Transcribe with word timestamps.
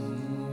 you. 0.00 0.49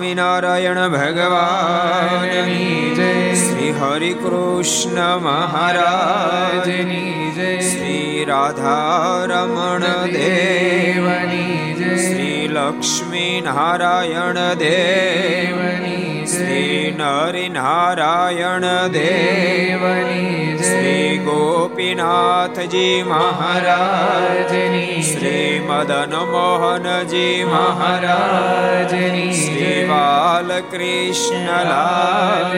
Swaminarayan 0.00 0.88
ભગવાન 0.88 3.34
શ્રી 3.34 3.74
હરિ 3.80 4.14
કૃષ્ણ 4.14 5.18
મહારાજની 5.18 7.32
જય. 7.34 7.60
શ્રી 7.60 8.24
રાધારમણ 8.28 10.06
દેવની 10.06 11.74
જય. 11.74 11.96
શ્રી 11.96 12.48
લક્ષ્મી 12.48 13.42
નારાયણ 13.44 14.54
દેવની 14.54 16.26
શ્રી 16.26 16.96
નરિ 16.98 17.29
નારાયણ 17.60 18.92
દેવની 18.92 20.58
શ્રી 20.60 21.18
ગોપીનાથજી 21.18 23.02
મહારાજની 23.02 25.02
શ્રી 25.02 25.60
મદન 25.60 26.14
મોહનજી 26.30 27.44
મહારાજની 27.44 29.34
શ્રી 29.34 29.84
બાલકૃષ્ણલાલ 29.84 32.56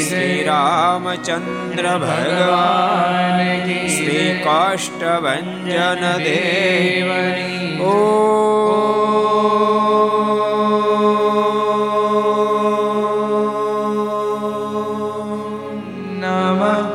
શ્રી 0.00 0.42
રામચંદ્ર 0.42 1.98
ભગવાન 1.98 3.44
શ્રી 3.94 4.40
કાષ્ટભન 4.40 6.24
દેવની 6.24 7.88
ઓ 7.88 8.93
마음 16.64 16.93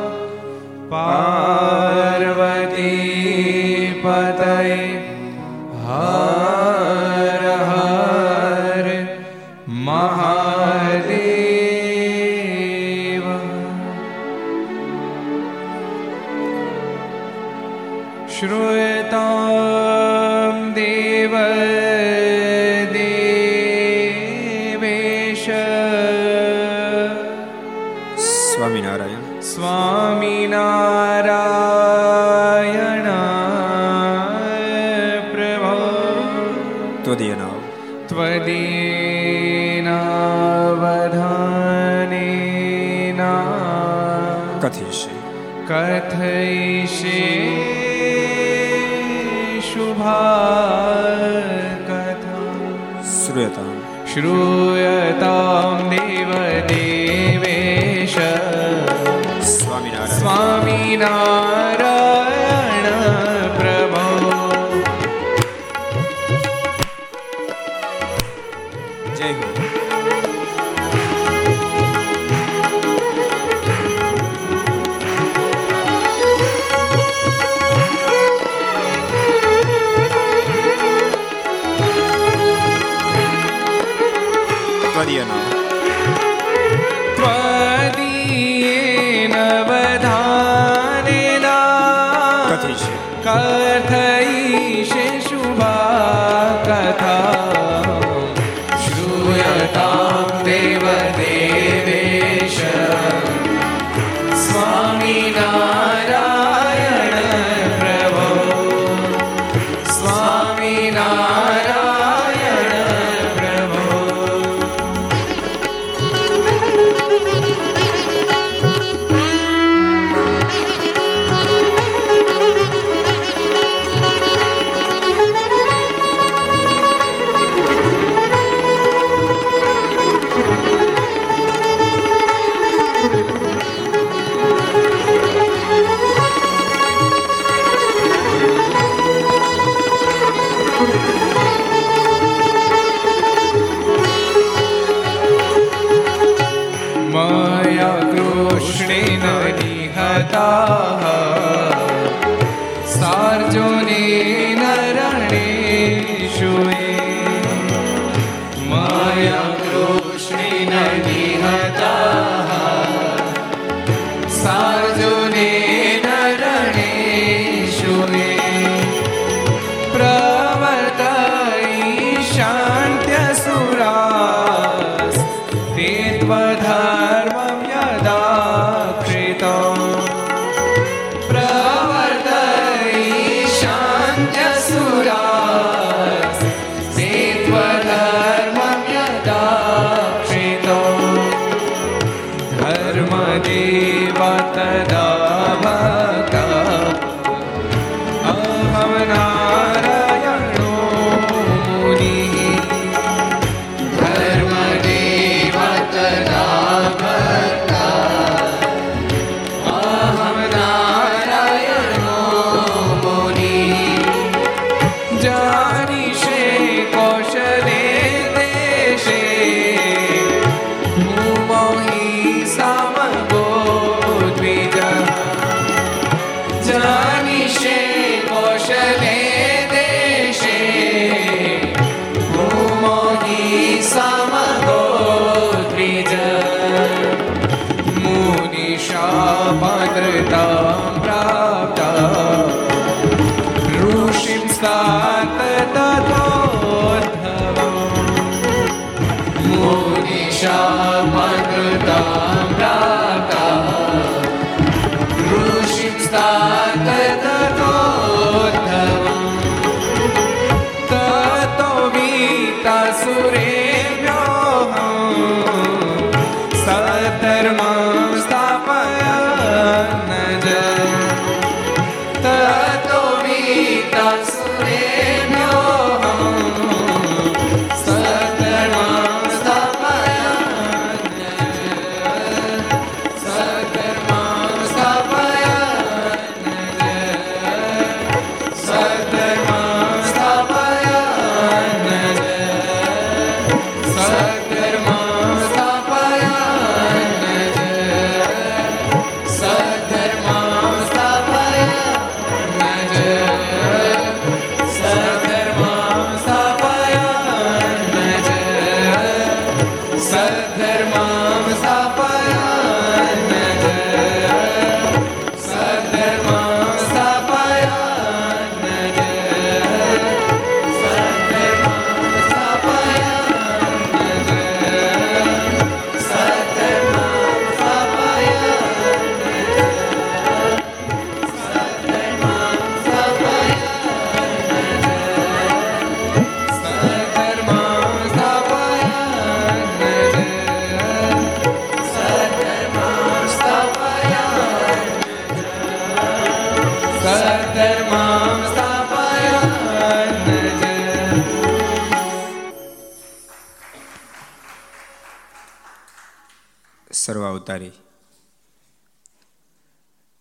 સર્વ 357.50 357.52
અવતારી 357.52 357.76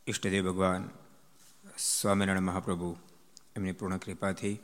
ઈષ્ટદેવ 0.07 0.45
ભગવાન 0.47 0.83
સ્વામિનારાયણ 1.83 2.47
મહાપ્રભુ 2.47 2.89
એમની 3.55 3.73
પૂર્ણ 3.73 3.99
કૃપાથી 3.99 4.55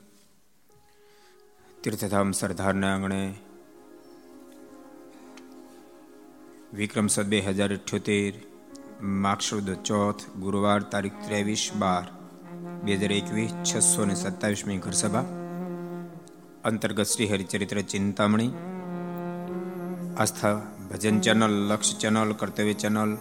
તીર્થધામ 1.78 2.30
સરદારના 2.32 2.92
આંગણે 2.92 3.20
વિક્રમ 6.74 7.08
સદ 7.08 7.26
બે 7.28 7.40
હજાર 7.48 7.70
અઠ્યોતેર 7.70 8.34
માક્ષુદ 9.22 9.68
ચોથ 9.84 10.22
ગુરુવાર 10.38 10.80
તારીખ 10.86 11.20
ત્રેવીસ 11.24 11.64
બાર 11.76 12.06
બે 12.84 12.92
હજાર 12.94 13.12
એકવીસ 13.12 13.58
છસો 13.64 14.02
ને 14.04 14.16
સત્તાવીસમી 14.16 14.80
ઘર 14.80 14.96
સભા 14.96 15.26
અંતર્ગત 16.64 17.06
Shri 17.06 17.30
Haricharitra 17.30 17.78
Chintamani 17.84 18.50
Aastha, 20.18 20.62
Bhajan 20.92 21.20
channel 21.20 21.68
Laksh 21.68 21.98
channel 21.98 22.32
Kartavya 22.32 22.72
channel 22.72 23.18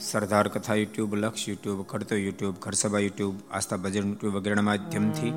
Sardar 0.00 0.48
Katha 0.48 0.74
YouTube, 0.74 1.14
Laksh 1.14 1.48
YouTube, 1.48 1.82
Kartavya 1.82 2.20
YouTube, 2.20 2.54
Gharsabha 2.60 2.98
YouTube, 2.98 3.34
Aastha, 3.52 3.76
Bhajan 3.76 4.08
YouTube 4.08 4.34
વગેરેના 4.34 4.62
માધ્યમથી 4.62 5.32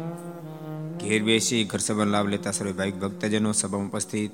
ઘેર 1.01 1.23
બેસી 1.23 1.63
ઘરસભા 1.63 2.03
લાભ 2.03 2.27
લેતા 2.27 2.51
સર્વે 2.51 2.71
ભાઈક 2.71 2.99
ભક્તજનો 2.99 3.51
સભામાં 3.51 3.89
ઉપસ્થિત. 3.89 4.31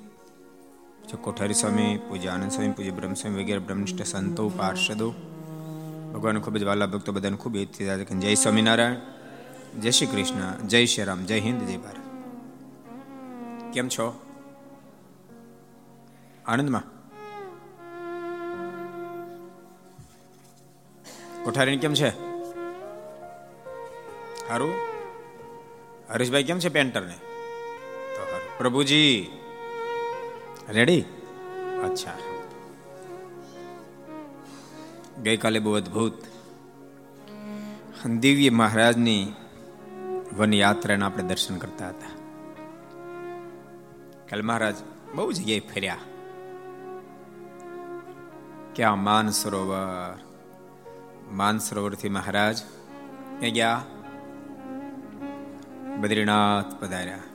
કોઠારી 1.21 1.53
સ્વામી 1.53 1.99
પૂજા 2.09 2.33
આનંદ 2.33 2.51
સ્વામી 2.51 2.71
પૂજ્ય 2.71 2.91
બ્રહ્મસ્વામી 2.91 3.43
વગેરે 3.43 3.59
બ્રહ્મનિષ્ઠ 3.59 4.03
સંતો, 4.03 4.49
પાર્ષદો. 4.49 5.09
ભગવાન 6.13 6.39
ખૂબ 6.39 6.57
જ 6.57 6.63
વાલા 6.63 6.85
ભક્તો 6.85 7.11
બધાને 7.11 7.37
ખૂબ 7.37 7.55
એથી 7.55 8.05
જય 8.05 8.35
સ્વામિનારાયણ, 8.35 8.95
જય 9.81 9.91
શ્રી 9.91 10.07
કૃષ્ણ, 10.07 10.67
જય 10.67 10.85
શ્રી 10.85 11.03
રામ, 11.03 11.25
જય 11.25 11.39
હિન્દ, 11.39 11.61
જય 11.61 11.77
ભારત. 11.77 12.01
કેમ 13.73 13.87
છો? 13.87 14.30
આનંદમાં 16.45 17.01
કોઠારી 21.43 21.77
કેમ 21.77 21.93
છે? 21.93 22.09
સારું 24.47 24.73
હરીશભાઈ 26.09 26.43
કેમ 26.43 26.59
છે 26.59 26.69
પેન્ટરને? 26.69 27.13
તો 28.15 28.39
પ્રભુજી. 28.57 29.31
રેડી? 30.69 31.01
અચ્છા. 31.83 32.17
ગઈકાલે 35.23 35.59
બહુ 35.59 35.73
અદભુત. 35.73 36.13
દિવ્ય 38.07 38.49
મહારાજની 38.49 39.33
વન 40.37 40.53
યાત્રાના 40.53 41.05
આપણે 41.05 41.23
દર્શન 41.23 41.57
કરતા 41.57 41.89
હતા. 41.89 42.07
કાલે 44.29 44.41
મહારાજ 44.41 44.75
બહુ 45.15 45.31
જગ્યાએ 45.31 45.59
ફર્યા. 45.59 45.97
ક્યાં 48.75 48.99
માન 48.99 49.27
સરોવર 49.31 50.15
માન 51.31 51.57
સરોવરથી 51.59 52.09
મહારાજ 52.09 52.57
એ 53.41 53.49
ગયા 53.51 53.79
બદ્રીનાથ 56.01 56.71
પધાર્યા 56.79 57.27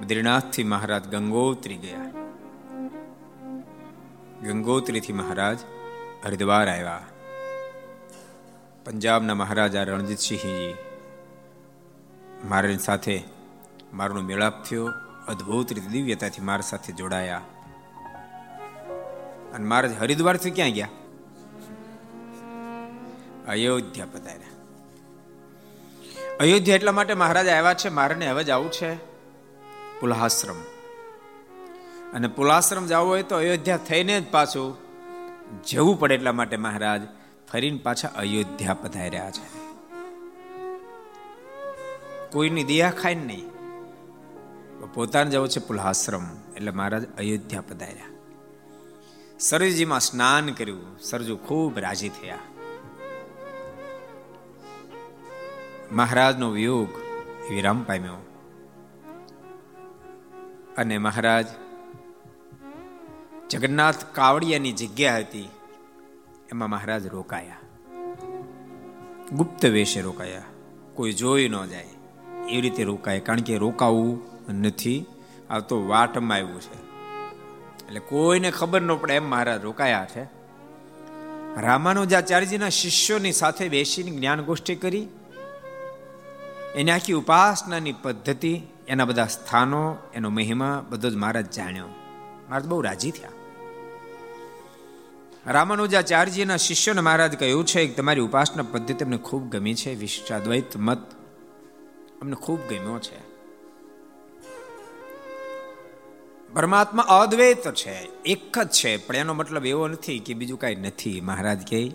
બદ્રીનાથથી 0.00 0.66
મહારાજ 0.66 1.04
ગંગોત્રી 1.08 1.78
ગયા 1.78 2.08
ગંગોત્રીથી 4.44 5.12
મહારાજ 5.14 5.58
હરિદ્વાર 6.24 6.68
આવ્યા 6.68 7.04
પંજાબના 8.84 9.34
મહારાજા 9.34 9.84
રણજીતસિંહજી 9.84 10.74
મારાની 12.48 12.82
સાથે 12.82 13.16
મારનો 13.92 14.22
મેળાપ 14.22 14.56
થયો 14.62 14.90
અદ્ભુત 15.28 15.68
રીતે 15.70 15.90
દિવ્યતાથી 15.90 16.42
મારા 16.42 16.68
સાથે 16.68 17.00
જોડાયા 17.00 17.59
અને 19.54 19.66
મહારાજ 19.66 19.98
હરિદ્વારથી 20.00 20.50
ક્યાં 20.50 20.70
ગયા? 20.70 20.88
અયોધ્યા 23.48 24.06
પધાર્યા. 24.06 24.50
અયોધ્યા 26.40 26.74
એટલા 26.76 26.92
માટે 26.92 27.14
મહારાજ 27.14 27.48
આવ્યા 27.48 27.74
છે, 27.74 27.88
મારાને 27.88 28.28
હવે 28.28 28.52
આવું 28.52 28.70
છે. 28.70 28.94
પુલાશ્રમ. 30.00 30.56
અને 32.14 32.28
પુલાશ્રમ 32.28 32.86
જવું 32.86 33.08
હોય 33.08 33.22
તો 33.22 33.36
અયોધ્યા 33.36 33.76
થઈને 33.76 34.20
જ 34.20 34.30
પાછું 34.30 34.76
જવું 35.66 36.00
પડે 36.00 36.14
એટલા 36.14 36.32
માટે 36.32 36.56
મહારાજ 36.56 37.00
ફરીને 37.52 37.78
પાછા 37.78 38.08
અયોધ્યા 38.08 38.74
પધાર્યા 38.74 39.30
છે. 39.30 39.60
કોઈની 42.32 42.64
દિયા 42.64 42.90
ખાઈ 42.90 43.14
નહીં. 43.14 43.50
પોતાને 44.94 45.30
જવું 45.30 45.48
છે 45.48 45.60
પુલાશ્રમ, 45.60 46.24
એટલે 46.56 46.70
મહારાજ 46.70 47.16
અયોધ્યા 47.16 47.60
પધાર્યા. 47.60 48.19
સરજીમાં 49.40 50.00
સ્નાન 50.00 50.50
કર્યું. 50.50 50.98
સરજુ 50.98 51.36
ખૂબ 51.36 51.78
રાજી 51.78 52.08
થયા. 52.08 52.38
મહારાજનો 55.92 56.50
વિયોગ 56.50 56.88
વિરામ 57.50 57.82
પામ્યો. 57.82 58.12
અને 60.76 60.98
મહારાજ 60.98 61.46
જગન્નાથ 63.50 64.04
કાવડિયાની 64.12 64.72
જગ્યા 64.72 65.18
હતી, 65.18 65.48
એમાં 66.52 66.70
મહારાજ 66.70 67.06
રોકાયા. 67.06 67.56
ગુપ્ત 69.32 69.66
વેશે 69.66 70.00
રોકાયા. 70.00 70.42
કોઈ 70.94 71.12
જોઈ 71.12 71.48
ન 71.48 71.64
જાય. 71.66 71.88
એ 72.48 72.60
રીતે 72.60 72.84
રોકાય. 72.84 73.20
કારણ 73.20 73.40
કે 73.40 73.58
રોકાવું 73.58 74.22
નથી. 74.48 75.04
આ 75.50 75.60
તો 75.60 75.88
વાટમાં 75.88 76.36
આવ્યું 76.36 76.60
છે. 76.60 76.89
એટલે 77.90 78.00
કોઈને 78.00 78.50
ખબર 78.50 78.80
ન 78.80 78.94
પડે 78.94 79.14
એમ 79.14 79.30
મહારાજ 79.30 79.64
રોકાયા 79.64 80.06
છે. 80.16 80.22
રામાનુજાચાર્યજીના 81.60 82.68
શિષ્યોની 82.68 83.32
સાથે 83.32 83.68
બેસીને 83.68 84.10
જ્ઞાન 84.10 84.42
ગોષ્ઠી 84.42 84.74
કરી. 84.74 85.08
એની 86.74 86.90
આખી 86.90 87.12
ઉપાસનાની 87.12 87.92
પદ્ધતિ, 87.92 88.62
એના 88.88 89.04
બધા 89.04 89.26
સ્થાનો, 89.26 89.96
એનો 90.14 90.30
મહિમા 90.30 90.86
બધો 90.90 91.10
જ 91.10 91.16
મહારાજ 91.16 91.50
જાણ્યો. 91.50 91.86
મહારાજ 91.86 92.66
બહુ 92.66 92.80
રાજી 92.80 93.10
થયા. 93.10 93.30
રામાનુજાચાર્યજીના 95.46 96.56
શિષ્યોને 96.56 97.00
મહારાજ 97.00 97.38
કહ્યું 97.38 97.66
છે 97.66 97.86
કે 97.86 97.94
તમારી 97.94 98.20
ઉપાસના 98.20 98.62
પદ્ધતિ 98.62 99.04
અમને 99.04 99.16
ખૂબ 99.16 99.48
ગમી 99.48 99.74
છે 99.74 99.94
વિશિષ્ટાદ્વૈત 99.94 100.76
મત 100.76 101.10
અમને 102.22 102.34
ખૂબ 102.34 102.60
ગમ્યો 102.68 102.98
છે. 102.98 103.29
પરમાત્મા 106.52 107.02
અદ્વૈત 107.02 107.74
છે, 107.74 108.22
એક 108.22 108.58
જ 108.58 108.68
છે, 108.68 108.96
પણ 108.96 109.16
એનો 109.16 109.34
મતલબ 109.34 109.66
એવો 109.66 109.88
નથી 109.88 110.18
કે 110.18 110.34
બીજું 110.34 110.58
કાંઈ 110.58 110.74
નથી, 110.74 111.20
મહારાજ 111.20 111.70
કહે. 111.70 111.92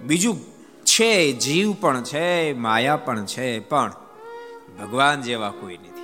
બીજું 0.00 0.36
છે, 0.84 1.32
જીવ 1.32 1.74
પણ 1.80 2.02
છે, 2.02 2.52
માયા 2.52 2.96
પણ 2.96 3.24
છે, 3.24 3.58
પણ 3.58 3.92
ભગવાન 4.80 5.22
જેવા 5.22 5.50
કોઈ 5.50 5.78
નથી. 5.78 5.94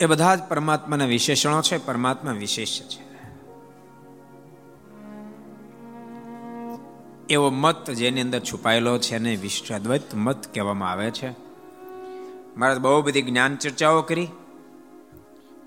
એ 0.00 0.06
બધા 0.06 0.34
જ 0.34 0.42
પરમાત્માના 0.42 1.04
વિશેષણો 1.04 1.62
છે, 1.62 1.86
પરમાત્મા 1.86 2.32
વિશેષ 2.32 2.82
છે. 2.82 3.10
એવો 7.30 7.50
મત 7.50 7.90
જેની 7.90 8.20
અંદર 8.20 8.40
છુપાયેલો 8.40 8.98
છે 8.98 9.16
એને 9.16 9.36
વિશ્વાદ્વૈત 9.36 10.14
મત 10.14 10.54
કહેવામાં 10.54 10.90
આવે 10.90 11.10
છે. 11.10 11.49
મહારાજ 12.60 12.78
બહુ 12.78 13.02
બધી 13.02 13.22
જ્ઞાન 13.22 13.56
ચર્ચાઓ 13.56 14.02
કરી. 14.02 14.28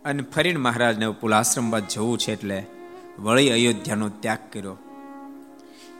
અને 0.05 0.23
ફરીને 0.23 0.59
મહારાજને 0.59 1.09
પુલાશ્રમ 1.09 1.71
બાદ 1.71 1.87
જવું 1.87 2.17
છે 2.17 2.33
એટલે 2.33 2.65
વળી 3.19 3.49
અયોધ્યાનો 3.49 4.09
ત્યાગ 4.09 4.37
કર્યો. 4.53 4.77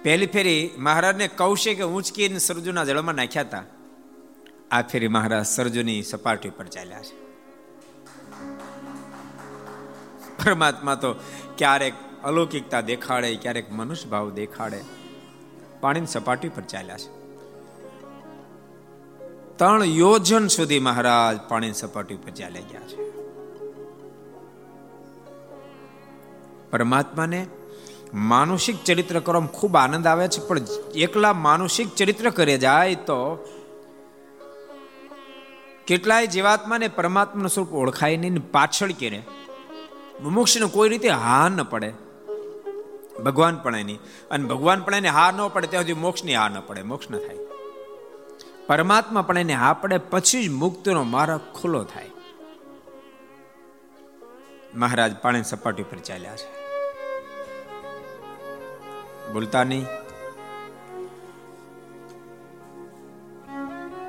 પહેલી 0.04 0.28
ફેરી 0.28 0.70
મહારાજને 0.78 1.28
કૌશે 1.28 1.74
કે 1.74 1.84
ઊંચકીને 1.84 2.38
સરજુના 2.38 2.86
જળમાં 2.86 3.16
નાખ્યા 3.16 3.44
હતા. 3.44 3.64
આ 4.72 4.82
ફેરી 4.82 5.08
મહારાજ 5.08 5.46
સરજુની 5.46 6.04
સપાટી 6.04 6.50
પર 6.50 6.66
ચાલ્યા 6.66 7.02
છે. 7.02 7.24
પરમાત્મા 10.46 10.96
તો 10.96 11.14
ક્યારેક 11.58 11.94
અલૌકિકતા 12.24 12.82
દેખાડે, 12.82 13.36
ક્યારેક 13.36 13.72
મનુષ્ય 13.72 14.10
ભાવ 14.10 14.30
દેખાડે. 14.30 14.84
પાણીની 15.82 16.08
સપાટી 16.08 16.50
પર 16.50 16.62
ચાલ્યા 16.62 16.98
છે. 16.98 17.23
ત્રણ 19.56 19.84
યોજન 19.84 20.48
સુધી 20.48 20.80
મહારાજ 20.80 21.40
પાણીની 21.50 21.74
સપાટી 21.74 22.16
ઉપર 22.16 22.30
ચાલ્યા 22.30 22.62
ગયા 22.72 22.82
છે. 22.82 23.04
પરમાત્માને 26.72 27.48
માનુષિક 28.14 28.84
ચરિત્ર 28.86 29.20
કરવામાં 29.20 29.50
ખૂબ 29.52 29.76
આનંદ 29.76 30.08
આવે 30.08 30.28
છે, 30.28 30.48
પણ 30.48 30.58
એકલા 30.96 31.34
માનુષિક 31.34 31.96
ચરિત્ર 31.96 32.30
કરે 32.30 32.58
જાય 32.58 32.96
તો 32.96 33.48
કેટલાય 35.88 36.28
જીવાત્માને 36.28 36.88
પરમાત્માનું 36.88 37.50
સ્વરૂપ 37.50 37.74
ઓળખાય 37.74 38.18
નહીં 38.18 38.52
પાછળ 38.52 38.92
કેરે. 38.92 39.24
મુમુક્ષને 40.22 40.68
કોઈ 40.68 40.90
રીતે 40.90 41.10
હા 41.10 41.50
ન 41.50 41.64
પડે. 41.64 41.94
ભગવાન 43.24 43.56
પણ 43.56 43.76
એની. 43.76 43.96
અને 44.32 44.48
ભગવાન 44.48 44.82
પણ 44.82 44.96
એને 44.96 45.10
હા 45.10 45.32
ન 45.32 45.48
પડે, 45.48 45.68
ત્યાં 45.68 45.84
સુધી 45.84 45.94
મોક્ષની 45.94 46.36
હા 46.36 46.48
ન 46.48 46.56
પડે, 46.68 46.82
મોક્ષ 46.82 47.12
ન 47.12 47.18
થાય. 47.18 47.43
પરમાત્મા 48.68 49.22
પણ 49.22 49.38
એને 49.38 49.54
આપણે 49.54 49.98
પછી 49.98 50.48
જ 50.48 50.50
મુક્તિનો 50.50 51.04
માર્ગ 51.04 51.40
ખુલ્લો 51.54 51.84
થાય. 51.84 52.10
મહારાજ 54.76 55.16
પાણી 55.16 55.44
સપાટી 55.44 55.84
પર 55.84 55.98
ચાલ્યા 55.98 56.36
છે. 56.36 56.64
બોલતા 59.34 59.64
નહીં. 59.64 59.86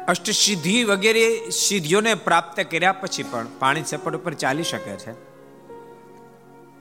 અષ્ટસિદ્ધિ 0.08 0.84
વગેરે 0.84 1.50
સિદ્ધિઓને 1.50 2.14
પ્રાપ્ત 2.14 2.60
કર્યા 2.60 2.92
પછી 2.92 3.22
પણ 3.22 3.46
પાણી 3.58 3.84
સપાટ 3.84 4.16
ઉપર 4.16 4.34
ચાલી 4.34 4.62
શકે 4.62 4.96
છે. 4.96 5.12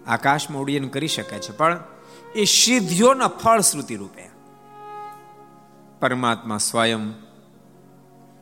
આકાશમાં 0.05 0.61
ઉડ્ડયન 0.61 0.87
કરી 0.87 1.07
શકે 1.07 1.39
છે, 1.39 1.57
પણ 1.57 1.83
એ 2.35 2.43
સિદ્ધિઓના 2.43 3.27
ફળશ્રુતિ 3.27 3.95
રૂપે. 3.95 4.29
પરમાત્મા 5.99 6.57
સ્વયં 6.57 7.22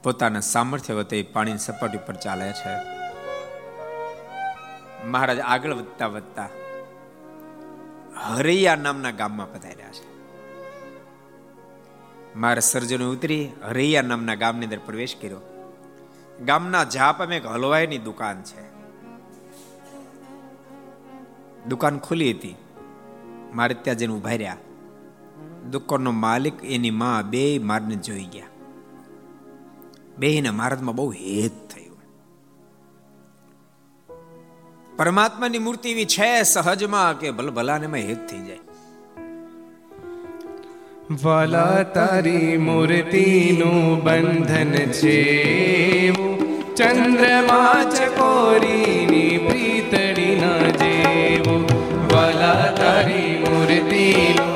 પોતાના 0.04 0.40
સામર્થ્ય 0.40 0.94
વતે 0.94 1.24
પાણીની 1.24 1.58
સપાટી 1.58 1.98
ઉપર 1.98 2.14
ચાલે 2.14 2.54
છે. 2.54 3.02
મહારાજ 5.06 5.40
આગળ 5.40 5.74
વધતા 5.74 6.08
વધતા 6.08 6.50
હરૈયા 8.36 8.76
નામના 8.76 9.12
ગામમાં 9.12 9.54
પધાર્યા 9.54 9.92
છે. 9.92 10.12
મારા 12.36 12.60
સર્જનો 12.60 13.12
ઉતરી 13.12 13.50
હરૈયા 13.68 14.02
નામના 14.02 14.36
ગામની 14.36 14.64
અંદર 14.64 14.80
પ્રવેશ 14.80 15.16
કર્યો. 15.22 15.38
ગામના 16.46 16.84
જાપામાં 16.84 17.36
એક 17.36 17.46
હલવાઈની 17.46 17.98
દુકાન 17.98 18.42
છે. 18.42 18.72
દુકાન 21.66 22.00
ખુલી 22.00 22.32
હતી. 22.32 22.56
મારે 23.54 23.74
ત્યાં 23.74 23.98
જઈને 23.98 24.14
ઊભા 24.14 24.30
રહ્યા. 24.30 24.58
દુકાનનો 25.72 26.12
માલિક 26.12 26.66
એની 26.66 26.90
માં 26.90 27.30
બે 27.30 27.60
મારને 27.60 27.96
જોઈ 27.96 28.24
ગયા. 28.24 28.46
બે 30.18 30.42
ને 30.42 30.50
મહારાજમાં 30.50 30.96
બહુ 30.96 31.10
હેત 31.12 31.52
થયું. 31.72 31.98
પરમાત્માની 34.98 35.60
મૂર્તિ 35.60 35.90
એવી 35.90 36.06
છે 36.06 36.44
સહજમાં 36.44 37.20
કે 37.20 37.32
ભલ 37.32 37.50
ભલાને 37.50 37.88
માં 37.88 38.00
હેત 38.00 38.28
થઈ 38.30 38.40
જાય. 38.40 38.58
વાલા 41.24 41.84
તારી 41.84 42.58
મૂર્તિનું 42.58 44.04
બંધન 44.04 44.72
છે 44.74 45.18
ચંદ્રમા 46.76 47.84
ચકોરીની 47.84 49.38
પ્રીતડી 49.38 50.36
ના 50.36 50.70
જેવું. 50.70 51.64
વાલા 52.14 52.72
તારી 52.72 53.46
મૂર્તિનું 53.50 54.51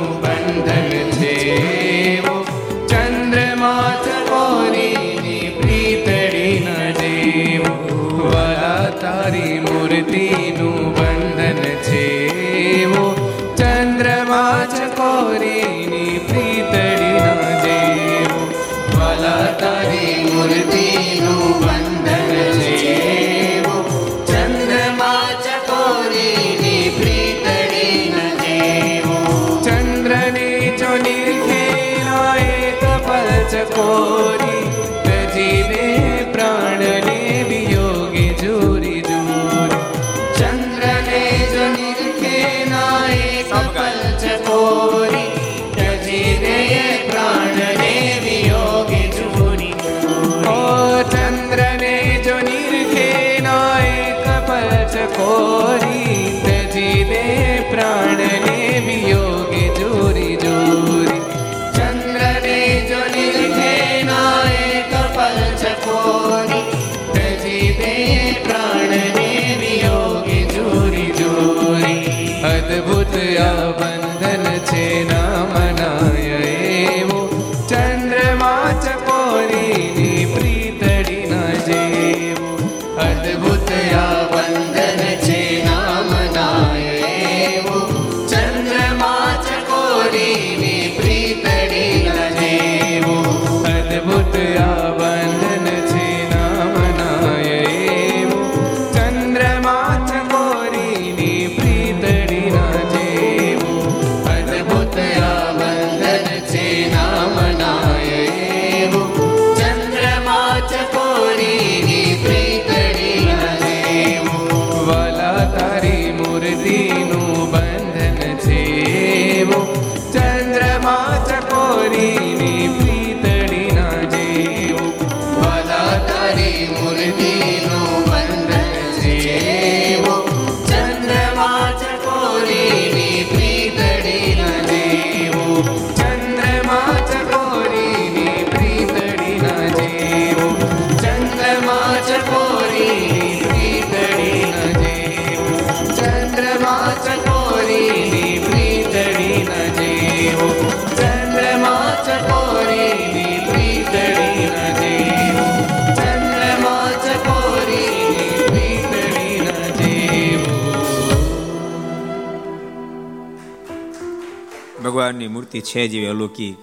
ભગવાનની 165.06 165.28
મૂર્તિ 165.28 165.62
છે 165.62 165.88
જેવી 165.88 166.06
અલૌકિક. 166.06 166.58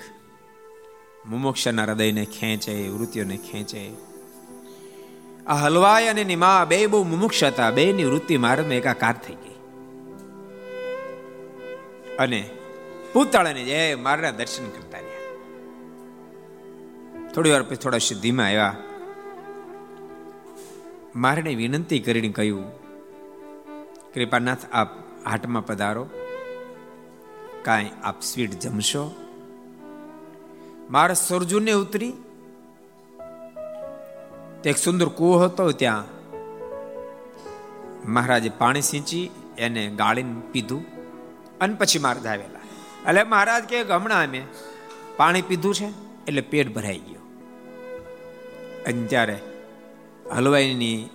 મુમોક્ષના 1.28 1.84
હૃદયને 1.84 2.24
ખેંચે, 2.24 2.88
વૃત્તિઓને 2.88 3.36
ખેંચે. 3.36 3.90
આ 5.46 5.54
હલવાઈ 5.54 6.06
અને 6.06 6.24
નિમા 6.24 6.66
બે 6.68 6.86
બહુ 6.86 7.04
મુમુક્ષ 7.04 7.44
હતા. 7.44 7.70
બે 7.70 7.92
ની 7.92 8.04
વૃત્તિ 8.04 8.36
માર્ગમાં 8.36 8.72
એકાકાર 8.72 9.14
થઈ 9.26 9.34
ગઈ. 9.34 9.54
અને 12.18 12.50
પૂતળાને 13.12 13.64
જય 13.64 13.94
મારના 13.94 14.30
દર્શન 14.30 14.68
કરતા 14.70 14.98
રહ્યા. 14.98 15.36
થોડી 17.34 17.50
વાર 17.50 17.62
પછી 17.62 17.76
થોડા 17.76 17.98
સિદ્ધિમાં 17.98 18.46
આવ્યા. 18.46 18.76
મારને 21.16 21.54
વિનંતી 21.54 21.98
કરીને 21.98 22.28
કહ્યું, 22.28 22.64
કૃપાનાથ, 24.14 24.58
આપ 24.72 24.88
હાટમાં 25.26 25.66
પધારો. 25.66 26.06
કાંઈ 27.64 27.90
આપ 28.04 28.22
સ્વીટ 28.22 28.50
જમશો? 28.50 29.14
મારા 30.90 31.14
સરજુને 31.14 31.72
ઉતરી. 31.72 32.12
તે 34.62 34.70
એક 34.70 34.76
સુંદર 34.76 35.08
કૂવો 35.08 35.38
હતો 35.38 35.72
ત્યાં. 35.72 36.04
મહારાજે 38.12 38.48
પાણી 38.48 38.82
સિંચી, 38.82 39.30
એને 39.58 39.88
ગાળીને 39.88 40.40
પીધું 40.52 40.84
અને 41.58 41.74
પછી 41.74 41.98
મારા 41.98 42.30
આવેલા. 42.30 42.58
એટલે 43.08 43.22
મહારાજ 43.22 43.64
કે 43.64 43.80
હમણાં 43.80 44.26
અમે 44.26 44.46
પાણી 45.16 45.42
પીધું 45.42 45.74
છે, 45.74 45.86
એટલે 46.26 46.40
પેટ 46.40 46.74
ભરાઈ 46.74 46.98
ગયું. 46.98 47.22
અને 48.84 49.06
ત્યારે 49.06 49.38
હલવાઈની 50.32 51.08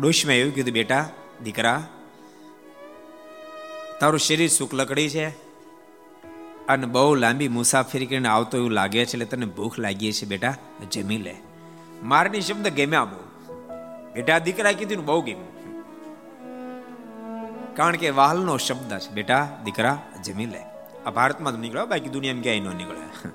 ડોશમાં 0.00 0.34
એવું 0.34 0.54
કીધું, 0.54 0.72
બેટા, 0.72 1.08
દીકરા, 1.44 1.86
તારું 4.00 4.18
શરીર 4.18 4.48
સુખ 4.48 4.74
લકડી 4.74 5.08
છે 5.08 5.43
અને 6.68 6.86
બહુ 6.86 7.14
લાંબી 7.14 7.48
મુસાફરી 7.48 8.06
કરીને 8.06 8.28
આવતો 8.28 8.58
એવું 8.58 8.70
લાગે 8.70 9.06
છે, 9.06 9.12
એટલે 9.12 9.24
તને 9.24 9.46
ભૂખ 9.46 9.78
લાગી 9.78 10.12
છે 10.12 10.26
બેટા. 10.26 10.54
જમી 10.92 11.18
લે. 11.18 11.34
મારની 12.02 12.40
શબ્દ 12.40 12.68
ગમ્યા 12.68 13.04
બહુ. 13.04 13.22
બેટા, 14.14 14.38
દીકરા 14.38 14.72
કીધું 14.72 15.04
બહુ 15.04 15.22
ગમ્યું. 15.22 15.54
કારણ 17.74 17.96
કે 17.96 18.10
વાલનો 18.10 18.56
શબ્દ 18.56 18.98
છે, 18.98 19.10
બેટા, 19.10 19.58
દીકરા, 19.64 20.02
જમી 20.24 20.46
લે. 20.46 20.60
આ 21.06 21.10
ભારતમાં 21.10 21.52
તો 21.52 21.58
નીકળ્યો 21.58 21.86
બાકી 21.86 22.08
દુનિયામાં 22.08 22.42
ક્યાંય 22.42 22.60
ન 22.60 22.76
નીકળે. 22.76 23.28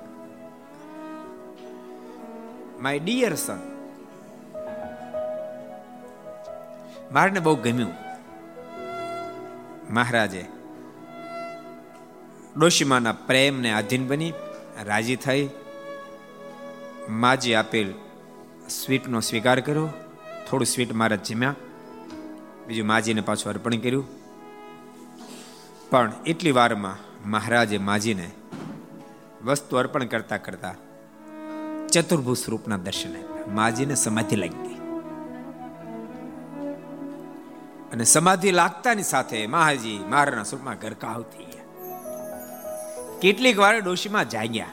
માય 2.82 3.00
ડિયર 3.00 3.36
સન 3.36 3.60
મારને 7.12 7.40
બહુ 7.40 7.56
ગમ્યું. 7.56 7.92
મહારાજે 9.94 10.46
ડોશીમાના 12.58 13.12
પ્રેમને 13.12 13.72
આધીન 13.72 14.08
બની, 14.08 14.34
રાજી 14.84 15.16
થઈ. 15.16 15.50
માજી 17.10 17.54
આપેલ 17.54 17.94
સ્વીટનો 18.70 19.20
સ્વીકાર 19.20 19.60
કર્યો. 19.60 19.90
થોડું 20.50 20.66
સ્વીટ 20.66 20.94
મારા 20.94 21.16
જીમ્યા. 21.16 21.56
બીજું 22.68 22.88
માજીને 22.88 23.22
પાછું 23.22 23.52
અર્પણ 23.52 23.78
કર્યું. 23.78 24.20
પણ 25.90 26.12
એટલી 26.26 26.52
વારમાં 26.52 27.30
મહારાજે 27.30 27.78
માજીને 27.78 28.32
વસ્તુ 29.46 29.78
અર્પણ 29.78 30.06
કરતા 30.06 30.38
કરતા 30.38 30.76
ચતુર્ભુજ 31.94 32.38
સ્વરૂપના 32.38 32.78
દર્શન 32.78 33.10
આપ્યા 33.10 33.54
માજીને 33.54 33.96
સમાધિ 33.96 34.36
લાગી 34.36 34.76
અને 37.92 38.04
સમાધિ 38.04 38.52
લાગતાની 38.52 39.04
સાથે 39.04 39.48
મહાજી 39.48 40.00
મારના 40.10 40.44
સ્વરૂપમાં 40.44 40.76
ગરકાવ 40.82 41.22
થઈ 41.22 41.49
કેટલીક 43.22 43.60
વાર 43.60 43.80
ડોશીમાં 43.80 44.30
જાગ્યા. 44.30 44.66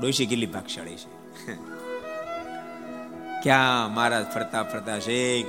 ડોશી 0.00 0.26
કેટલી 0.26 0.46
ભાગશાળી 0.46 0.96
છે. 0.96 1.14
ક્યાં 3.42 3.94
મહારાજ 3.94 4.26
ફરતા 4.26 4.62
ફરતા 4.62 4.98
શેખ 4.98 5.46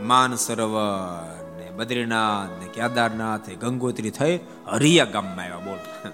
માન 0.00 0.34
સરોવર 0.34 1.58
ને 1.58 1.70
બદ્રીનાથ 1.70 2.62
ને 2.62 2.68
કેદારનાથ 2.68 3.50
ગંગોત્રી 3.50 4.10
થઈ 4.10 4.40
હરિયા 4.66 5.04
ગામમાં 5.04 5.44
આવ્યા, 5.44 5.58
બોલ. 5.58 6.10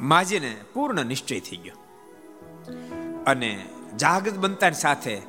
માજીને 0.00 0.56
પૂર્ણ 0.74 1.04
નિશ્ચય 1.04 1.40
થઈ 1.40 1.56
ગયો. 1.56 1.74
અને 3.26 3.64
જાગૃત 3.96 4.34
બનતાની 4.34 4.74
સાથે 4.74 5.22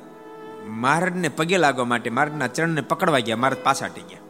માર્ગને 0.66 1.28
પગે 1.28 1.58
લાગવા 1.58 1.84
માટે 1.84 2.10
માર્ગના 2.10 2.46
ચરણને 2.46 2.80
પકડવા 2.80 3.18
ગયા 3.18 3.36
મહારાજ 3.36 3.64
પાછા 3.64 3.86
હટી 3.86 4.00
ગયા. 4.00 4.25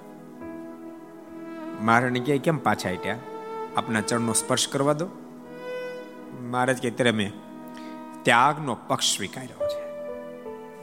મહારાજને 1.80 2.20
કહે 2.20 2.38
કેમ 2.38 2.58
પાછા 2.58 2.90
હટ્યા 2.90 3.18
આપના 3.76 4.00
ચરણનો 4.00 4.32
સ્પર્શ 4.32 4.68
કરવા 4.68 4.92
દો. 4.92 5.06
મહારાજ 6.42 6.78
કે 6.78 6.90
ત્યારે 6.90 7.10
મેં 7.10 7.32
ત્યાગનો 8.22 8.76
પક્ષ 8.88 9.16
સ્વીકાર્યો 9.16 9.68
છે. 9.68 9.82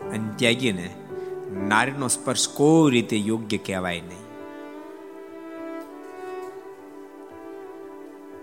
અને 0.10 0.30
ત્યાગીને 0.36 0.96
નારીનો 1.68 2.08
સ્પર્શ 2.08 2.50
કોઈ 2.50 2.92
રીતે 2.92 3.18
યોગ્ય 3.18 3.58
કહેવાય 3.58 4.02
નહીં. 4.02 4.24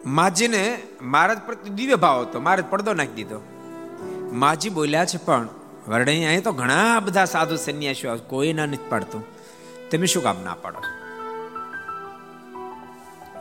માજીને 0.07 0.79
મહારાજ 1.03 1.39
પ્રત્યે 1.39 1.75
દિવ્ય 1.75 1.97
ભાવ 1.97 2.21
હતો. 2.21 2.41
મહારાજ 2.41 2.65
પડદો 2.71 2.95
નાખી 2.95 3.13
દીધો. 3.13 3.41
માજી 4.33 4.71
બોલ્યા 4.71 5.05
છે, 5.05 5.25
પણ 5.25 5.49
વરણી, 5.89 6.25
અહીં 6.25 6.43
તો 6.43 6.53
ઘણા 6.53 7.01
બધા 7.01 7.25
સાધુ 7.25 7.57
સંન્યાસીઓ 7.57 8.17
કોઈ 8.17 8.53
ના 8.53 8.67
નથી 8.67 8.79
પાડતું. 8.89 9.25
તમે 9.91 10.07
શું 10.07 10.23
કામ 10.23 10.37
ના 10.45 10.55
પાડો 10.55 10.79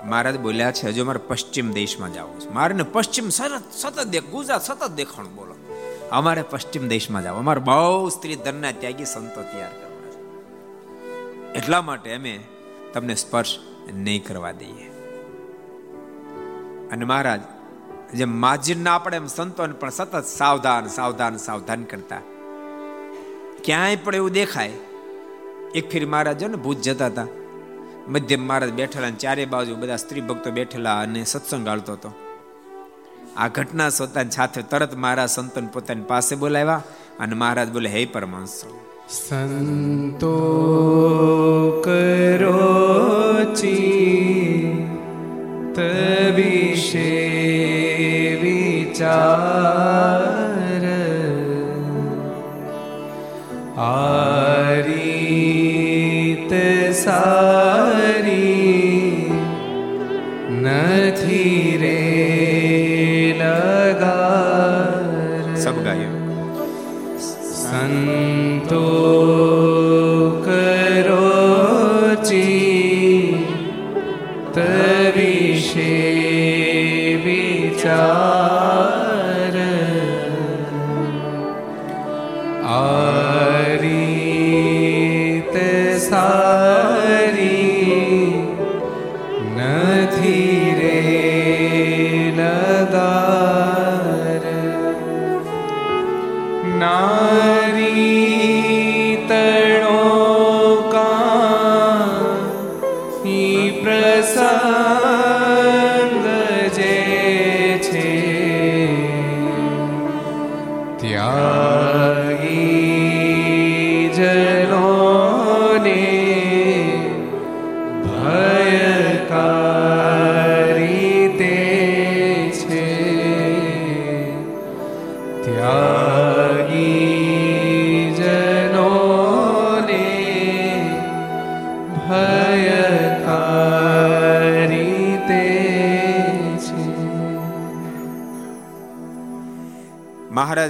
મહારાજ 0.06 0.38
બોલ્યા 0.40 0.72
છે, 0.72 0.88
હજુ 0.88 1.06
મારે 1.06 1.22
પશ્ચિમ 1.28 1.72
દેશમાં 1.72 2.14
જવું 2.14 2.40
છે. 2.40 2.50
મારે 2.50 2.84
પશ્ચિમ 2.84 3.30
સતત 3.30 4.08
દેખ 4.08 4.26
ગુજરાત 4.26 4.64
સતત 4.64 4.92
દેખાણું 4.92 5.36
બોલો. 5.36 5.56
અમારે 6.12 6.44
પશ્ચિમ 6.50 6.88
દેશમાં 6.88 7.24
જાવ. 7.24 7.36
અમારે 7.38 7.60
બહુ 7.60 8.10
સ્ત્રી 8.10 8.36
ધનના 8.36 8.72
ત્યાગી 8.72 9.06
સંતો 9.06 9.42
તૈયાર 9.42 9.72
કરવા 9.72 9.88
એટલા 11.56 11.82
માટે 11.82 12.10
અમે 12.16 12.34
તમને 12.94 13.16
સ્પર્શ 13.16 13.54
નહીં 13.94 14.26
કરવા 14.26 14.52
દઈએ. 14.52 14.86
અને 16.92 17.06
મહારાજ, 17.06 17.42
જેમ 18.14 18.32
માજીર 18.42 18.78
ના 18.78 18.98
પડે 18.98 19.18
એમ 19.18 19.28
સંતોને 19.28 19.74
પણ 19.74 19.90
સતત 19.90 20.26
સાવધાન 20.26 20.88
સાવધાન 20.88 21.38
સાવધાન 21.38 21.84
કરતા, 21.84 22.22
ક્યાંય 23.64 23.96
પણ 23.96 24.16
એવું 24.16 24.32
દેખાય, 24.32 24.74
એક 25.76 25.92
ફેર 25.92 26.06
મહારાજ 26.06 26.44
ને 26.44 26.58
ભૂત 26.58 26.82
જતા 26.82 27.06
હતા 27.06 27.28
મધ્યમ 28.10 28.48
મહારાજ 28.48 28.74
બેઠેલા 28.74 29.10
ચારે 29.10 29.46
બાજુ 29.46 29.76
બધા 29.76 29.96
સ્ત્રી 29.96 30.22
ભક્તો 30.22 30.52
બેઠેલા 30.52 31.00
અને 31.00 31.24
સત્સંગ 31.24 31.66
ગાળતો 31.66 31.94
હતો. 31.94 32.12
આ 33.38 33.48
ઘટના 33.48 33.90
સોતાની 33.90 34.30
સાથે 34.30 34.62
તરત 34.62 34.96
મારા 34.96 35.26
સંતન 35.26 35.66
પોતાની 35.68 36.04
પાસે 36.04 36.36
બોલાવ્યા 36.36 36.84
અને 37.20 37.36
મહારાજ 37.36 37.72
બોલે, 37.72 37.90
હે 37.90 38.06
પરમાંશ 38.06 38.50
સંતો 39.10 40.36
કરો 41.86 42.90
વિશે 46.36 46.59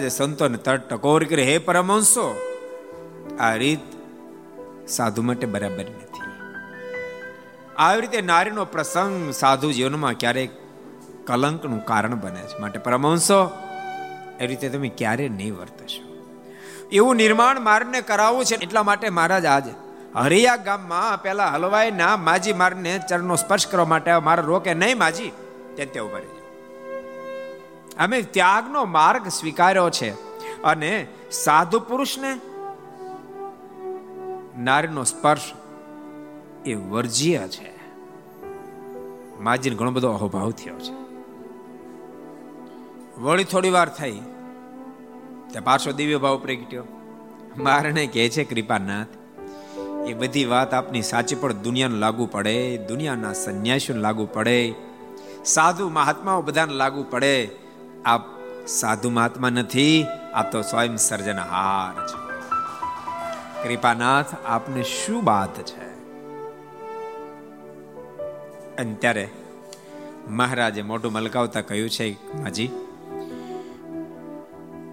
મહારાજે 0.10 0.34
સંતોને 0.34 0.58
તટ 0.58 0.90
ટકોર 0.90 1.24
કરી, 1.24 1.44
હે 1.44 1.58
પરમહંસો, 1.58 2.36
આ 3.40 3.56
રીત 3.56 3.80
સાધુ 4.88 5.22
માટે 5.22 5.48
બરાબર 5.48 5.80
નથી. 5.80 6.22
આવી 7.78 8.02
રીતે 8.02 8.22
નારીનો 8.22 8.66
પ્રસંગ 8.66 9.34
સાધુ 9.34 9.72
જીવનમાં 9.72 10.14
ક્યારેક 10.14 10.50
કલંકનું 11.28 11.86
કારણ 11.86 12.16
બને 12.16 12.42
છે. 12.42 12.58
માટે 12.58 12.80
પરમહંસો, 12.80 13.52
એ 14.40 14.48
રીતે 14.48 14.70
તમે 14.70 14.90
ક્યારે 14.90 15.30
નહીં 15.30 15.58
વર્તશો 15.58 16.10
એવું 16.92 17.16
નિર્માણ 17.16 17.60
મારને 17.60 18.02
કરાવવું 18.02 18.46
છે 18.46 18.56
એટલા 18.56 18.84
માટે 18.84 19.10
મહારાજ 19.10 19.46
આજ 19.46 19.64
હરિયા 20.16 20.56
ગામમાં 20.56 21.22
પેલા 21.22 21.48
હલવાઈ 21.48 21.92
ના 21.92 22.18
માજી 22.18 22.54
મારને 22.54 23.00
ચરણનો 23.10 23.36
સ્પર્શ 23.36 23.68
કરવા 23.68 23.86
માટે 23.86 24.16
મારા 24.16 24.44
રોકે 24.44 24.74
નહીં 24.74 24.98
માજી 24.98 25.32
ત્યાં 25.76 26.06
ઊભા 26.06 26.39
અમે 28.00 28.22
ત્યાગનો 28.22 28.86
માર્ગ 28.86 29.28
સ્વીકાર્યો 29.28 29.90
છે 29.90 30.10
અને 30.62 31.08
સાધુ 31.32 31.80
પુરુષને 31.80 32.40
નારીનો 34.60 35.04
સ્પર્શ 35.04 35.42
એ 36.66 36.74
વર્જ્ય 36.74 37.38
છે. 37.38 37.80
માજીને 39.40 39.76
ઘણો 39.76 39.92
બધો 39.92 40.10
અહોભાવ 40.10 40.52
થયો 40.52 40.80
છે. 40.80 41.00
વળી 43.22 43.44
થોડી 43.44 43.70
વાર 43.70 43.90
થઈ. 43.90 44.22
તે 45.54 45.60
પાછો 45.60 45.92
દિવ્ય 45.92 46.18
ભાવ 46.18 46.38
પ્રગટ્યો 46.38 46.84
મારને 47.58 48.08
કહે 48.08 48.30
છે, 48.30 48.44
કૃપાનાથ, 48.44 49.08
એ 50.08 50.14
બધી 50.14 50.46
વાત 50.46 50.74
આપની 50.74 51.02
સાચી 51.02 51.36
પણ 51.36 51.54
દુનિયાને 51.54 51.96
લાગુ 51.96 52.26
પડે, 52.26 52.78
દુનિયાના 52.78 53.34
સંન્યાસીઓને 53.34 54.02
લાગુ 54.02 54.28
પડે. 54.34 54.74
સાધુ 55.46 55.90
મહાત્માઓ 55.90 56.42
બધાને 56.42 56.74
લાગુ 56.74 57.06
પડે. 57.10 57.69
આપ 58.06 58.22
સાધુ 58.68 59.10
મહાત્મા 59.10 59.50
નથી 59.50 60.06
આ 60.34 60.50
તો 60.50 60.62
સ્વયં 60.62 60.98
સર્જનહાર 60.98 62.08
છે. 62.08 62.30
કૃપાનાથ, 63.68 64.26
આપને 64.46 64.84
શું 64.84 65.26
વાત 65.26 65.56
છે? 65.56 65.90
અને 68.76 68.94
ત્યારે 68.94 69.30
મહારાજે 70.30 70.82
મોઢું 70.82 71.12
મલકાવતા 71.12 71.62
કહ્યું 71.62 71.90
છે, 71.90 72.38
માજી, 72.42 72.70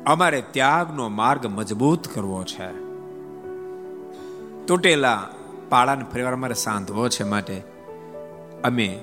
અમારે 0.06 0.42
ત્યાગનો 0.50 1.08
માર્ગ 1.08 1.46
મજબૂત 1.46 2.08
કરવો 2.08 2.44
છે. 2.44 2.86
તૂટેલા 4.66 5.28
પાળાને 5.68 6.04
ફરીવાર 6.12 6.32
અમારે 6.32 6.54
સાંધવો 6.54 7.08
છે 7.08 7.24
માટે. 7.24 7.62
અમે 8.64 9.00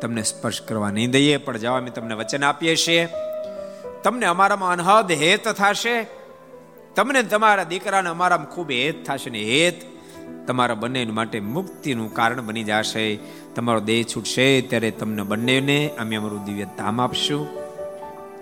તમને 0.00 0.22
સ્પર્શ 0.22 0.62
કરવા 0.62 0.90
નહીં 0.90 1.10
દઈએ, 1.10 1.36
પણ 1.36 1.56
જવા 1.56 1.76
અમે 1.76 1.90
તમને 1.90 2.14
વચન 2.14 2.44
આપીએ 2.44 2.76
છીએ. 2.76 3.08
તમને 4.04 4.26
અમારામાં 4.26 4.72
અનહદ 4.72 5.12
હેત 5.12 5.48
થશે. 5.48 6.06
તમને 6.96 7.22
તમારા 7.22 7.64
દીકરાને 7.64 8.10
અમારામાં 8.10 8.50
ખૂબ 8.50 8.70
હેત 8.70 9.06
થશે 9.06 9.30
ને 9.30 9.42
હેત. 9.42 9.82
તમારા 10.46 10.74
બંને 10.74 11.04
માટે 11.04 11.40
મુક્તિનું 11.40 12.14
કારણ 12.14 12.42
બની 12.42 12.64
જશે. 12.64 13.18
તમારો 13.54 13.80
દેહ 13.80 14.04
છૂટશે 14.16 14.60
ત્યારે 14.60 14.90
તમને 14.90 15.22
બંનેને 15.22 15.90
અમે 15.98 16.16
અમારું 16.16 16.44
દિવ્ય 16.44 16.64
ધામ 16.64 17.00
આપશું. 17.00 17.48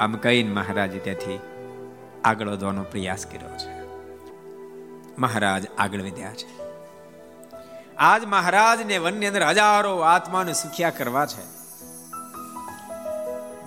આમ 0.00 0.16
કહીને 0.16 0.50
મહારાજે 0.50 0.98
ત્યાંથી 0.98 1.38
આગળ 2.24 2.48
વધવાનો 2.48 2.82
પ્રયાસ 2.82 3.26
કર્યો 3.26 3.56
છે. 3.58 3.82
મહારાજ 5.18 5.66
આગળ 5.78 6.02
વધ્યા 6.02 6.32
છે. 6.34 6.61
આજ 8.02 8.24
મહારાજને 8.24 8.98
વનની 8.98 9.26
અંદર 9.26 9.42
હજારો 9.42 9.98
આત્માને 9.98 10.52
સુખ્યા 10.52 10.90
કરવા 10.90 11.26
છે. 11.26 11.42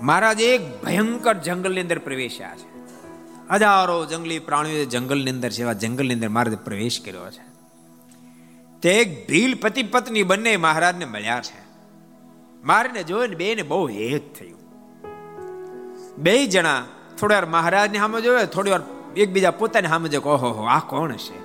મહારાજ 0.01 0.41
એક 0.41 0.83
ભયંકર 0.83 1.33
જંગલની 1.33 1.81
અંદર 1.81 1.99
પ્રવેશ્યા 1.99 2.55
છે. 2.55 2.89
હજારો 3.51 4.05
જંગલી 4.05 4.39
પ્રાણીઓ 4.39 4.85
જંગલની 4.85 5.31
અંદર 5.31 5.49
છે 5.49 5.61
એવા 5.61 5.73
જંગલની 5.73 6.13
અંદર 6.13 6.29
મહારાજે 6.29 6.55
પ્રવેશ 6.55 7.01
કર્યો 7.05 7.31
છે. 7.31 7.55
તે 8.81 8.91
એક 8.91 9.27
ભીલ 9.27 9.55
પતિ 9.55 9.83
પત્ની 9.83 10.23
બંને 10.23 10.57
મહારાજને 10.57 11.05
મળ્યા 11.05 11.41
છે. 11.41 11.65
મારીને 12.63 13.03
જોઈને 13.03 13.35
બેને 13.35 13.61
બહુ 13.61 13.87
હેત 13.87 14.39
થયું. 14.39 14.59
બે 16.17 16.45
જણા 16.45 16.83
થોડી 17.19 17.33
વાર 17.33 17.45
મહારાજની 17.45 17.97
સામે 17.97 18.21
જોયો, 18.21 18.45
થોડી 18.45 18.71
વાર 18.71 18.81
એકબીજા 19.17 19.51
પોતાની 19.51 19.87
સામે 19.87 20.09
જો 20.09 20.21
ઓહો, 20.21 20.65
આ 20.65 20.79
કોણ 20.79 21.11
છે? 21.11 21.44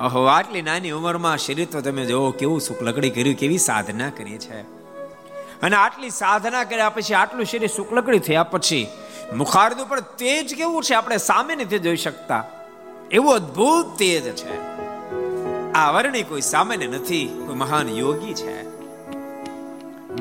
ઓહો 0.00 0.24
આટલી 0.24 0.62
નાની 0.62 0.90
ઉંમરમાં 0.90 1.38
શરીર 1.38 1.68
તો 1.72 1.80
તમે 1.80 2.06
જોવો 2.06 2.30
કેવું 2.30 2.60
સુખ 2.60 2.82
લકડી 2.82 3.10
કર્યું, 3.10 3.36
કેવી 3.36 3.58
સાધના 3.58 4.10
કરી 4.10 4.38
છે. 4.38 4.60
અને 5.60 5.76
આટલી 5.76 6.10
સાધના 6.10 6.64
કર્યા 6.64 6.88
પછી, 6.88 7.14
આટલું 7.14 7.44
શરીર 7.44 7.68
શુક્લકડી 7.68 8.18
થયા 8.18 8.42
પછી, 8.42 8.86
મુખારદુ 9.36 9.84
પણ 9.84 10.00
તેજ 10.00 10.54
કેવું 10.54 10.82
છે 10.82 10.94
આપણે 10.94 11.16
સામે 11.16 11.54
નથી 11.54 11.78
જોઈ 11.78 11.96
શકતા? 11.96 12.44
એવું 13.10 13.34
અદ્ભુત 13.34 13.98
તેજ 13.98 14.36
છે. 14.36 14.60
આ 15.72 15.90
વર્ણિ 15.90 16.22
કોઈ 16.22 16.40
સામાન્ય 16.40 16.86
નથી, 16.86 17.42
કોઈ 17.46 17.54
મહાન 17.54 17.88
યોગી 17.88 18.34
છે. 18.34 18.68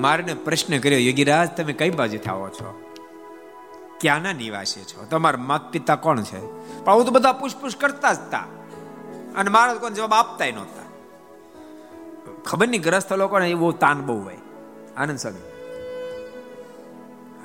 મારને 0.02 0.34
પ્રશ્ન 0.34 0.80
કર્યો, 0.80 1.00
યોગીરાજ, 1.00 1.50
તમે 1.50 1.74
કઈ 1.74 1.90
બાજુ 1.90 2.18
થાવો 2.18 2.50
છો? 2.50 2.84
ક્યાંના 4.02 4.34
નિવાસી 4.34 4.84
છો? 4.84 5.06
તમારા 5.10 5.38
માત 5.38 5.72
પિતા 5.72 5.96
કોણ 5.96 6.22
છે? 6.22 6.40
પણ 6.84 7.04
તો 7.04 7.12
બધા 7.12 7.34
પૂછપૂછ 7.34 7.72
કરતા 7.80 8.14
જ 8.14 8.20
હતા 8.20 8.44
અને 9.38 9.50
મારા 9.50 9.74
કોણ 9.74 9.90
જવાબ 9.90 10.14
આપતા 10.14 10.46
નહોતા. 10.46 10.84
ખબર 12.46 12.68
નહીં, 12.68 12.82
ગ્રસ્ત 12.82 13.14
લોકોને 13.14 13.50
એવું 13.50 13.80
તાન 13.80 14.02
બહુ 14.02 14.24
હોય. 14.24 14.38
આનંદ 14.98 15.18
સ્વામી. 15.18 15.40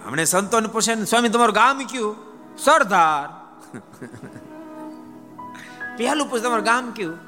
હમણે 0.07 0.25
સંતોને 0.25 0.69
પૂછે 0.69 1.05
સ્વામી, 1.05 1.29
તમારું 1.29 1.55
ગામ 1.55 1.79
કયું? 1.79 2.17
સરદાર. 2.59 3.29
પહેલું 5.97 6.31
પૂછ, 6.31 6.39
તમારું 6.39 6.65
ગામ 6.65 6.91
કયું? 6.91 7.19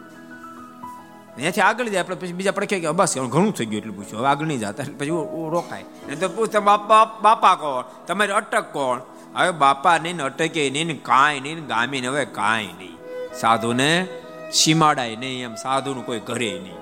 ત્યાંથી 1.37 1.61
આગળ 1.61 1.85
જાય, 1.85 2.01
આપણે 2.01 2.17
પછી 2.17 2.33
બીજા 2.33 2.51
પડખે 2.51 2.81
કે 2.81 2.91
બસ 2.91 3.19
ઘણું 3.19 3.53
થઈ 3.53 3.67
ગયું 3.67 3.81
એટલું 3.81 3.97
પૂછ્યું, 3.97 4.21
હવે 4.21 4.29
આગળ 4.29 4.47
નહીં 4.47 4.59
જતા. 4.59 4.85
પછી 4.99 5.09
રોકાય. 5.51 5.83
નહીં 5.83 6.21
તો 6.21 6.29
પૂછ, 6.29 6.61
બાપા 6.61 7.05
બાપા 7.05 7.55
કોણ? 7.55 7.85
તમારી 8.07 8.33
અટક 8.33 8.73
કોણ? 8.73 9.01
હવે 9.37 9.51
બાપા 9.51 9.99
નહીં 9.99 10.23
અટકે 10.23 10.71
નહીં 10.71 11.03
કાંઈ 11.03 11.41
નહીં 11.41 11.67
ગામી 11.67 12.07
હવે 12.07 12.25
કાંઈ 12.25 12.67
નહીં. 12.67 12.99
સાધુને 13.35 14.09
સીમાડાય 14.53 15.17
નહીં, 15.17 15.45
એમ 15.45 15.55
સાધુનું 15.55 16.07
કોઈ 16.07 16.21
ઘરે 16.21 16.61
નહીં, 16.63 16.77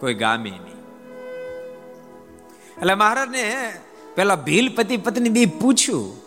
કોઈ 0.00 0.14
ગામે 0.14 0.50
નહીં. 0.50 0.74
એટલે 2.78 2.94
મહારાજને 2.94 3.72
પેલા 4.14 4.36
ભીલ 4.36 4.74
પતિ 4.74 4.96
પત્ની 4.96 5.28
બી 5.28 5.46
પૂછ્યું, 5.46 6.24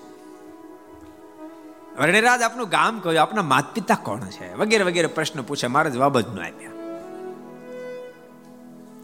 વર્ણિરાજ, 1.99 2.41
આપનું 2.41 2.69
ગામ 2.69 2.99
કહ્યું 2.99 3.21
આપના 3.21 3.41
માત 3.41 3.73
પિતા 3.73 3.95
કોણ 3.95 4.19
છે? 4.19 4.55
વગેરે 4.55 4.83
વગેરે 4.83 5.07
પ્રશ્ન 5.07 5.41
પૂછે 5.41 5.67
મારા 5.67 5.89
જવાબ 5.89 6.19
જ 6.19 6.27
ન 6.35 6.39
આપ્યા. 6.39 6.71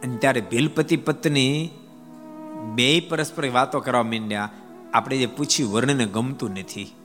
અને 0.04 0.18
ત્યારે 0.18 0.42
ભીલપતિ 0.42 0.98
પત્ની 0.98 1.70
બે 2.76 3.00
પરસ્પર 3.00 3.50
વાતો 3.50 3.80
કરવા 3.80 4.04
માંડ્યા. 4.04 4.50
આપણે 4.94 5.18
જે 5.18 5.26
પૂછ્યું, 5.26 5.74
વર્ણને 5.74 6.06
ગમતું 6.06 6.52
નથી? 6.52 6.96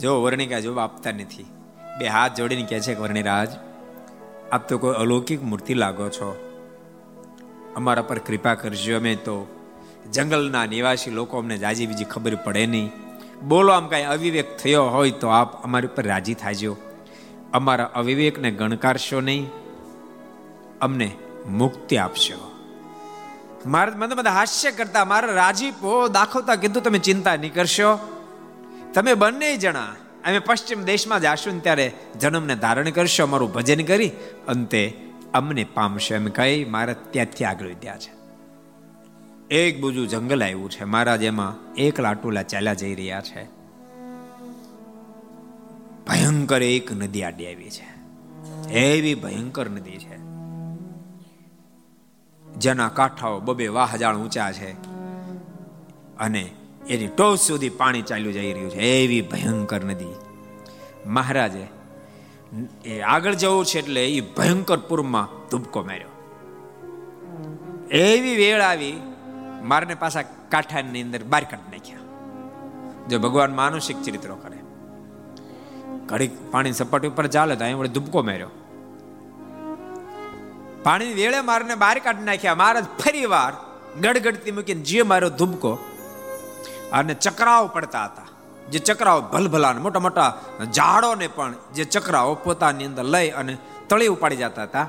જો 0.00 0.22
વર્ણિકા, 0.22 0.60
જવાબ 0.60 0.78
આપતા 0.78 1.12
નથી. 1.12 1.46
બે 2.00 2.06
હાથ 2.06 2.34
જોડીને 2.34 2.62
કહે 2.62 2.80
છે 2.80 2.94
કે, 2.94 3.00
વર્ણિરાજ, 3.00 3.48
આપ 4.52 4.68
તો 4.68 4.78
કોઈ 4.78 4.94
અલૌકિક 4.94 5.42
મૂર્તિ 5.42 5.74
લાગો 5.74 6.08
છો. 6.08 6.46
અમારા 7.76 8.02
પર 8.02 8.18
કૃપા 8.18 8.54
કરજો. 8.54 8.96
અમે 8.96 9.14
તો 9.14 9.48
જંગલના 10.12 10.66
નિવાસી 10.66 11.10
લોકો, 11.10 11.38
અમને 11.38 11.58
જાજી 11.58 11.86
બીજી 11.86 12.04
ખબર 12.04 12.34
પડે 12.34 12.66
નહીં. 12.66 12.90
બોલો, 13.48 13.72
આમ 13.72 13.86
કાંઈ 13.86 14.04
અવિવેક 14.04 14.56
થયો 14.56 14.84
હોય 14.84 15.10
તો 15.10 15.28
આપ 15.28 15.64
અમારી 15.64 15.86
ઉપર 15.86 16.02
રાજી 16.02 16.34
થાજો. 16.34 16.76
અમારા 17.52 17.90
અવિવેકને 17.94 18.50
ગણકારશો 18.50 19.20
નહીં. 19.20 19.50
અમને 20.80 21.14
મુક્તિ 21.48 21.96
આપશો. 21.96 22.50
મારે 23.66 23.92
મને 23.92 24.14
બધા 24.14 24.30
હાસ્ય 24.30 24.70
કરતા, 24.70 25.04
મારા 25.04 25.32
રાજીપો 25.32 26.08
દાખવતા 26.08 26.56
કીધું, 26.56 26.82
તમે 26.82 26.98
ચિંતા 26.98 27.36
નહીં 27.36 27.54
કરશો. 27.54 27.98
તમે 28.94 29.14
બંને 29.14 29.56
જણા 29.56 29.94
અમે 30.26 30.38
પશ્ચિમ 30.38 30.82
દેશમાં 30.82 31.20
જાશું 31.20 31.54
ને 31.54 31.60
ત્યારે 31.60 31.92
જન્મને 32.20 32.56
ધારણ 32.56 32.90
કરશો, 32.90 33.22
અમારું 33.22 33.52
ભજન 33.52 33.84
કરી, 33.84 34.12
અંતે 34.48 35.10
અમને 35.34 35.64
પામશે 35.64 36.14
એમ 36.14 36.26
કહી 36.26 36.64
મારા 36.64 36.92
ત્યાંથી 36.92 37.44
આગળ 37.44 37.66
વધ્યા 37.66 37.96
છે. 37.96 38.20
એક 39.54 39.84
બીજું 39.84 40.08
જંગલ 40.08 40.44
આવ્યું 40.44 40.70
છે. 40.70 40.84
મહારાજ 40.84 41.22
એમાં 41.22 41.74
એક 41.74 42.00
લાટુલા 42.00 42.42
ચાલ્યા 42.42 42.74
જઈ 42.74 42.94
રહ્યા 42.94 43.20
છે. 43.20 43.44
ભયંકર 46.06 46.62
એક 46.62 46.92
નદી 46.92 47.22
આડી 47.22 47.46
આવી 47.46 47.70
છે. 47.70 48.00
એવી 48.72 49.14
ભયંકર 49.14 49.70
નદી 49.70 49.98
છે. 49.98 50.20
જેના 52.52 52.88
કાંઠાઓ 52.88 53.40
બબે 53.40 53.68
વાહ 53.68 53.94
હજાર 53.94 54.16
ઊંચા 54.16 54.52
છે. 54.52 54.72
અને 56.16 56.50
એની 56.88 57.06
ટોચ 57.06 57.38
સુધી 57.38 57.68
પાણી 57.68 58.02
ચાલ્યું 58.02 58.32
જઈ 58.32 58.52
રહ્યું 58.52 58.70
છે. 58.70 58.78
એવી 58.78 59.22
ભયંકર 59.22 59.84
નદી. 59.84 60.14
મહારાજે, 61.06 61.66
એ 62.84 63.00
આગળ 63.00 63.34
જવું 63.34 63.64
છે 63.64 63.78
એટલે 63.78 64.08
એ 64.08 64.20
ભયંકર 64.20 64.78
પૂરમાં 64.78 65.48
ધૂબકો 65.48 65.82
માર્યો. 65.82 66.08
એવી 67.90 68.36
વેળ 68.36 68.60
આવી, 68.60 69.00
મારને 69.62 69.94
પાછા 69.94 70.22
કાંઠાની 70.22 71.02
અંદર 71.02 71.24
બાર 71.24 71.44
કાઢી 71.44 71.78
નાખ્યા. 71.78 71.98
જો 73.08 73.18
ભગવાન 73.18 73.54
માનુષિક 73.54 74.02
ચરિત્રો 74.02 74.34
કરે. 74.34 74.56
ઘડીક 76.06 76.50
પાણી 76.50 76.72
સપાટી 76.72 77.08
ઉપર 77.08 77.26
ચાલે 77.26 77.56
તો 77.56 77.64
અહીં 77.64 77.78
વડે 77.78 77.88
ધૂબકો 77.88 78.22
માર્યો. 78.22 78.48
પાણી 80.82 81.14
વેળે 81.14 81.40
મારને 81.40 81.74
બહાર 81.74 81.98
કાઢી 81.98 82.24
નાખ્યા. 82.24 82.54
મહારાજ 82.54 82.84
ફરી 82.84 83.26
વાર 83.26 83.52
ગડગડતી 84.00 84.50
મૂકીને 84.50 84.80
જે 84.80 85.02
મારો 85.02 85.30
ધૂબકો 85.30 85.78
અને 86.92 87.14
ચક્રાવ 87.14 87.66
પડતા 87.66 88.04
હતા. 88.04 88.26
જે 88.70 88.78
ચક્રાવ 88.78 89.20
ભલભલા 89.20 89.72
મોટા 89.72 90.00
મોટા 90.00 90.38
ઝાડોને 90.74 91.28
પણ 91.28 91.54
જે 91.74 91.84
ચક્રાઓ 91.84 92.34
પોતાની 92.34 92.84
અંદર 92.84 93.04
લઈ 93.04 93.30
અને 93.30 93.58
તળી 93.88 94.06
ઉપાડી 94.06 94.36
જતા 94.36 94.62
હતા. 94.62 94.88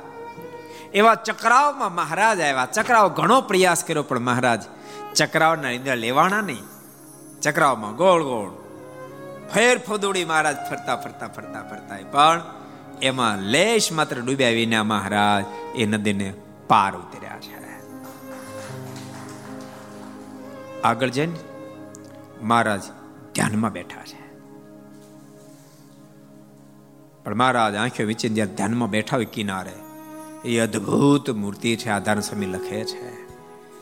એવા 0.93 1.15
ચક્રાવમાં 1.15 1.95
મહારાજ 1.95 2.41
આવ્યા. 2.41 2.65
ચક્રાઓ 2.65 3.09
ઘણો 3.09 3.41
પ્રયાસ 3.41 3.83
કર્યો, 3.83 4.03
પણ 4.03 4.19
મહારાજ 4.19 4.61
ચક્રાવના 5.15 5.67
અંદર 5.67 5.95
લેવાના 5.95 6.41
નહીં. 6.41 6.63
ચક્રાવમાં 7.41 7.95
ગોળ 7.95 8.23
ગોળ 8.23 8.51
ફેર 9.53 9.77
ફોદોડી 9.77 10.25
મહારાજ 10.25 10.57
ફરતા 10.69 10.95
ફરતા 10.95 11.27
ફરતા 11.27 11.61
ફરતા 11.61 11.95
પણ 12.11 12.41
એમાં 13.01 13.37
લેશ 13.37 13.91
માત્ર 13.91 14.19
ડૂબ્યા 14.19 14.49
વિના 14.49 14.83
મહારાજ 14.83 15.45
એ 15.75 15.85
નદીને 15.85 16.33
પાર 16.67 16.95
ઉતર્યા 16.95 17.39
છે. 17.39 17.61
આગળ 20.83 21.09
જઈને 21.09 21.39
મહારાજ 22.41 22.81
ધ્યાનમાં 23.35 23.71
બેઠા 23.71 24.03
છે. 24.03 24.21
પણ 27.23 27.35
મહારાજ 27.35 27.75
આંખો 27.75 28.03
વિચીને 28.03 28.35
જ્યારે 28.35 28.55
ધ્યાનમાં 28.55 28.89
બેઠા 28.89 29.15
હોય 29.17 29.25
કિનારે, 29.25 29.75
એ 30.45 30.59
અદ્ભુત 30.59 31.29
મૂર્તિ 31.29 31.75
છે, 31.75 31.89
આધાર 31.89 32.19
સ્વામી 32.19 32.45
લખે 32.45 32.83
છે. 32.83 33.21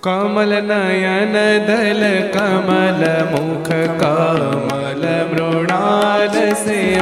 કમલ 0.01 0.63
નયન 0.63 1.65
દલ 1.65 2.31
કમલ 2.31 3.25
મુખ, 3.31 3.71
કમલ 4.01 5.25
મૃણાલ 5.31 6.53
સે 6.53 6.99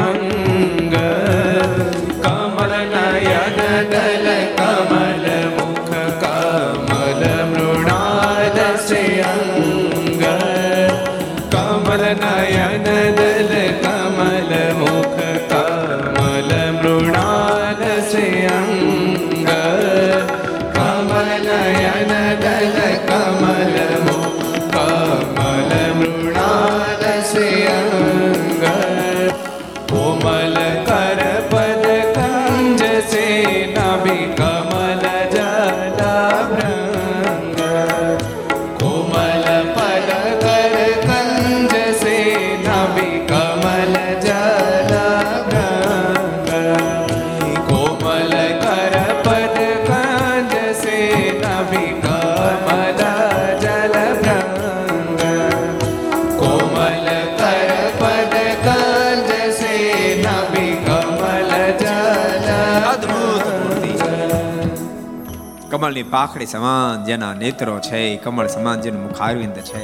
કમળની 65.88 66.04
પાખડી 66.04 66.46
સમાન 66.46 67.06
જેના 67.06 67.34
નેત્રો 67.34 67.80
છે 67.80 68.18
કમળ 68.18 68.48
સમાન 68.48 68.82
જેનું 68.82 69.04
મુખારવિંદ 69.04 69.54
છે. 69.54 69.84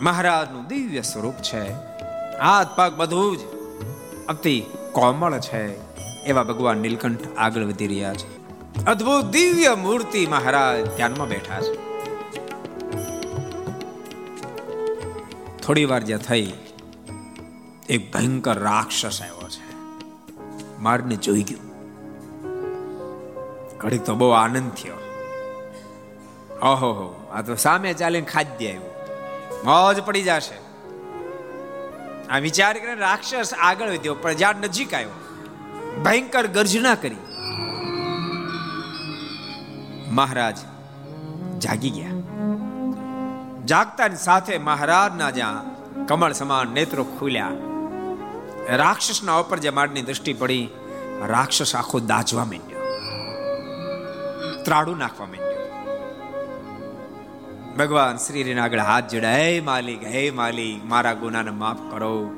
મહારાજનું 0.00 0.66
દિવ્ય 0.66 1.02
સ્વરૂપ 1.02 1.34
છે. 1.34 1.72
હાથ 2.38 2.68
પગ 2.76 2.94
બધું 2.96 3.36
જ 3.36 3.40
અતિ 4.28 4.62
કોમળ 4.92 5.40
છે, 5.40 5.62
એવા 6.24 6.42
ભગવાન 6.42 6.78
નીલકંઠ 6.78 7.26
આગળ 7.38 7.64
વધી 7.64 7.86
રહ્યા 7.86 8.14
છે. 8.14 8.30
અદ્ભુત 8.84 9.24
દિવ્ય 9.24 9.74
મૂર્તિ 9.74 10.26
મહારાજ 10.26 10.86
ધ્યાનમાં 10.96 11.28
બેઠા 11.28 11.60
છે. 11.60 11.74
થોડી 15.58 15.84
વાર 15.84 16.02
જ્યાં 16.02 16.20
થઈ, 16.20 16.52
એક 17.88 18.12
ભયંકર 18.12 18.58
રાક્ષસ 18.58 19.22
આવ્યો 19.22 19.48
છે. 19.48 19.76
મારને 20.78 21.16
જોઈ 21.16 21.42
ગયું. 21.42 21.71
ઘડીક 23.82 24.04
તો 24.04 24.14
બહુ 24.14 24.30
આનંદ 24.30 24.72
થયો. 24.72 24.94
ઓહો 26.62 27.30
આ 27.32 27.42
તો 27.42 27.54
સામે 27.54 27.92
ચાલીને 27.92 28.26
ખાદ્ય 28.26 28.68
આવ્યું. 28.68 28.92
મોજ 29.64 30.02
પડી 30.02 30.22
જશે. 30.22 30.62
આ 32.28 32.38
વિચાર 32.38 32.78
કરીને 32.78 32.94
રાક્ષસ 32.94 33.54
આગળ 33.54 33.90
વધ્યો 33.90 34.14
પણ 34.14 34.32
જ્યાં 34.32 34.54
નજીક 34.56 34.94
આવ્યો. 34.94 35.08
ભયંકર 36.04 36.46
ગર્જના 36.46 36.94
કરી. 36.94 37.16
મહારાજ 40.10 40.58
જાગી 41.58 41.90
ગયા. 41.90 42.10
જાગતાની 43.64 44.16
સાથે 44.16 44.58
મહારાજના 44.58 45.30
જ્યાં 45.30 45.72
કમળ 46.06 46.32
સમાન 46.32 46.68
નેત્રો 46.68 47.04
ખુલ્યા. 47.04 47.50
રાક્ષસના 48.76 49.34
ઉપર 49.34 49.58
જે 49.58 49.70
માળની 49.70 50.02
દ્રષ્ટિ 50.02 50.32
પડી, 50.32 50.68
રાક્ષસ 51.26 51.76
આખો 51.76 52.00
દાજવા 52.00 52.44
માંડ્યો. 52.44 52.71
ત્રાડું 54.64 54.98
નાખવા 54.98 55.26
માંડ્યો. 55.26 55.52
ભગવાન 57.78 58.16
શ્રી 58.16 58.54
આગળ 58.54 58.78
હાથ 58.78 59.08
જોડ્યા, 59.08 59.30
હે 59.30 59.60
માલિક 59.60 60.04
હે 60.04 60.30
માલિક, 60.30 60.84
મારા 60.84 61.12
ગુનાને 61.12 61.50
માફ 61.50 61.90
કરો. 61.90 62.30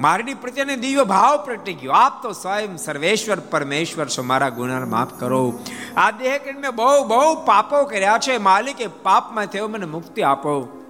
મારની 0.00 0.34
પ્રત્યેને 0.34 0.76
દિવ્ય 0.76 1.04
ભાવ 1.04 1.44
પ્રગટી 1.44 1.74
ગયો. 1.74 1.90
આપ 1.90 2.22
તો 2.22 2.32
સ્વયં 2.32 2.76
સર્વેશ્વર, 2.76 3.40
પરમેશ્વર 3.40 4.08
છો, 4.08 4.22
મારા 4.22 4.48
ગુનાને 4.48 4.84
માફ 4.84 5.20
કરો. 5.20 5.58
આ 5.96 6.10
દેહ 6.10 6.38
કરીને 6.38 6.60
મેં 6.60 6.70
બહુ 6.70 7.04
બહુ 7.04 7.44
પાપો 7.44 7.84
કર્યા 7.84 8.18
છે. 8.18 8.38
માલિકે 8.38 8.86
પાપમાં 8.86 9.46
થયો 9.46 9.68
મને 9.68 9.86
મુક્તિ 9.86 10.22
આપો. 10.22 10.84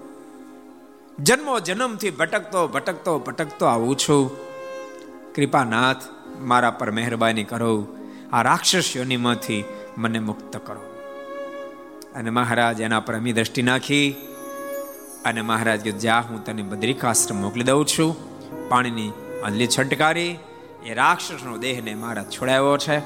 જન્મો 1.19 1.61
જન્મથી 1.61 2.11
ભટકતો 2.11 2.69
ભટકતો 2.69 3.19
ભટકતો 3.19 3.67
આવું 3.67 3.97
છું. 3.97 4.31
કૃપાનાથ, 5.35 5.97
મારા 6.39 6.71
પર 6.71 6.91
મહેરબાની 6.91 7.45
કરો. 7.45 7.87
આ 8.33 8.43
રાક્ષસ 8.43 8.97
યોનિમાંથી 8.97 9.65
મને 10.01 10.19
મુક્ત 10.19 10.57
કરો. 10.57 10.81
અને 12.15 12.31
મહારાજ 12.31 12.81
એના 12.81 13.01
પર 13.01 13.17
અમી 13.17 13.33
દ્રષ્ટિ 13.33 13.63
નાખી 13.63 14.17
અને 15.25 15.41
મહારાજ 15.43 15.81
કે, 15.81 15.93
જા, 15.93 16.21
હું 16.21 16.45
તને 16.45 16.63
બદ્રિકાશ્રમ 16.63 17.41
મોકલી 17.41 17.65
દઉં 17.65 17.87
છું. 17.87 18.17
પાણીની 18.69 19.13
અંજલી 19.45 19.67
છંટકારી, 19.67 20.39
એ 20.87 20.95
રાક્ષસનો 20.95 21.57
દેહને 21.57 21.95
મહારાજ 21.95 22.31
છોડાવ્યો 22.31 22.77
છે 22.77 22.99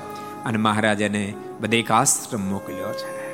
અને 0.45 0.59
મહારાજ 0.59 1.01
એને 1.01 1.35
બદ્રિકાશ્રમ 1.61 2.41
મોકલ્યો 2.41 2.93
છે. 2.93 3.25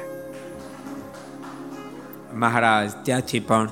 મહારાજ 2.34 2.92
ત્યાંથી 3.02 3.40
પણ 3.40 3.68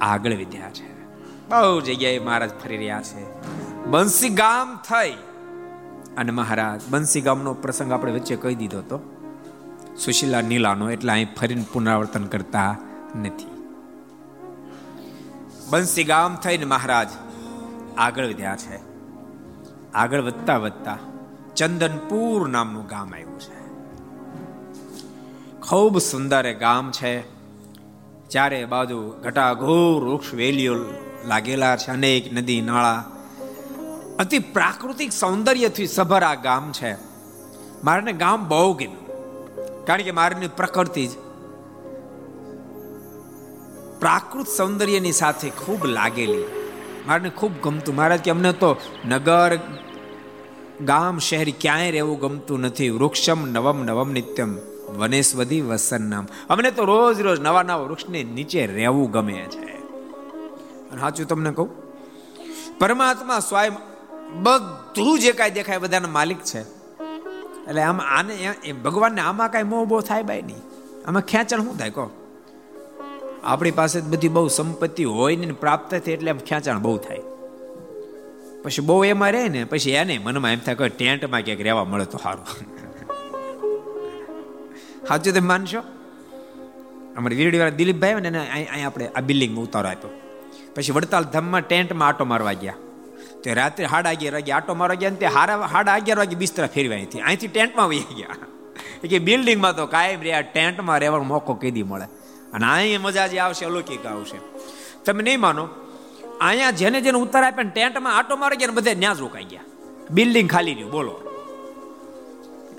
આગળ 0.00 0.34
વિદ્યા 0.34 0.70
છે. 0.70 1.04
બહુ 1.48 1.80
જગ્યાએ 1.80 2.18
મહારાજ 2.18 2.50
ફરી 2.50 2.76
રહ્યા 2.76 3.02
છે. 3.02 3.42
બંસી 3.86 4.28
ગામ 4.28 4.76
થઈ. 4.76 5.10
અને 6.16 6.30
મહારાજ 6.30 6.80
બંસી 6.88 7.20
ગામનો 7.20 7.54
પ્રસંગ 7.54 7.92
આપણે 7.92 8.12
વચ્ચે 8.12 8.36
કહી 8.36 8.54
દીધો 8.54 8.78
હતો. 8.78 9.15
સુશીલા 10.04 10.40
નીલાનો 10.40 10.90
એટલે 10.90 11.12
અહીં 11.12 11.34
ફરીને 11.34 11.64
પુનરાવર્તન 11.72 12.24
કરતા 12.24 12.76
નથી. 13.16 13.46
બંસી 15.70 16.04
ગામ 16.04 16.36
થઈને 16.36 16.64
મહારાજ 16.64 17.08
આગળ 17.98 18.26
વધ્યા 18.26 18.56
છે. 18.56 18.80
આગળ 19.94 20.20
વધતા 20.20 20.56
વધતા 20.56 20.98
ચંદનપુર 21.56 22.48
નામનું 22.48 22.86
ગામ 22.86 23.14
આવ્યું 23.14 23.40
છે. 23.40 23.56
ખૂબ 25.60 25.98
સુંદર 25.98 26.52
ગામ 26.52 26.90
છે. 26.90 27.36
ચારે 28.28 28.64
બાજુ 28.64 29.10
ઘટાઘોર 29.22 30.04
વૃક્ષ 30.04 30.34
વેલીઓ 30.34 30.74
લાગેલા 31.26 31.76
છે. 31.76 31.90
અનેક 31.90 32.32
નદી 32.32 32.60
નાળા. 32.60 33.04
અતિ 34.18 34.38
પ્રાકૃતિક 34.38 35.12
સૌંદર્યથી 35.12 35.86
સભર 35.86 36.22
આ 36.22 36.34
ગામ 36.34 36.72
છે. 36.72 36.96
મારને 37.84 38.12
ગામ 38.12 38.48
બહુ 38.48 38.74
ગમ્યું. 38.74 39.05
કારણ 39.86 40.02
કે 40.02 40.10
મારની 40.10 40.48
પ્રકૃતિ 40.48 41.06
જ. 41.06 41.10
પ્રાકૃત 44.00 44.46
સૌંદર્યની 44.46 45.12
સાથે 45.12 45.50
ખૂબ 45.50 45.86
લાગેલી. 45.86 46.44
મારને 47.06 47.28
ખૂબ 47.28 47.52
ગમતું. 47.62 47.94
મહારાજ 47.94 48.20
કે 48.20 48.30
અમને 48.30 48.52
તો 48.52 48.76
નગર, 49.04 49.58
ગામ, 50.80 51.18
શહેર 51.18 51.54
ક્યાંય 51.60 51.90
રહેવું 51.90 52.20
ગમતું 52.20 52.60
નથી. 52.60 52.90
વૃક્ષમ 52.90 53.46
નવમ 53.46 53.84
નવમ 53.84 54.12
નિત્યમ 54.12 54.58
વનેસ્વધી 54.96 55.60
વસન્નમ. 55.60 56.26
અમને 56.50 56.70
તો 56.70 56.84
રોજ 56.84 57.20
રોજ 57.20 57.40
નવા 57.40 57.62
નવા 57.62 57.76
વૃક્ષની 57.76 58.24
નીચે 58.24 58.66
રહેવું 58.66 59.10
ગમે 59.10 59.46
છે. 59.50 59.82
અને 60.90 61.00
સાચું 61.00 61.26
તમને 61.26 61.50
કહું? 61.50 61.70
પરમાત્મા 62.78 63.38
સ્વયં 63.38 63.72
બધું 64.42 65.18
જે 65.18 65.32
કાંઈ 65.32 65.50
દેખાય 65.50 65.78
બધાના 65.78 66.08
માલિક 66.08 66.38
છે. 66.38 66.75
એટલે 67.68 67.82
આમ 67.82 68.00
આને 68.00 68.72
ભગવાનને 68.84 69.20
આમાં 69.20 69.50
કાંઈ 69.50 69.64
મોહ 69.64 69.84
બહુ 69.84 70.00
થાય 70.00 70.22
બાય 70.22 70.42
નહીં. 70.42 70.62
આમાં 71.06 71.22
ખેંચણ 71.22 71.62
શું 71.62 71.78
થાય? 71.78 71.90
કહો. 71.90 72.10
આપણી 73.44 73.70
પાસે 73.70 74.00
બધી 74.00 74.28
બહુ 74.28 74.48
સંપત્તિ 74.48 75.04
હોય 75.04 75.36
ને 75.36 75.52
પ્રાપ્ત 75.52 75.90
થાય 75.90 76.12
એટલે 76.12 76.30
આમ 76.30 76.38
ખેંચાણ 76.38 76.78
બહુ 76.78 76.96
થાય. 76.98 77.20
પછી 78.62 78.82
બહુ 78.82 79.04
એમાં 79.04 79.32
રહે 79.32 79.48
ને, 79.48 79.64
પછી 79.64 79.90
એને 79.90 80.18
મનમાં 80.18 80.50
એમ 80.50 80.58
થાય 80.58 80.74
કે 80.74 80.88
ટેન્ટમાં 80.88 81.40
ક્યાંક 81.40 81.60
રહેવા 81.60 81.84
મળે 81.84 82.04
તો 82.04 82.18
સારું. 82.22 82.46
સાચું 85.08 85.34
તમે 85.34 85.48
માનશો? 85.48 85.80
અમારી 87.16 87.36
વીરડી 87.36 87.58
વાળા 87.58 87.70
દિલીપભાઈ 87.70 88.14
ને 88.14 88.38
અહીં 88.38 88.86
આપણે 88.86 89.08
આ 89.08 89.20
બિલ્ડિંગમાં 89.20 89.64
ઉતારો 89.64 89.88
આપ્યો. 89.88 90.10
પછી 90.74 90.92
વડતાલ 90.92 91.24
ધામમાં 91.24 91.60
ટેન્ટમાં 91.60 92.08
આટો 92.08 92.24
મારવા 92.24 92.52
ગયા. 92.52 92.74
તે 93.46 93.54
રાત્રે 93.54 93.86
હાડ 93.86 94.06
અગિયાર 94.06 94.34
વાગે 94.34 94.52
આટો 94.52 94.74
મારો 94.74 94.94
ગયા 94.94 95.10
તે 95.10 95.26
હારા 95.26 95.56
હાડ 95.56 95.88
અગિયાર 95.88 96.18
વાગે 96.18 96.36
બિસ્તરા 96.36 96.66
ફેરવા 96.66 96.94
અહીંથી 96.94 97.20
અહીંથી 97.20 97.48
ટેન્ટમાં 97.48 97.88
વહી 97.88 97.98
ગયા. 97.98 98.36
કે 99.10 99.18
બિલ્ડિંગમાં 99.18 99.76
તો 99.76 99.86
કાયમ 99.86 100.20
રહ્યા, 100.20 100.40
ટેન્ટમાં 100.40 101.00
રહેવાનો 101.00 101.24
મોકો 101.24 101.54
કેદી 101.54 101.82
મળે. 101.82 102.04
અને 102.52 102.66
અહીં 102.66 103.00
મજા 103.00 103.26
જે 103.26 103.38
આવશે, 103.38 103.64
અલૌકિક 103.64 104.06
આવશે. 104.06 104.38
તમે 105.04 105.22
નહીં 105.22 105.40
માનો, 105.40 105.68
અહીંયા 106.40 106.70
જેને 106.70 107.00
જેને 107.00 107.18
ઉત્તર 107.18 107.42
આપે 107.42 107.62
ને 107.62 107.70
ટેન્ટમાં 107.70 108.18
આટો 108.18 108.36
મારી 108.36 108.56
ગયા 108.56 108.70
બધે 108.70 108.94
ન્યાજ 108.94 109.20
રોકાઈ 109.20 109.44
ગયા. 109.44 109.60
બિલ્ડિંગ 110.10 110.50
ખાલી 110.50 110.74
રહ્યું, 110.74 110.90
બોલો. 110.90 111.14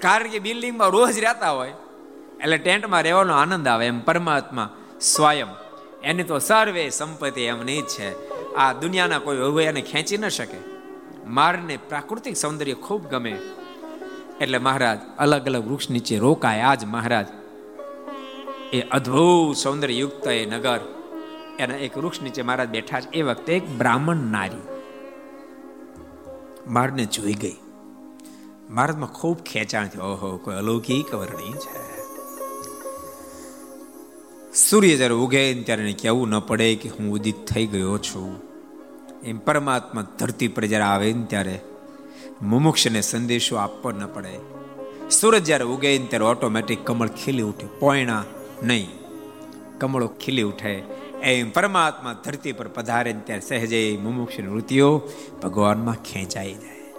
કારણ 0.02 0.28
કે 0.28 0.40
બિલ્ડિંગમાં 0.40 0.90
રોજ 0.90 1.20
રહેતા 1.20 1.50
હોય, 1.50 1.74
એટલે 2.42 2.58
ટેન્ટમાં 2.58 3.04
રહેવાનો 3.04 3.34
આનંદ 3.34 3.68
આવે 3.68 3.88
એમ 3.88 4.00
પરમાત્મા 4.00 4.70
સ્વયં. 5.02 5.48
એની 6.04 6.24
તો 6.24 6.40
સર્વે 6.40 6.90
સંપત્તિ 6.90 7.42
એમની 7.42 7.82
જ 7.82 7.86
છે. 7.86 8.27
આ 8.58 8.74
દુનિયાના 8.74 9.20
કોઈ 9.20 9.38
હવે 9.38 9.64
એને 9.64 9.82
ખેંચી 9.82 10.18
ન 10.18 10.28
શકે. 10.28 10.58
મારને 11.28 11.78
પ્રાકૃતિક 11.78 12.38
સૌંદર્ય 12.38 12.74
ખૂબ 12.74 13.10
ગમે. 13.10 13.40
એટલે 14.42 14.58
મહારાજ, 14.58 15.00
અલગ 15.18 15.46
અલગ 15.46 15.68
વૃક્ષ 15.68 15.90
નીચે 15.90 16.18
રોકાય. 16.18 16.62
આજ 16.62 16.86
મહારાજ, 16.86 17.28
એ 18.74 18.82
અદ્ભુત 18.82 19.58
સૌંદર્ય 19.58 19.94
યુક્ત 19.94 20.28
એ 20.28 20.46
નગર. 20.46 20.80
એના 21.60 21.76
એક 21.76 21.98
વૃક્ષ 21.98 22.22
નીચે 22.22 22.42
મહારાજ 22.42 22.70
બેઠા 22.70 23.02
છે. 23.02 23.10
એ 23.10 23.22
વખતે 23.22 23.56
એક 23.56 23.70
બ્રાહ્મણ 23.70 24.16
નારી 24.16 24.62
મારને 26.68 27.06
જોઈ 27.06 27.34
ગઈ. 27.34 27.56
મહારાજમાં 28.70 29.14
ખૂબ 29.14 29.38
ખેંચાણ 29.38 29.88
થયો. 29.88 30.04
ઓહો, 30.04 30.38
કોઈ 30.38 30.56
અલૌકિક 30.56 31.16
વર્ણી 31.16 31.54
છે. 31.54 31.98
સૂર્ય 34.54 34.96
જ્યારે 34.96 35.14
ઉગે 35.14 35.64
ત્યારે 35.64 35.94
કહેવું 35.94 36.30
ન 36.30 36.40
પડે 36.40 36.76
કે 36.76 36.90
હું 36.90 37.14
ઉદિત 37.14 37.46
થઈ 37.46 37.66
ગયો 37.66 37.98
છું. 37.98 38.47
એમ 39.28 39.38
પરમાત્મા 39.38 40.02
ધરતી 40.20 40.48
પર 40.48 40.66
જ્યારે 40.66 40.84
આવે 40.84 41.14
ને 41.14 41.26
ત્યારે 41.26 41.60
મુમુક્ષને 42.42 43.02
સંદેશો 43.02 43.56
આપવો 43.56 43.92
ન 43.92 44.06
પડે. 44.06 44.40
સૂરજ 45.10 45.44
જ્યારે 45.44 45.64
ઉગે 45.64 45.98
ત્યારે 45.98 46.26
ઓટોમેટિક 46.26 46.86
કમળ 46.86 47.08
ખીલી 47.08 47.42
ઉઠે, 47.42 47.68
પોયણા 47.80 48.24
નહીં. 48.64 48.90
કમળો 49.80 50.08
ખીલી 50.08 50.42
ઉઠે. 50.42 50.84
એમ 51.24 51.52
પરમાત્મા 51.52 52.14
ધરતી 52.14 52.52
પર 52.52 52.68
પધારે 52.68 53.14
ને 53.14 53.20
ત્યારે 53.20 53.42
સહેજે 53.42 54.00
મુમુક્ષની 54.04 54.48
વૃત્તિઓ 54.48 55.10
ભગવાનમાં 55.44 55.96
ખેંચાઈ 55.96 56.54
જાય. 56.54 56.94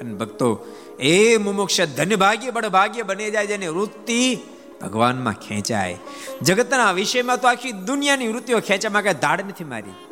અને 0.00 0.14
ભક્તો, 0.14 0.66
એ 1.00 1.36
મુમુક્ષ 1.36 1.80
ધન્ય 1.80 2.16
ભાગ્ય 2.16 2.50
બળ 2.50 2.68
ભાગ્ય 2.68 3.02
બની 3.02 3.30
જાય 3.30 3.46
જેની 3.46 3.68
વૃત્તિ 3.68 4.38
ભગવાનમાં 4.82 5.32
ખેંચાય. 5.32 5.98
જગતના 6.42 6.92
વિષયમાં 6.92 7.40
તો 7.40 7.48
આખી 7.48 7.72
દુનિયાની 7.72 8.28
વૃત્તિઓ 8.28 8.60
ખેંચામાં 8.60 9.02
કઈ 9.02 9.14
ધાડ 9.14 9.40
નથી 9.40 9.64
મારી. 9.64 10.07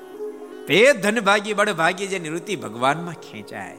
એ 0.71 0.93
ધન 0.93 1.21
ભાગી, 1.21 1.55
બળ 1.55 1.73
ભાગી 1.73 2.07
જેની 2.07 2.29
વૃત્તિ 2.29 2.57
ભગવાનમાં 2.57 3.15
ખેંચાય. 3.15 3.79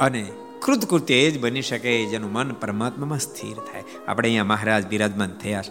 અને 0.00 0.32
કૃતકૃત્ય 0.60 1.14
એ 1.14 1.30
જ 1.30 1.40
બની 1.40 1.62
શકે 1.62 2.06
જેનું 2.06 2.32
મન 2.32 2.52
પરમાત્મામાં 2.52 3.18
સ્થિર 3.18 3.54
થાય. 3.54 3.84
આપણે 4.08 4.28
અહીંયા 4.28 4.44
મહારાજ 4.44 4.86
બિરાજમાન 4.86 5.30
થયા. 5.42 5.62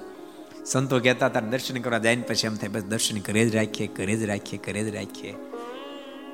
સંતો 0.65 0.99
કહેતા 0.99 1.25
હતા 1.25 1.39
દર્શન 1.39 1.77
કરવા 1.77 1.97
જાય 1.97 2.15
પછી 2.15 2.47
એમ 2.47 2.55
થાય, 2.55 2.69
બસ 2.69 2.83
દર્શન 2.83 3.19
કરે 3.19 3.49
જ 3.49 3.55
રાખીએ 3.55 3.87
કરે 3.87 4.15
જ 4.15 4.23
રાખીએ 4.23 4.59
કરે 4.59 4.83
જ 4.83 4.95
રાખીએ. 4.95 5.31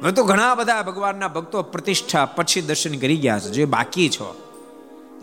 હવે 0.04 0.12
તો 0.12 0.24
ઘણા 0.24 0.56
બધા 0.56 0.84
ભગવાનના 0.84 1.28
ભક્તો 1.28 1.64
પ્રતિષ્ઠા 1.64 2.26
પછી 2.26 2.62
દર્શન 2.62 2.98
કરી 2.98 3.18
ગયા 3.18 3.40
છે. 3.40 3.50
જે 3.50 3.66
બાકી 3.66 4.10
છો 4.10 4.42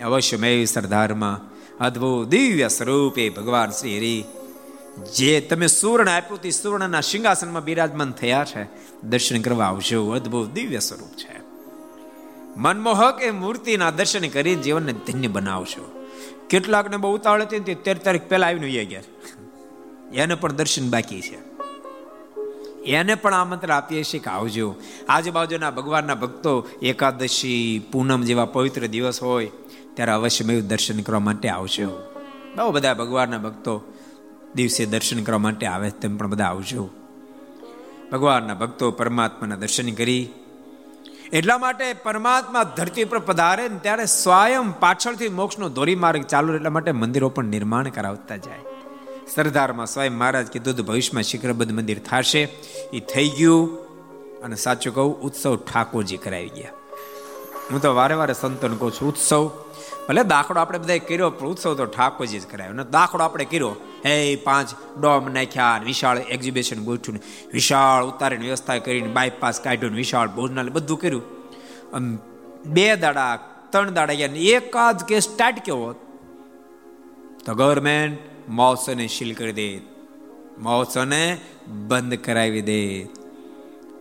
અવશ્ય 0.05 0.37
મેં 0.37 0.66
સરદારમાં 0.66 1.55
અદ્ભુત 1.85 2.28
દિવ્ય 2.28 2.68
સ્વરૂપે 2.68 3.30
ભગવાન 3.30 3.70
શ્રી 3.70 3.97
હરિ 3.97 4.24
જે 5.03 5.41
તમે 5.41 5.67
સુવર્ણ 5.67 6.09
આપ્યું 6.09 6.43
તે 6.43 6.51
સુવર્ણના 6.51 7.01
સિંહાસનમાં 7.01 7.65
બિરાજમાન 7.65 8.11
થયા 8.11 8.45
છે, 8.45 8.67
દર્શન 9.03 9.43
કરવા 9.43 9.65
આવશો 9.65 10.11
અદ્ભુત, 10.11 10.51
દિવ્ય 10.51 10.79
સ્વરૂપ 10.79 11.09
છે. 11.09 11.41
મનમોહક 12.57 13.23
એ 13.23 13.31
મૂર્તિના 13.31 13.91
દર્શન 13.91 14.29
કરી 14.29 14.55
જીવનને 14.55 14.93
ધન્ય 14.93 15.27
બનાવશો 15.27 16.07
કેટલાકને 16.51 16.97
બહુ 16.97 17.15
ઉતાવળ 17.15 17.43
હતી 17.43 17.59
તેર 17.59 17.99
તારીખ 17.99 18.23
પહેલા 18.29 18.47
આવીને 18.47 18.85
ગયા. 18.85 19.03
એને 20.15 20.35
પણ 20.35 20.53
દર્શન 20.53 20.91
બાકી 20.91 21.21
છે. 21.21 21.55
એને 22.83 23.15
પણ 23.15 23.35
આમંત્રણ 23.35 23.77
આપીએ 23.77 24.05
છીએ 24.05 24.21
કે 24.21 24.31
આવજો. 24.31 24.75
આજુબાજુના 25.09 25.71
ભગવાનના 25.71 26.15
ભક્તો 26.15 26.69
એકાદશી, 26.83 27.87
પૂનમ 27.93 28.23
જેવા 28.23 28.45
પવિત્ર 28.45 28.87
દિવસ 28.87 29.23
હોય, 29.23 29.51
ત્યારે 29.95 30.13
અવશ્ય 30.13 30.45
મેં 30.45 30.69
દર્શન 30.69 31.01
કરવા 31.01 31.21
માટે 31.21 31.49
આવશે 31.49 31.85
બહુ 32.57 32.73
બધા 32.73 32.95
ભગવાનના 32.95 33.39
ભક્તો 33.39 33.93
દિવસે 34.55 34.87
દર્શન 34.87 35.23
કરવા 35.23 35.39
માટે 35.39 35.67
આવે 35.67 35.91
તેમ 35.91 36.17
પણ 36.17 36.27
બધા 36.27 36.45
આવજો. 36.45 36.91
ભગવાનના 38.13 38.55
ભક્તો 38.55 38.91
પરમાત્માના 38.91 39.57
દર્શન 39.57 39.91
કરી. 39.91 40.29
એટલા 41.33 41.59
માટે 41.59 41.93
પરમાત્મા 41.93 42.63
ધરતી 42.63 43.05
પર 43.05 43.19
પધારે 43.19 43.69
ને 43.69 43.79
ત્યારે 43.79 44.07
સ્વયં 44.07 44.81
પાછળથી 44.81 45.29
મોક્ષનો 45.29 45.69
ધોરી 45.69 45.95
માર્ગ 45.95 46.23
ચાલુ 46.23 46.55
એટલા 46.55 46.71
માટે 46.71 46.93
મંદિરો 46.93 47.29
પણ 47.29 47.45
નિર્માણ 47.45 47.89
કરાવતા 47.89 48.37
જાય. 48.37 48.59
સરદારમાં 49.35 49.87
સ્વયં 49.87 50.13
મહારાજ 50.13 50.47
કીધું 50.47 50.87
ભવિષ્યમાં 50.87 51.23
શિખરબદ્ધ 51.23 51.73
મંદિર 51.73 51.99
થશે. 51.99 52.43
એ 52.93 53.01
થઈ 53.01 53.29
ગયું. 53.29 53.85
અને 54.43 54.57
સાચું 54.57 54.95
કહું, 54.95 55.21
ઉત્સવ 55.21 55.57
ઠાકોરજી 55.57 56.17
કરાવી 56.17 56.49
ગયા. 56.49 56.71
હું 57.71 57.83
તો 57.83 57.95
વારે 57.95 58.15
વારે 58.15 58.35
સંતોને 58.35 58.77
કહું 58.77 58.93
છું, 58.93 59.09
ઉત્સવ 59.09 59.64
ભલે 60.09 60.23
દાખલો 60.25 60.61
આપણે 60.61 60.79
બધા 60.79 60.99
કર્યો, 60.99 61.31
પણ 61.31 61.47
ઉત્સવ 61.47 61.75
તો 61.75 61.85
ઠાકોરજી 61.87 62.39
જ 62.39 62.47
કરાયો. 62.47 62.73
અને 62.73 62.85
દાખલો 62.91 63.25
આપણે 63.25 63.45
કર્યો. 63.45 63.77
હે 64.07 64.37
પાંચ 64.37 64.75
ડોમ 65.01 65.33
નાખ્યા 65.33 65.81
વિશાળ 65.85 66.19
એક્ઝિબિશન 66.19 66.85
ગોઠવ્યું 66.85 67.51
વિશાળ 67.53 68.05
ઉતારીને 68.05 68.45
વ્યવસ્થા 68.45 68.79
કરીને 68.79 69.09
બાયપાસ 69.09 69.61
કાઢ્યું 69.61 69.95
વિશાળ 69.95 70.29
ભોજનાલય 70.29 70.71
બધું 70.71 71.01
કર્યું. 71.01 71.23
બે 72.67 72.87
દાડા, 72.97 73.39
ત્રણ 73.71 73.91
દાડા 73.91 74.15
ગયા 74.15 74.37
એકાદ 74.51 75.03
કેસ 75.07 75.23
સ્ટાર્ટ 75.23 75.59
કેવો 75.65 75.93
તો 77.45 77.55
ગવર્મેન્ટ 77.55 78.19
મહોત્સવને 78.49 79.07
સીલ 79.07 79.35
કરી 79.35 79.53
દે. 79.53 79.69
મહોત્સવને 80.59 81.23
બંધ 81.87 82.15
કરાવી 82.15 82.63
દે. 82.63 82.81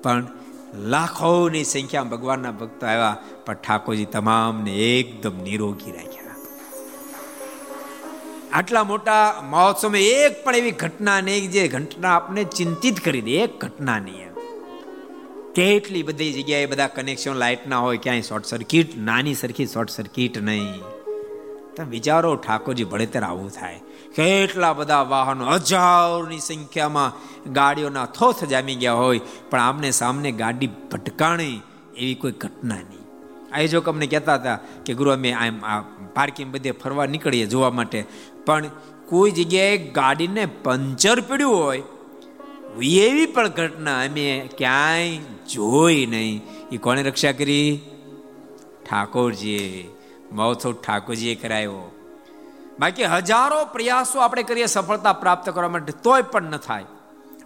પણ 0.04 0.28
લાખોની 0.74 1.64
સંખ્યા 1.64 2.04
ભગવાનના 2.04 2.52
ભક્તો 2.52 2.86
આવ્યા, 2.88 3.18
પણ 3.46 3.54
ઠાકોરજી 3.54 4.06
તમામને 4.06 4.72
એકદમ 4.72 5.38
નિરોગી 5.44 5.92
રાખ્યા. 5.92 6.36
આટલા 8.54 8.84
મોટા 8.84 9.44
મહોત્સવમાં 9.50 10.02
એક 10.02 10.44
પણ 10.44 10.56
એવી 10.56 10.72
ઘટના 10.72 11.22
નહીં 11.22 11.52
જે 11.52 11.68
ઘટના 11.68 12.16
આપને 12.16 12.44
ચિંતિત 12.44 13.00
કરી 13.00 13.22
દે, 13.22 13.32
એક 13.32 13.66
ઘટના 13.66 14.00
નહીં 14.00 14.30
કેટલી 15.56 16.04
બધી 16.04 16.34
જગ્યાએ 16.34 16.66
બધા 16.66 16.88
કનેક્શન 16.88 17.34
લાઇટ 17.34 17.68
ના 17.68 17.78
હોય, 17.78 17.98
ક્યાંય 17.98 18.22
શોર્ટ 18.22 18.46
સર્કિટ 18.46 18.98
નાની 18.98 19.34
સરખી 19.34 19.66
શોર્ટ 19.66 19.90
સર્કિટ 19.90 20.38
નહીં. 20.38 20.82
તમે 21.76 21.90
વિચારો, 21.90 22.36
ઠાકોરજી 22.36 22.84
ભળેતર 22.84 23.24
આવું 23.24 23.50
થાય. 23.50 23.80
કેટલા 24.16 24.74
બધા 24.74 25.02
વાહનો, 25.02 25.46
હજારોની 25.46 26.40
સંખ્યામાં 26.40 27.14
ગાડીઓના 27.54 28.06
થોથ 28.06 28.44
જામી 28.44 28.76
ગયા 28.76 28.94
હોય, 28.94 29.22
પણ 29.50 29.60
આમને 29.60 29.92
સામને 29.92 30.32
ગાડી 30.32 30.68
ભટકાણી 30.68 31.62
એવી 31.98 32.16
કોઈ 32.16 32.32
ઘટના 32.32 32.76
નહીં. 32.76 33.04
આયોજક 33.54 33.90
અમને 33.90 34.08
કહેતા 34.08 34.36
હતા 34.36 34.60
કે, 34.86 34.94
ગુરુ, 34.94 35.12
અમે 35.12 35.32
આમ 35.32 35.66
આ 35.66 35.82
પાર્કિંગ 36.14 36.54
બધે 36.54 36.72
ફરવા 36.72 37.06
નીકળીએ 37.06 37.46
જોવા 37.46 37.70
માટે. 37.70 38.06
પણ 38.46 38.66
કોઈ 39.06 39.32
જગ્યાએ 39.32 39.78
ગાડીને 39.78 40.46
પંચર 40.46 41.22
પડ્યું 41.22 41.64
હોય, 41.64 41.84
એવી 42.84 43.26
પણ 43.26 43.48
ઘટના 43.48 44.00
અમે 44.00 44.50
ક્યાંય 44.58 45.18
જોઈ 45.54 46.06
નહીં. 46.06 46.42
એ 46.72 46.78
કોને 46.78 47.04
રક્ષા 47.04 47.32
કરી? 47.32 47.80
ઠાકોરજીએ. 48.90 49.90
મહોત્સવ 50.32 50.74
ઠાકોરજીએ 50.74 51.36
કરાયો. 51.36 51.93
બાકી 52.80 53.04
હજારો 53.04 53.66
પ્રયાસો 53.66 54.20
આપણે 54.20 54.44
કરીએ 54.44 54.66
સફળતા 54.66 55.14
પ્રાપ્ત 55.14 55.50
કરવા 55.50 55.70
માટે 55.70 55.94
તોય 56.04 56.22
પણ 56.22 56.44
ન 56.44 56.58
થાય. 56.58 56.86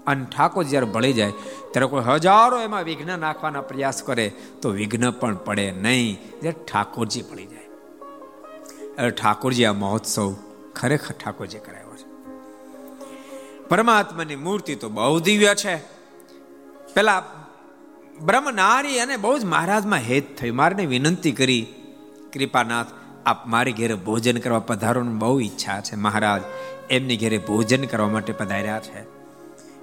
અને 0.08 0.26
ઠાકોર 0.26 0.64
જ્યારે 0.64 0.86
ભળી 0.86 1.14
જાય, 1.14 1.32
ત્યારે 1.72 1.88
કોઈ 1.88 2.04
હજારો 2.04 2.60
એમાં 2.60 2.84
વિઘ્ન 2.84 3.20
નાખવાના 3.20 3.62
પ્રયાસ 3.62 4.04
કરે, 4.04 4.34
તો 4.62 4.70
વિઘ્ન 4.70 5.12
પણ 5.12 5.36
પડે 5.36 5.72
નહીં. 5.72 6.40
જે 6.42 6.52
ઠાકોરજી 6.52 7.22
ભળી 7.22 7.46
જાય. 7.46 7.64
એટલે 8.90 9.10
ઠાકોરજી 9.10 9.66
આ 9.66 9.74
મહોત્સવ 9.74 10.36
ખરેખર 10.76 11.14
ઠાકોરજી 11.14 11.60
કરાયો 11.60 11.96
છે. 11.96 12.06
પરમાત્માની 13.68 14.36
મૂર્તિ 14.36 14.76
તો 14.76 14.90
બહુ 14.90 15.20
દિવ્ય 15.20 15.56
છે. 15.56 15.76
પેલા 16.94 17.24
બ્રહ્મનારી 18.22 19.00
અને 19.00 19.18
બહુ 19.18 19.38
જ 19.38 19.46
મહારાજમાં 19.46 20.00
હેત 20.00 20.38
થયું 20.38 20.56
મારને 20.56 20.86
વિનંતી 20.86 21.32
કરી, 21.32 21.68
કૃપાનાથ 22.34 22.88
આપ 23.28 23.48
મારી 23.48 23.72
ઘેરે 23.72 23.94
ભોજન 23.94 24.38
કરવા 24.38 24.60
પધારવાની 24.60 25.14
બહુ 25.14 25.40
ઈચ્છા 25.40 25.82
છે, 25.82 25.96
મહારાજ. 25.96 26.42
એમની 26.90 27.18
ઘેરે 27.18 27.38
ભોજન 27.38 27.84
કરવા 27.84 28.08
માટે 28.08 28.34
પધાર્યા 28.34 28.80
છે. 28.80 29.06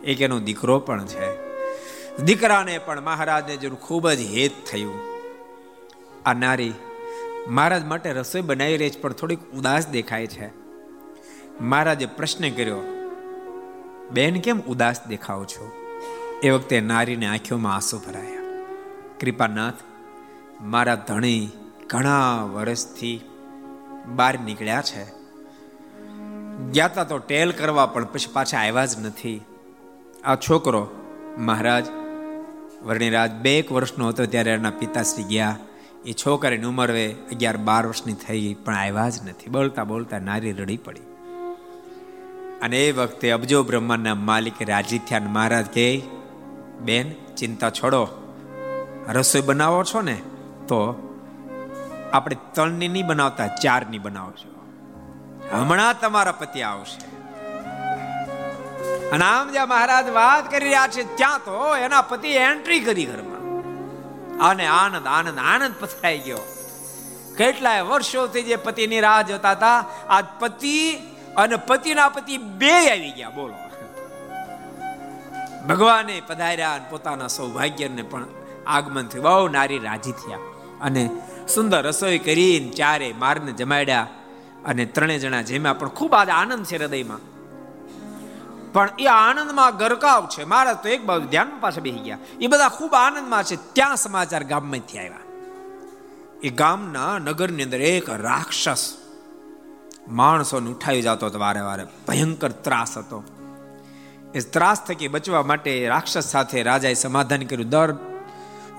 એક 0.03 0.21
એનો 0.21 0.39
દીકરો 0.41 0.79
પણ 0.79 1.05
છે. 1.05 1.55
દીકરાને 2.23 2.79
પણ 2.79 3.01
મહારાજને 3.01 3.57
જેનું 3.57 3.81
ખૂબ 3.81 4.11
જ 4.11 4.21
હેત 4.21 4.53
થયું. 4.73 4.95
આ 6.27 6.33
નારી 6.33 6.73
મહારાજ 7.49 7.85
માટે 7.85 8.13
રસોઈ 8.13 8.41
બનાવી 8.41 8.77
રહી 8.77 8.91
છે, 8.91 9.01
પણ 9.01 9.13
થોડીક 9.13 9.53
ઉદાસ 9.53 9.89
દેખાય 9.89 10.27
છે. 10.27 10.51
મહારાજે 11.61 12.07
પ્રશ્ન 12.07 12.51
કર્યો, 12.51 12.81
બેન, 14.11 14.41
કેમ 14.41 14.61
ઉદાસ 14.61 15.07
દેખાવ 15.09 15.45
છો? 15.45 15.73
એ 16.43 16.51
વખતે 16.51 16.81
નારીને 16.81 17.27
આંખોમાં 17.27 17.75
આંસુ 17.75 17.99
ભરાયા. 17.99 18.41
કૃપાનાથ, 19.21 19.75
મારા 20.61 20.95
ધણી 20.95 21.49
ઘણા 21.87 22.43
વર્ષથી 22.43 23.21
બહાર 24.07 24.39
નીકળ્યા 24.39 24.83
છે. 24.83 25.25
ગયા 26.73 26.89
તો 26.89 27.19
ટેલ 27.19 27.53
કરવા 27.53 27.87
પણ 27.87 28.05
પછી 28.05 28.33
પાછા 28.33 28.59
આવ્યા 28.59 28.87
જ 28.87 29.07
નથી. 29.07 29.45
આ 30.25 30.37
છોકરો, 30.37 30.89
મહારાજ, 31.39 31.85
વર્ણિરાજ 32.85 33.33
બે 33.33 33.59
એક 33.59 33.73
વર્ષનો 33.73 34.09
હતો 34.09 34.27
ત્યારે 34.27 34.51
એના 34.51 34.71
પિતાશ્રી 34.71 35.25
ગયા. 35.25 35.57
એ 36.07 36.13
છોકરીની 36.13 36.67
ઉંમર 36.67 36.93
અગિયાર 37.09 37.57
બાર 37.57 37.87
વર્ષની 37.87 38.13
થઈ 38.13 38.57
પણ 38.65 38.75
આવ્યા 38.75 39.09
જ 39.09 39.29
નથી. 39.29 39.51
બોલતા 39.51 39.85
બોલતા 39.85 40.19
નારી 40.19 40.53
રડી 40.53 40.77
પડી. 40.77 41.01
અને 42.63 42.89
એ 42.89 42.93
વખતે 42.93 43.31
અબજો 43.31 43.63
બ્રહ્માંડના 43.63 44.15
માલિક 44.15 44.55
રાજી 44.69 44.99
થયા 44.99 45.21
મહારાજ 45.21 45.67
કે 45.67 46.03
બેન, 46.81 47.35
ચિંતા 47.37 47.71
છોડો. 47.71 48.09
રસોઈ 49.09 49.41
બનાવો 49.41 49.85
છો 49.85 50.01
ને? 50.01 50.15
તો 50.69 51.04
આપણે 52.15 52.37
ત્રણની 52.53 52.89
નહીં 52.89 53.07
બનાવતા, 53.07 53.47
ચારની 53.47 53.99
બનાવજો. 53.99 54.49
હમણાં 55.57 56.01
તમારા 56.01 56.33
પતિ 56.33 56.63
આવશે. 56.63 57.07
અને 59.09 59.25
આમ 59.25 59.51
જ્યાં 59.51 59.69
મહારાજ 59.69 60.09
વાત 60.09 60.51
કરી 60.51 60.65
રહ્યા 60.65 60.89
છે, 60.89 61.17
ત્યાં 61.17 61.39
તો 61.39 61.77
એના 61.77 62.03
પતિ 62.03 62.29
એન્ટ્રી 62.29 62.81
કરી 62.81 63.05
ઘરમાં. 63.05 63.41
અને 64.49 64.67
આનંદ 64.67 65.07
આનંદ 65.07 65.39
આનંદ 65.39 65.75
પથરાઈ 65.81 66.19
ગયો. 66.19 66.39
કેટલાય 67.39 67.83
વર્ષોથી 67.83 68.43
જે 68.43 68.57
પતિની 68.57 69.01
રાહ 69.01 69.23
જોતા 69.23 69.51
હતા 69.51 69.85
આ 70.09 70.21
પતિ 70.21 70.97
અને 71.37 71.57
પતિના 71.57 72.09
પતિ 72.09 72.39
બે 72.39 72.91
આવી 72.91 73.11
ગયા, 73.11 73.31
બોલો. 73.31 73.55
ભગવાને 75.69 76.23
પધાર્યા 76.27 76.75
અને 76.75 76.85
પોતાના 76.91 77.27
સૌભાગ્યને 77.27 78.03
પણ 78.03 78.25
આગમન 78.67 79.07
થયું. 79.07 79.25
બહુ 79.25 79.49
નારી 79.49 79.79
રાજી 79.79 80.13
થયા. 80.13 80.39
અને 80.81 81.11
સુંદર 81.49 81.83
રસોઈ 81.83 82.19
કરીને 82.19 82.71
ચારે 82.71 83.13
મારને 83.13 83.53
જમાડ્યા 83.53 84.07
અને 84.65 84.85
ત્રણે 84.85 85.19
જણા 85.19 85.43
જેમાં 85.43 85.79
પણ 85.79 85.89
ખૂબ 85.89 86.15
આજ 86.15 86.29
આનંદ 86.29 86.65
છે 86.65 86.77
હૃદયમાં. 86.77 87.19
પણ 88.73 88.89
એ 88.99 89.07
આનંદમાં 89.07 89.77
ગરકાવ 89.77 90.29
છે. 90.29 90.45
મારા 90.45 90.73
તો 90.73 90.89
એક 90.89 91.05
બાજુ 91.05 91.27
ધ્યાન 91.27 91.61
પાસે 91.61 91.81
બેસી 91.81 91.99
ગયા. 91.99 92.19
એ 92.41 92.47
બધા 92.47 92.69
ખૂબ 92.69 92.95
આનંદમાં 92.95 93.43
છે. 93.43 93.57
ત્યાં 93.73 93.97
સમાચાર 93.97 94.45
ગામમાંથી 94.45 94.99
આવ્યા. 94.99 95.19
એ 96.43 96.49
ગામના 96.49 97.19
નગરની 97.19 97.63
અંદર 97.63 97.81
એક 97.81 98.11
રાક્ષસ 98.11 98.95
માણસોને 100.09 100.71
ઉઠાવી 100.71 101.03
જતો 101.03 101.27
હતો 101.27 101.39
વારે 101.39 101.61
વારે. 101.61 101.85
ભયંકર 102.09 102.49
ત્રાસ 102.49 102.99
હતો. 102.99 103.25
એ 104.35 104.41
ત્રાસ 104.41 104.85
થકી 104.85 105.09
બચવા 105.09 105.43
માટે 105.43 105.89
રાક્ષસ 105.89 106.25
સાથે 106.25 106.63
રાજાએ 106.63 106.95
સમાધાન 106.95 107.43
કર્યું. 107.43 107.69
દર 107.69 108.14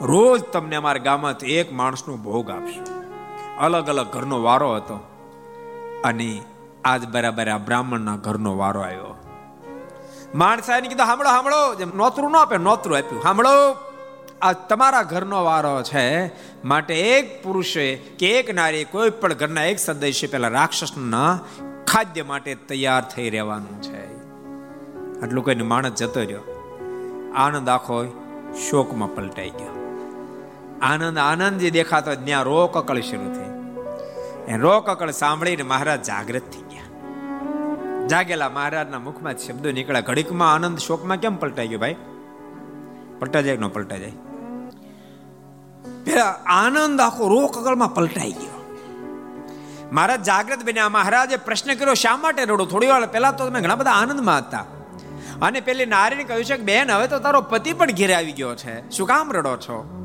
રોજ 0.01 0.43
તમને 0.43 0.75
અમારા 0.75 0.97
ગામમાંથી 0.97 1.53
એક 1.53 1.73
માણસનો 1.73 2.17
ભોગ 2.17 2.49
આપશું. 2.49 2.85
અલગ 3.57 3.89
અલગ 3.89 4.07
ઘરનો 4.07 4.41
વારો 4.41 4.75
હતો. 4.75 4.95
અને 6.03 6.41
આજ 6.85 7.07
બરાબર 7.07 7.49
આ 7.49 7.57
બ્રાહ્મણના 7.57 8.15
ઘરનો 8.15 8.57
વારો 8.57 8.81
આવ્યો. 8.81 9.17
માણસાએ 10.35 10.81
કીધું 10.81 11.05
સાંભળો 11.05 11.29
સાંભળો 11.29 11.75
જેમ 11.75 11.91
નોતરું 11.95 12.31
ન 12.31 12.35
આપે, 12.35 12.57
નોતરું 12.57 12.97
આપ્યું. 12.97 13.23
સાંભળો 13.23 13.75
આ 14.41 14.53
તમારા 14.53 15.03
ઘરનો 15.03 15.43
વારો 15.43 15.83
છે. 15.83 16.31
માટે 16.67 16.95
એક 16.99 17.43
પુરુષે 17.43 17.95
કે 17.95 18.39
એક 18.39 18.53
નારી 18.53 18.83
કોઈ 18.83 19.09
પણ 19.09 19.33
ઘરના 19.33 19.63
એક 19.63 19.79
સદસ્ય 19.79 20.27
પેલા 20.27 20.47
રાક્ષસના 20.47 21.39
ખાદ્ય 21.87 22.23
માટે 22.23 22.55
તૈયાર 22.55 23.03
થઈ 23.03 23.29
રહેવાનું 23.29 23.81
છે. 23.81 24.15
આટલું 25.21 25.45
કહીને 25.45 25.63
માણસ 25.63 25.91
જતો 25.91 26.19
રહ્યો. 26.19 26.39
આનંદ 27.35 27.69
આખો 27.69 28.05
શોકમાં 28.69 29.15
પલટાઈ 29.15 29.49
ગયો. 29.49 29.74
આનંદ 30.85 31.17
આનંદ 31.17 31.59
જે 31.59 31.69
દેખાતો 31.69 32.15
ત્યાં 32.15 32.43
રોક 32.43 32.77
અકળ 32.77 32.99
શરૂ 32.99 33.33
થઈ. 33.33 33.45
એ 34.53 34.57
રોક 34.57 34.89
અકળ 34.89 35.11
સાંભળીને 35.11 35.63
મહારાજ 35.63 36.03
જાગૃત 36.03 36.41
થઈ 36.41 36.61
ગયા. 36.61 36.83
જાગેલા 38.07 38.49
મહારાજના 38.49 38.99
મુખમાં 38.99 39.37
શબ્દો 39.37 39.71
નીકળ્યા. 39.71 40.01
ઘડીકમાં 40.01 40.53
આનંદ 40.53 40.77
શોકમાં 40.77 41.17
કેમ 41.17 41.35
પલટાઈ 41.35 41.67
ગયો 41.67 41.79
ભાઈ? 41.79 41.95
પલટા 43.19 43.41
જાય 43.41 43.57
ન 43.57 43.67
પલટા 43.67 43.97
જાય? 43.97 44.11
પેલા 46.03 46.25
આનંદ 46.45 47.01
આખો 47.01 47.27
રોક 47.27 47.57
અકળમાં 47.57 47.93
પલટાઈ 47.93 48.31
ગયો. 48.31 48.77
મહારાજ 49.91 50.23
જાગૃત 50.23 50.65
બન્યા. 50.65 50.89
મહારાજે 50.89 51.35
પ્રશ્ન 51.35 51.73
કર્યો, 51.73 51.93
શા 51.93 52.17
માટે 52.17 52.45
રડો? 52.45 52.65
થોડી 52.65 52.87
વાર 52.87 53.05
પહેલા 53.05 53.31
તો 53.31 53.49
તમે 53.49 53.61
ઘણા 53.61 53.75
બધા 53.75 53.91
આનંદમાં 53.91 54.37
હતા. 54.37 54.65
અને 55.41 55.59
પેલી 55.59 55.85
નારીને 55.85 56.23
કહ્યું 56.23 56.45
છે 56.45 56.57
કે, 56.57 56.63
બેન, 56.63 56.91
હવે 56.91 57.07
તો 57.07 57.19
તારો 57.19 57.41
પતિ 57.41 57.73
પણ 57.73 57.91
ઘેરે 57.91 58.13
આવી 58.13 58.31
ગયો 58.31 58.55
છે. 58.55 58.89
શું 58.89 59.07
કામ 59.07 59.31
રડો 59.31 59.57
છો? 59.57 60.01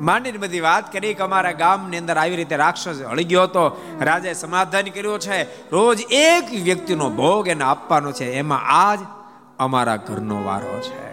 માંડીને 0.00 0.38
બધી 0.38 0.60
વાત 0.60 0.92
કરી 0.92 1.14
કે 1.14 1.22
અમારા 1.22 1.52
ગામની 1.52 1.98
અંદર 1.98 2.16
આવી 2.16 2.36
રીતે 2.36 2.56
રાક્ષસ 2.56 3.02
હળી 3.02 3.24
ગયો 3.24 3.42
હતો. 3.42 3.94
રાજાએ 4.00 4.32
સમાધાન 4.32 4.84
કર્યો 4.84 5.18
છે. 5.18 5.42
રોજ 5.70 6.00
એક 6.10 6.62
વ્યક્તિનો 6.62 7.10
ભોગ 7.10 7.48
એને 7.48 7.64
આપવાનો 7.64 8.12
છે. 8.12 8.32
એમાં 8.32 8.60
આજ 8.62 8.98
અમારા 9.58 9.96
ઘરનો 9.96 10.44
વારો 10.44 10.80
છે. 10.80 11.10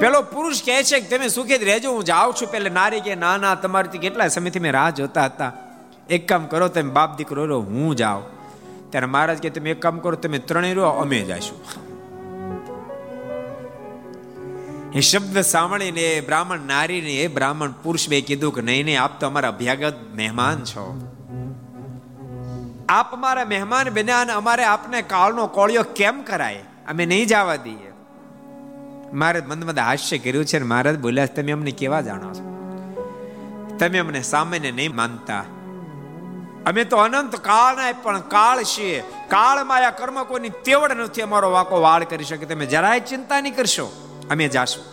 પેલો 0.00 0.22
પુરુષ 0.22 0.62
કહે 0.64 0.82
છે 0.82 1.00
કે, 1.00 1.16
તમે 1.16 1.28
સુખી 1.28 1.56
રહેજો, 1.56 1.92
હું 1.92 2.04
જાઉં 2.04 2.34
છું. 2.34 2.50
પેલે 2.50 2.70
નારી 2.70 3.00
કે 3.00 3.14
ના 3.14 3.36
ના, 3.36 3.54
તમારી 3.54 3.98
કેટલા 3.98 4.28
સમયથી 4.28 4.58
મેં 4.58 4.72
રાહ 4.72 4.90
જોતા 4.90 5.24
હતા. 5.24 5.52
એક 6.10 6.28
કામ 6.28 6.46
કરો, 6.46 6.68
તમે 6.68 6.90
બાપ 6.90 7.16
દીકરો 7.16 7.60
હું 7.60 7.96
જાઉં. 7.96 8.22
ત્યારે 8.90 9.06
મહારાજ 9.06 9.38
કે 9.38 9.50
તમે 9.50 9.70
એક 9.70 9.82
કામ 9.82 9.98
કરો, 9.98 10.16
તમે 10.16 10.38
ત્રણેય 10.38 10.74
રહો, 10.74 10.88
અમે 10.88 11.20
જઈશું. 11.20 11.87
એ 14.92 15.00
શબ્દ 15.00 15.40
સાંભળીને 15.40 16.00
એ 16.00 16.20
બ્રાહ્મણ 16.20 16.58
નારીને 16.58 17.10
એ 17.10 17.28
બ્રાહ્મણ 17.28 17.70
પુરુષ 17.70 18.08
બે 18.08 18.20
કીધું 18.20 18.54
કે, 18.54 18.60
નહીં 18.60 18.84
નહીં, 18.84 19.02
આપ 19.02 19.20
તો 19.20 19.26
અમારા 19.26 19.48
અભ્યાગત 19.48 19.94
મહેમાન 20.14 20.64
છો. 20.64 21.12
આપ 22.88 23.12
અમારા 23.12 23.44
મહેમાન 23.44 23.90
બન્યા 23.90 24.20
અને 24.20 24.32
અમારે 24.32 24.64
આપને 24.64 25.02
કાળનો 25.02 25.46
કોળિયો 25.46 25.82
કેમ 25.82 26.22
કરાય? 26.22 26.64
અમે 26.88 27.06
નહીં 27.06 27.26
જવા 27.26 27.56
દઈએ. 27.56 27.92
મારે 29.12 29.40
મંદ 29.40 29.78
હાસ્ય 29.78 30.18
કર્યું 30.18 30.44
છે 30.44 30.62
મહારાજ 30.62 30.98
બોલ્યા, 30.98 31.26
તમે 31.26 31.52
અમને 31.52 31.70
કેવા 31.70 32.00
જાણો 32.00 32.34
છો? 32.34 32.48
તમે 33.78 33.98
અમને 33.98 34.22
સામાન્ય 34.22 34.70
નહીં 34.70 34.96
માનતા. 34.96 35.44
અમે 36.66 36.84
તો 36.84 36.96
અનંત 36.96 37.36
કાળ 37.36 37.76
ના 37.76 37.92
પણ 38.02 38.20
કાળ 38.20 38.62
છીએ. 38.62 39.00
કાળ 39.28 39.64
માયા 39.64 39.90
કર્મ 39.90 40.38
તેવડ 40.64 40.92
નથી 40.92 41.22
અમારો 41.22 41.50
વાકો 41.50 41.80
વાળ 41.80 42.04
કરી 42.04 42.24
શકે. 42.24 42.46
તમે 42.46 42.66
જરાય 42.66 43.00
ચિંતા 43.00 43.40
નહીં 43.40 43.56
કરશો. 43.56 44.04
અમે 44.30 44.48
જાશું. 44.48 44.84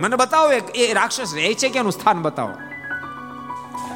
મને 0.00 0.16
બતાવો 0.16 0.52
એ 0.74 0.92
રાક્ષસ 0.92 1.34
રહે 1.34 1.54
છે 1.54 1.68
કે 1.68 1.78
એનું 1.78 1.92
સ્થાન 1.92 2.22
બતાવો. 2.22 2.52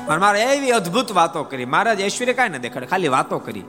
અને 0.09 0.17
મારે 0.17 0.43
એવી 0.43 0.71
અદ્ભુત 0.71 1.13
વાતો 1.13 1.45
કરી. 1.45 1.65
મહારાજ, 1.65 2.01
ઐશ્વર્ય 2.01 2.33
કાંઈ 2.33 2.49
ન 2.49 2.57
દેખાડે, 2.57 2.87
ખાલી 2.87 3.09
વાતો 3.09 3.39
કરી. 3.39 3.65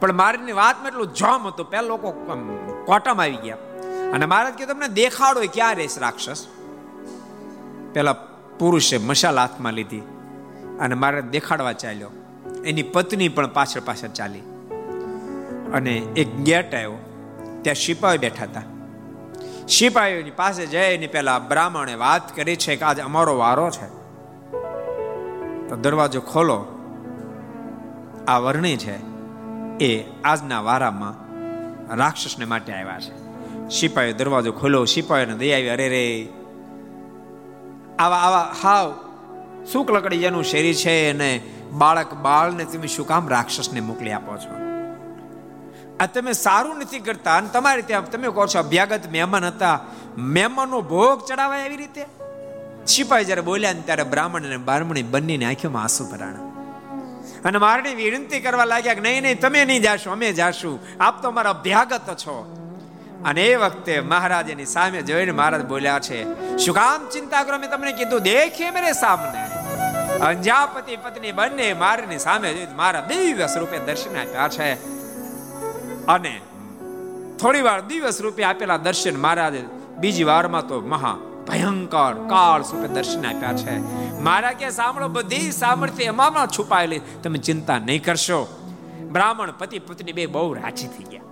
પણ 0.00 0.12
મારીની 0.12 0.52
વાતમાં 0.52 0.86
એટલું 0.86 1.14
જોમ 1.14 1.46
હતું 1.46 1.70
પેલા 1.70 1.82
લોકો 1.82 2.10
કોટમ 2.86 3.20
આવી 3.20 3.36
ગયા. 3.36 3.56
અને 4.14 4.26
મહારાજ 4.26 4.54
કે 4.54 4.66
તમને 4.66 4.88
દેખાડો 4.88 5.40
ક્યાં 5.52 5.74
રહેશે 5.74 6.00
રાક્ષસ? 6.00 6.46
પેલા 7.92 8.12
પુરુષે 8.58 8.98
મશાલ 8.98 9.38
હાથમાં 9.38 9.72
લીધી 9.72 10.00
અને 10.80 10.94
મારે 10.94 11.22
દેખાડવા 11.22 11.72
ચાલ્યો. 11.72 12.10
એની 12.64 12.82
પત્ની 12.82 13.28
પણ 13.28 13.46
પાછળ 13.46 13.80
પાછળ 13.80 14.08
ચાલી. 14.08 14.38
અને 15.72 15.92
એક 15.92 16.36
ગેટ 16.36 16.74
આવ્યો. 16.74 16.92
ત્યાં 17.62 17.74
સિપાહી 17.74 18.18
બેઠા 18.18 18.44
હતા. 18.44 18.62
સિપાહીઓની 19.68 20.30
પાસે 20.30 20.66
જઈને 20.66 21.06
પેલા 21.06 21.38
બ્રાહ્મણે 21.38 21.94
વાત 21.94 22.36
કરી 22.36 22.56
છે 22.56 22.76
કે 22.76 22.84
આજે 22.84 23.02
અમારો 23.02 23.36
વારો 23.36 23.70
છે. 23.70 23.86
તો 25.68 25.76
દરવાજો 25.76 26.20
ખોલો. 26.20 26.66
આ 28.28 28.38
વર્ણી 28.38 28.76
છે 28.76 28.96
એ 29.84 30.04
આજના 30.24 30.60
વારામાં 30.60 31.26
રાક્ષસને 31.96 32.44
માટે 32.44 32.72
આવ્યા 32.72 33.00
છે. 33.00 33.26
સિપાહીઓ 33.68 34.12
દરવાજો 34.12 34.52
ખોલો 34.52 34.84
સિપાહીઓને 34.84 35.34
દઈ 35.34 35.52
આવી, 35.52 35.68
અરે 35.68 35.88
રે. 35.88 36.28
આવા 37.98 38.16
આવા, 38.16 38.54
હાવ 38.62 38.94
લકડી 39.90 40.18
જેનું 40.18 40.44
શેરી 40.44 40.74
છે 40.74 41.10
અને 41.10 41.40
બાળક 41.72 42.14
બાળને 42.14 42.64
તમે 42.64 42.86
શું 42.86 43.06
કામ 43.06 43.28
રાક્ષસને 43.28 43.80
મોકલી 43.80 44.12
આપો 44.12 44.36
છો? 44.36 44.65
આ 46.00 46.06
તમે 46.06 46.32
સારું 46.32 46.78
નથી 46.78 46.98
કરતા 46.98 47.36
અને 47.36 47.48
તમારે 47.48 47.82
ત્યાં 47.82 48.10
તમે 48.10 48.28
કહો 48.28 48.46
છો 48.46 48.58
અભ્યાગત 48.58 49.00
મહેમાન 49.12 49.44
હતા. 49.44 49.80
મહેમાનનો 50.18 50.80
ભોગ 50.80 51.26
ચડાવાય 51.26 51.62
એવી 51.62 51.76
રીતે? 51.76 52.04
સિપાહી 52.86 53.24
જ્યારે 53.24 53.40
બોલ્યા 53.40 53.72
ને 53.72 53.80
ત્યારે 53.80 54.02
બ્રાહ્મણ 54.02 54.42
અને 54.42 54.56
બારમણી 54.56 55.02
બંનેની 55.02 55.44
આંખોમાં 55.44 55.82
આંસુ 55.82 56.04
ભરાણા. 56.04 56.46
અને 57.44 57.58
મારણી 57.58 57.94
વિનંતી 57.94 58.40
કરવા 58.40 58.64
લાગ્યા 58.64 58.94
કે 58.94 59.00
નહીં 59.00 59.22
નહીં, 59.22 59.40
તમે 59.40 59.64
નહીં 59.64 59.82
જાશો, 59.82 60.10
અમે 60.10 60.32
જાશું. 60.32 60.80
આપ 61.00 61.22
તો 61.22 61.28
અમારા 61.28 61.50
અભ્યાગત 61.50 62.14
છો. 62.14 62.36
અને 63.24 63.46
એ 63.46 63.56
વખતે 63.56 64.00
મહારાજની 64.00 64.66
સામે 64.66 65.02
જોઈને 65.02 65.32
મહારાજ 65.32 65.64
બોલ્યા 65.64 65.98
છે, 65.98 66.20
શું 66.56 66.74
કામ 66.74 67.08
ચિંતા 67.08 67.42
કરો? 67.42 67.58
મેં 67.58 67.70
તમને 67.70 67.92
કીધું 67.92 68.22
દેખીએ 68.22 68.70
મેરે 68.70 68.92
સામને. 68.92 69.46
અંજાપતિ 70.18 70.96
પત્ની 70.96 71.32
બંને 71.32 71.72
મારની 71.72 72.18
સામે 72.18 72.54
જોઈ 72.54 72.66
મારા 72.76 73.00
દિવ્ય 73.00 73.46
સ્વરૂપે 73.46 73.78
દર્શન 73.78 74.18
આપ્યા 74.18 74.48
છે. 74.48 74.96
અને 76.08 76.40
થોડી 77.40 77.60
વાર 77.60 77.80
દિવસ 77.80 78.20
રૂપે 78.20 78.44
આપેલા 78.44 78.76
દર્શન 78.76 79.16
મહારાજે 79.16 79.64
બીજી 79.98 80.24
વારમાં 80.24 80.68
તો 80.68 80.80
મહા 80.80 81.16
ભયંકર 81.48 82.26
કાળ 82.28 82.62
સુપે 82.62 82.88
દર્શન 82.88 83.26
આપ્યા 83.26 83.52
છે. 83.52 83.78
મારા 84.20 84.52
કે 84.52 84.70
સાંભળો, 84.70 85.08
બધી 85.08 85.52
સામર્થ્ય 85.52 86.04
એમાં 86.04 86.46
છુપાયેલી, 86.46 87.00
તમે 87.22 87.38
ચિંતા 87.38 87.78
નહીં 87.78 88.04
કરશો. 88.04 88.62
બ્રાહ્મણ 89.12 89.52
પતિ 89.58 89.78
પત્ની 89.78 90.12
બે 90.12 90.26
બહુ 90.26 90.54
રાજી 90.54 90.86
થઈ 90.86 91.04
ગયા. 91.04 91.22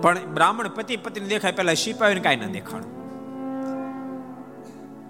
પણ 0.00 0.18
બ્રાહ્મણ 0.18 0.68
પતિ 0.68 0.96
પત્ની 0.96 1.26
દેખાય 1.26 1.52
પેલા 1.52 1.74
સિપાહીને 1.74 2.20
કાંઈ 2.20 2.36
ન 2.36 2.52
દેખાણું. 2.52 2.99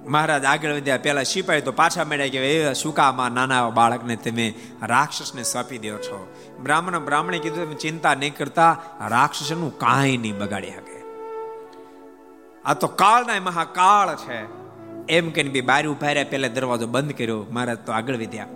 મહારાજ 0.07 0.45
આગળ 0.45 0.73
વધ્યા. 0.73 0.97
પેલા 0.97 1.23
સિપાહી 1.23 1.61
તો 1.61 1.73
પાછા 1.73 2.05
મળ્યા 2.05 2.29
કે, 2.29 2.39
એ 2.39 2.73
સુકામાં 2.73 3.33
નાના 3.33 3.71
બાળકને 3.71 4.17
તમે 4.17 4.55
રાક્ષસને 4.83 5.43
સોંપી 5.43 5.79
દો 5.79 5.97
છો. 5.97 6.35
બ્રાહ્મણ 6.63 6.99
બ્રાહ્મણે 6.99 7.39
કીધું, 7.39 7.65
તમે 7.65 7.75
ચિંતા 7.75 8.15
નહીં 8.15 8.37
કરતા, 8.37 8.83
રાક્ષસનું 9.09 9.79
કાંઈ 9.79 10.17
નહીં 10.17 10.39
બગાડી 10.39 10.71
શકે. 10.71 11.01
આ 12.65 12.75
તો 12.75 12.87
કાળના 12.87 13.41
મહાકાળ 13.41 14.17
છે. 14.17 14.61
એમ 15.09 15.31
કહીને 15.31 15.51
બી 15.51 15.61
બારી 15.61 15.89
ઊભા 15.89 16.07
રહ્યા, 16.07 16.25
પેલા 16.31 16.49
દરવાજો 16.49 16.87
બંધ 16.87 17.13
કર્યો. 17.13 17.47
મહારાજ 17.51 17.79
તો 17.79 17.93
આગળ 17.93 18.17
વધ્યા. 18.17 18.47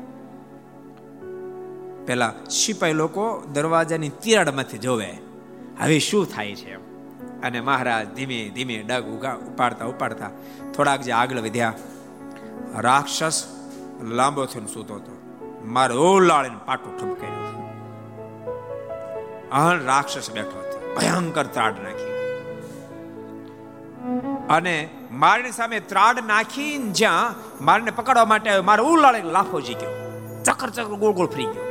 પેલા 2.07 2.33
સિપાહી 2.51 2.93
લોકો 2.93 3.43
દરવાજાની 3.53 4.09
તિરાડમાંથી 4.09 4.79
જોવે. 4.79 5.15
હવે 5.81 5.99
શું 5.99 6.27
થાય 6.27 6.55
છે 6.55 6.94
અને 7.45 7.61
મહારાજ 7.61 8.07
ધીમે 8.09 8.51
ધીમે 8.55 8.77
ડગ 8.83 9.05
ઉગા 9.05 9.35
ઉપાડતા 9.35 9.85
ઉપાડતા 9.85 10.31
થોડાક 10.75 11.01
જે 11.01 11.13
આગળ 11.13 11.39
વધ્યા. 11.39 11.73
રાક્ષસ 12.79 13.45
લાંબો 14.03 14.45
થઈને 14.45 14.67
સૂતો 14.67 14.95
હતો. 14.95 15.21
મારે 15.65 15.95
ઓલાળીને 15.95 16.57
પાટું 16.65 16.97
ઠપકાયું 16.97 17.45
અહન 19.51 19.85
રાક્ષસ 19.85 20.31
બેઠો 20.31 20.59
હતો. 20.59 20.97
ભયંકર 20.97 21.47
ત્રાડ 21.47 21.75
નાખી. 21.83 22.13
અને 24.51 24.89
મારની 25.11 25.53
સામે 25.53 25.81
ત્રાડ 25.81 26.19
નાખીને 26.27 26.91
જ્યાં 26.93 27.35
મારને 27.65 27.91
પકડવા 27.91 28.25
માટે 28.25 28.51
આવ્યો, 28.51 28.63
મારે 28.63 28.83
ઉલાળે 28.83 29.23
લાફો 29.23 29.61
જી 29.61 29.75
ગયો 29.75 29.95
ચક્કર 30.45 30.71
ચક્કર 30.71 30.95
ગોળ 30.95 31.13
ગોળ 31.13 31.27
ફરી 31.27 31.45
ગયો. 31.45 31.65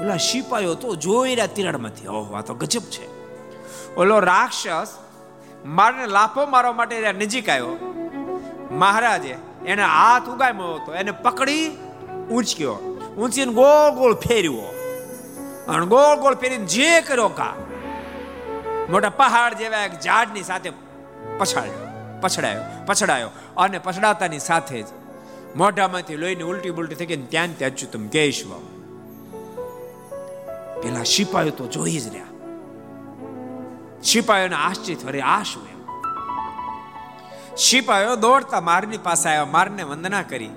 ઓલા 0.00 0.16
શિપાયો 0.16 0.74
તો 0.74 0.94
જોઈ 0.94 1.30
રહ્યા 1.30 1.46
તિરાડમાંથી. 1.46 2.06
ઓહ, 2.08 2.38
આ 2.38 2.40
તો 2.40 2.54
ગજબ 2.54 2.80
છે. 2.80 3.13
ઓલો 3.96 4.18
રાક્ષસ 4.18 4.98
મારને 5.66 6.06
લાફો 6.06 6.46
મારવા 6.46 6.72
માટે 6.72 7.12
નજીક 7.12 7.48
આવ્યો. 7.48 7.74
મહારાજે 8.70 9.36
એને 9.66 9.82
હાથ 9.82 10.28
ઉગામ્યો 10.28 10.74
હતો, 10.74 10.94
એને 10.94 11.10
પકડી 11.10 11.62
ઊંચક્યો 12.30 12.74
ઊંચીને 13.18 13.52
ગોળ 13.52 13.90
ગોળ 13.94 14.14
ફેર્યો. 14.14 14.66
અને 15.68 15.86
ગોળ 15.86 16.16
ગોળ 16.16 16.34
ફેરીને 16.34 16.66
જે 16.66 16.90
કર્યો 17.00 17.28
કા, 17.28 17.54
મોટા 18.90 19.08
પહાડ 19.10 19.54
જેવા 19.54 19.84
એક 19.84 20.00
ઝાડની 20.00 20.42
સાથે 20.42 20.70
પછાડ્યો, 21.38 21.86
પછડાયો 22.20 22.62
પછડાયો. 22.86 23.30
અને 23.56 23.78
પછડાતાની 23.78 24.38
સાથે 24.38 24.82
જ 24.82 24.86
મોઢામાંથી 25.56 26.16
લોહીની 26.16 26.42
ઉલટી 26.42 26.70
બુલટી 26.70 26.94
થઈ 26.94 27.06
ગઈ 27.06 27.22
ત્યાં 27.22 27.58
ત્યાં 27.58 27.70
અચ્યુતમ 27.70 28.06
કેશવ 28.08 28.50
પેલા 30.82 31.02
સિપાયો 31.02 31.50
તો 31.50 31.66
જોઈ 31.66 31.98
જ 31.98 32.06
રહ્યા. 32.08 32.33
સિપાહીઓને 34.04 34.56
આશ્ચર્ય 34.56 34.94
અરે, 34.94 35.20
આ 35.20 35.42
શું 35.42 35.66
એમ? 35.66 35.74
સિપાહીઓ 37.56 38.16
દોડતા 38.16 38.60
મારની 38.60 38.98
પાસે 38.98 39.28
આવ્યા. 39.28 39.44
મારને 39.44 39.82
વંદના 39.82 40.22
કરી. 40.22 40.50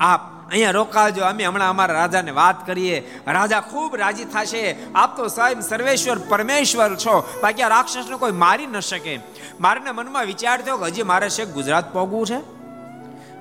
આપ 0.00 0.50
અહીંયા 0.50 0.70
રોકાજો 0.70 1.24
અમે 1.24 1.44
હમણાં 1.44 1.70
અમારા 1.70 1.94
રાજાને 1.94 2.30
વાત 2.30 2.66
કરીએ. 2.66 3.20
રાજા 3.26 3.60
ખૂબ 3.60 3.96
રાજી 3.96 4.24
થશે. 4.24 4.76
આપ 4.94 5.16
તો 5.16 5.28
સ્વયં 5.28 5.60
સર્વેશ્વર 5.60 6.18
પરમેશ્વર 6.18 6.96
છો. 6.96 7.40
બાકી 7.42 7.62
આ 7.62 7.68
રાક્ષસને 7.68 8.16
કોઈ 8.16 8.32
મારી 8.32 8.66
ન 8.66 8.80
શકે. 8.80 9.20
મારને 9.60 9.90
મનમાં 9.90 10.24
વિચાર 10.24 10.60
થયો 10.60 10.76
કે 10.76 10.84
હજી 10.84 11.02
મારે 11.02 11.28
છે 11.28 11.44
ગુજરાત 11.44 11.92
પોગવું 11.92 12.26
છે? 12.26 12.38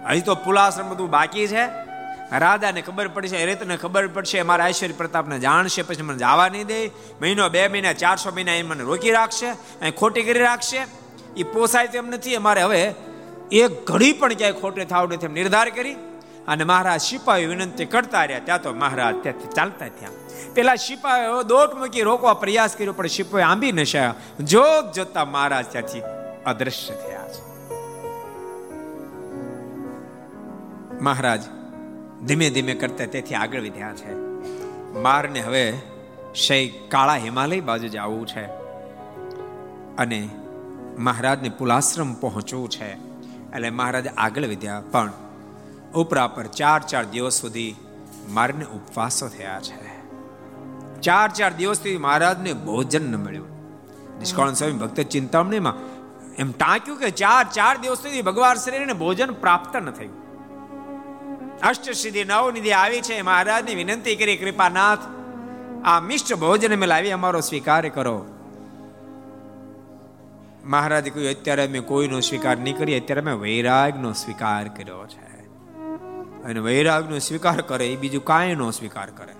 હજી 0.05 0.21
તો 0.21 0.35
પુલાશ્રમ 0.35 0.89
બધું 0.89 1.09
બાકી 1.09 1.47
છે. 1.47 1.92
રાજાને 2.39 2.81
ખબર 2.81 3.07
પડશે 3.07 3.45
રેતને 3.45 3.77
ખબર 3.77 4.07
પડશે, 4.07 4.41
મારા 4.41 4.67
ઐશ્વર્ય 4.67 4.93
પ્રતાપને 4.93 5.39
જાણશે, 5.39 5.81
પછી 5.81 6.01
મને 6.01 6.17
જવા 6.17 6.49
નહીં 6.49 6.67
દે. 6.67 6.91
મહિનો, 7.21 7.49
બે 7.49 7.67
મહિના, 7.67 7.93
ચારસો 7.93 8.31
મહિના 8.31 8.53
એ 8.53 8.63
મને 8.63 8.83
રોકી 8.83 9.11
રાખશે 9.11 9.49
અહીં 9.49 9.95
ખોટી 9.95 10.23
કરી 10.23 10.39
રાખશે. 10.39 10.81
એ 11.37 11.43
પોસાય 11.43 11.87
તેમ 11.87 12.07
નથી, 12.07 12.35
અમારે 12.35 12.61
હવે 12.61 12.95
એક 13.51 13.85
ઘડી 13.91 14.13
પણ 14.13 14.33
ક્યાંય 14.33 14.53
ખોટે 14.53 14.85
થાવ 14.85 15.13
નથી 15.13 15.25
એમ 15.25 15.33
નિર્ધાર 15.33 15.69
કરી. 15.69 15.95
અને 16.47 16.63
મહારાજ 16.63 17.01
સિપાહી 17.01 17.45
વિનંતી 17.45 17.85
કરતા 17.85 18.25
રહ્યા, 18.25 18.39
ત્યાં 18.39 18.61
તો 18.61 18.73
મહારાજ 18.73 19.15
ત્યાંથી 19.23 19.55
ચાલતા 19.55 19.87
થયા. 19.87 20.11
પેલા 20.53 20.75
સિપાહીઓ 20.75 21.43
દોટ 21.43 21.73
મૂકી 21.73 22.01
રોકવા 22.01 22.33
પ્રયાસ 22.33 22.75
કર્યો, 22.75 22.93
પણ 22.93 23.07
સિપાહી 23.07 23.43
આંબી 23.43 23.71
નશાયા 23.71 24.15
જોત 24.39 24.93
જોતા 24.93 25.25
મહારાજ 25.25 25.65
ત્યાંથી 25.71 26.03
અદ્રશ્ય 26.45 26.93
થયા 26.93 27.27
છે. 27.33 27.41
મહારાજ 31.01 31.43
ધીમે 32.27 32.49
ધીમે 32.49 32.73
કરતા 32.73 33.05
તેથી 33.05 33.35
આગળ 33.35 33.61
વધ્યા 33.61 33.93
છે. 33.93 34.13
મારને 34.99 35.41
હવે 35.41 35.73
શૈ 36.35 36.67
કાળા 36.67 37.15
હિમાલય 37.15 37.59
બાજુ 37.59 37.87
જ 37.87 37.97
આવવું 37.97 38.27
છે 38.27 38.45
અને 39.97 40.29
મહારાજને 40.97 41.49
પુલાશ્રમ 41.49 42.13
પહોંચવું 42.13 42.69
છે. 42.69 42.91
એટલે 43.55 43.69
મહારાજ 43.69 44.07
આગળ 44.07 44.45
વધ્યા, 44.45 44.81
પણ 44.91 45.11
ઉપરા 45.95 46.27
પર 46.27 46.47
ચાર 46.47 46.81
ચાર 46.81 47.05
દિવસ 47.05 47.33
સુધી 47.33 47.75
મારને 48.29 48.65
ઉપવાસો 48.65 49.27
થયા 49.27 49.59
છે. 49.59 50.03
ચાર 51.01 51.29
ચાર 51.31 51.53
દિવસ 51.53 51.77
સુધી 51.77 51.97
મહારાજને 51.97 52.53
ભોજન 52.53 53.11
ન 53.11 53.15
મળ્યું. 53.15 53.49
નિષ્કાળ 54.19 54.53
સ્વામી 54.53 54.73
ભક્ત 54.73 55.01
ચિંતામણીમાં 55.01 55.73
એમ 56.35 56.51
ટાંક્યું 56.51 56.97
કે 56.97 57.11
ચાર 57.11 57.43
ચાર 57.53 57.77
દિવસ 57.77 57.97
સુધી 57.97 58.21
ભગવાન 58.21 58.55
શ્રીને 58.55 58.93
ભોજન 58.93 59.31
પ્રાપ્ત 59.31 59.77
ન 59.77 59.91
થયું. 59.91 60.22
અષ્ટસિદ્ધિ 61.61 62.23
નવ 62.23 62.51
નિધિ 62.51 62.71
આવી 62.71 63.01
છે 63.01 63.21
મહારાજની 63.21 63.75
વિનંતી 63.75 64.15
કરી, 64.15 64.37
કૃપાનાથ, 64.37 64.99
આ 65.83 65.99
મિષ્ટ 65.99 66.33
ભોજન 66.33 66.75
મેં 66.75 66.89
લાવી 66.89 67.11
અમારો 67.11 67.41
સ્વીકાર 67.41 67.89
કરો. 67.89 68.25
મહારાજે 70.65 71.09
કહ્યું, 71.09 71.29
અત્યારે 71.29 71.67
અમે 71.67 71.79
કોઈનો 71.79 72.19
સ્વીકાર 72.19 72.57
નહીં 72.57 72.77
કરીએ, 72.77 72.99
અત્યારે 72.99 73.21
અમે 73.21 73.33
વૈરાગનો 73.33 74.13
સ્વીકાર 74.13 74.67
કર્યો 74.67 75.07
છે. 75.07 75.47
અને 76.43 76.59
વૈરાગનો 76.59 77.19
સ્વીકાર 77.19 77.61
કરે, 77.61 77.87
એ 77.87 77.95
બીજું 77.95 78.25
કાંઈ 78.25 78.55
નો 78.55 78.71
સ્વીકાર 78.71 79.09
કરે. 79.09 79.33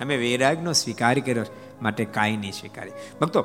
અમે 0.00 0.16
વૈરાગનો 0.16 0.72
સ્વીકાર 0.72 1.18
કર્યો 1.18 1.44
માટે 1.82 2.04
કાંઈ 2.04 2.36
નહીં 2.36 2.52
સ્વીકારી 2.52 2.90
ભક્તો, 3.20 3.44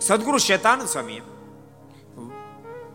સદગુરુ 0.00 0.38
શેતાન 0.38 0.80
સ્વામીએ 0.80 1.20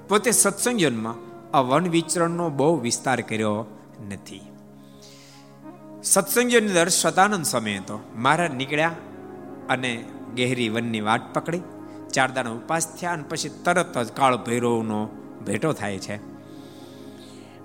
પોતે 0.07 0.32
સત્સંગનમાં 0.32 1.30
આ 1.54 1.60
વન 1.60 1.88
વિચરણનો 1.88 2.49
બહુ 2.49 2.80
વિસ્તાર 2.80 3.22
કર્યો 3.22 3.66
નથી. 4.10 4.41
સત્સંગની 6.04 6.58
અંદર 6.58 6.88
શતાનંદ 6.88 7.45
સમય 7.45 7.78
હતો. 7.78 7.99
મહારાજ 8.16 8.56
નીકળ્યા 8.56 8.91
અને 9.70 10.06
ગહેરી 10.36 10.70
વનની 10.70 11.02
વાટ 11.02 11.34
પકડી. 11.34 11.62
ચાર 12.14 12.32
દાણા 12.32 12.49
ઉપાસ 12.49 12.95
થયા 12.95 13.14
અને 13.14 13.24
પછી 13.24 13.49
તરત 13.49 13.97
જ 13.97 14.12
કાળ 14.12 14.38
ભૈરવનો 14.38 15.10
ભેટો 15.45 15.74
થાય 15.74 15.99
છે. 15.99 16.20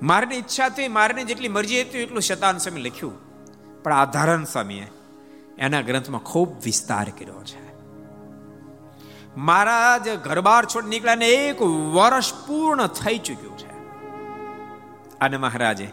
મારની 0.03 0.37
ઈચ્છા 0.37 0.69
થઈ 0.69 0.89
મારને 0.89 1.25
જેટલી 1.25 1.49
મરજી 1.49 1.83
હતી 1.83 1.99
એટલું 1.99 2.23
શતાન 2.23 2.59
સ્વામી 2.59 2.83
લખ્યું. 2.83 3.13
પણ 3.83 3.93
આધારણ 3.93 4.45
સમયે 4.45 4.87
એના 5.59 5.81
ગ્રંથમાં 5.81 6.21
ખૂબ 6.21 6.63
વિસ્તાર 6.65 7.09
કર્યો 7.19 7.45
છે. 7.45 7.67
મહારાજ 9.37 10.09
ઘરબાર 10.25 10.65
છોડ 10.65 10.89
નીકળ્યા 10.89 11.15
ને 11.15 11.29
એક 11.29 11.63
વર્ષ 11.63 12.35
પૂર્ણ 12.47 12.87
થઈ 12.87 13.19
ચૂક્યું 13.19 13.59
છે. 13.59 13.76
અને 15.21 15.37
મહારાજે 15.37 15.93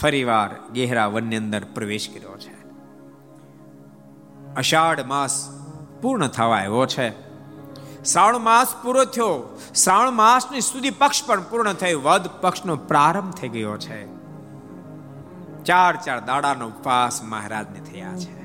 ફરીવાર 0.00 0.72
ગેહરા 0.72 1.06
વનની 1.06 1.36
અંદર 1.36 1.64
પ્રવેશ 1.64 2.08
કર્યો 2.14 2.38
છે. 2.38 2.60
અષાઢ 4.54 5.00
માસ 5.00 5.48
પૂર્ણ 6.02 6.26
થવા 6.26 6.56
આવ્યો 6.56 6.86
છે. 6.86 7.30
શ્રાવણ 8.04 8.38
માસ 8.38 8.74
પૂરો 8.82 9.04
થયો. 9.04 9.58
શ્રાવણ 9.74 10.10
માસની 10.10 10.60
સુધી 10.60 10.90
પક્ષ 10.90 11.26
પણ 11.26 11.42
પૂર્ણ 11.42 11.72
થયો 11.72 12.00
વદ 12.00 12.26
પક્ષનો 12.26 12.76
પ્રારંભ 12.76 13.34
થઈ 13.34 13.48
ગયો 13.48 13.76
છે. 13.76 14.06
ચાર 15.64 15.96
ચાર 15.96 16.20
દાડાનો 16.20 16.66
ઉપવાસ 16.66 17.22
મહારાજને 17.22 17.80
થયા 17.80 18.16
છે. 18.16 18.40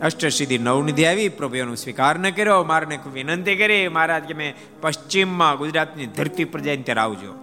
અષ્ટસિદ્ધિ 0.00 0.58
નવનિધિ 0.58 1.04
આવી, 1.04 1.28
પ્રભુ 1.28 1.54
એનો 1.54 1.74
સ્વીકાર 1.74 2.18
ન 2.18 2.30
કર્યો. 2.30 2.64
મારને 2.64 2.98
વિનંતી 3.12 3.56
કરી, 3.56 3.88
મહારાજ 3.88 4.22
કે 4.22 4.34
મેં 4.34 4.54
પશ્ચિમમાં 4.80 5.58
ગુજરાતની 5.58 6.06
ધરતી 6.06 6.44
પર 6.44 6.60
જઈને 6.60 6.82
ત્યારે 6.82 7.00
આવજો. 7.00 7.34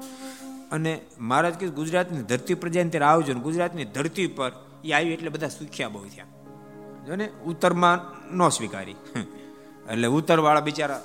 અને 0.71 1.01
મહારાજ 1.19 1.53
કે 1.53 1.67
ગુજરાતની 1.67 2.23
ધરતી 2.23 2.53
પર 2.53 2.69
જઈને 2.69 2.89
ત્યારે 2.89 3.05
આવજો 3.05 3.33
ને 3.33 3.39
ગુજરાતની 3.39 3.85
ધરતી 3.85 4.27
પર 4.27 4.51
એ 4.83 4.91
આવી 4.91 5.13
એટલે 5.13 5.29
બધા 5.29 5.47
સુખ્યા 5.47 5.89
બહુ 5.89 6.05
થયા. 6.05 6.25
જો 7.05 7.15
ને 7.15 7.29
ઉત્તરમાં 7.45 8.21
ન 8.37 8.49
સ્વીકારી. 8.49 8.95
એટલે 9.89 10.07
ઉત્તરવાળા 10.07 10.61
બિચારા 10.61 11.03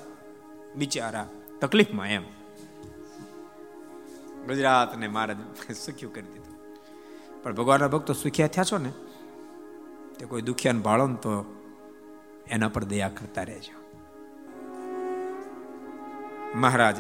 બિચારા 0.77 1.29
તકલીફમાં 1.61 2.09
એમ. 2.09 2.23
ગુજરાતને 4.47 5.09
મહારાજ 5.09 5.37
સુખ્યું 5.77 6.15
કરી 6.15 6.23
દીધું. 6.23 6.57
પણ 7.43 7.55
ભગવાનના 7.55 7.89
ભક્તો 7.89 8.13
સુખ્યા 8.13 8.47
થયા 8.47 8.65
છો 8.65 8.79
ને, 8.79 8.93
તે 10.19 10.27
કોઈ 10.27 10.43
દુખિયાને 10.43 10.81
ભાળો 10.81 11.07
ને 11.07 11.15
તો 11.15 11.63
એના 12.49 12.69
પર 12.69 12.85
દયા 12.85 13.09
કરતા 13.09 13.43
રહેજો. 13.43 13.75
મહારાજ 16.55 16.97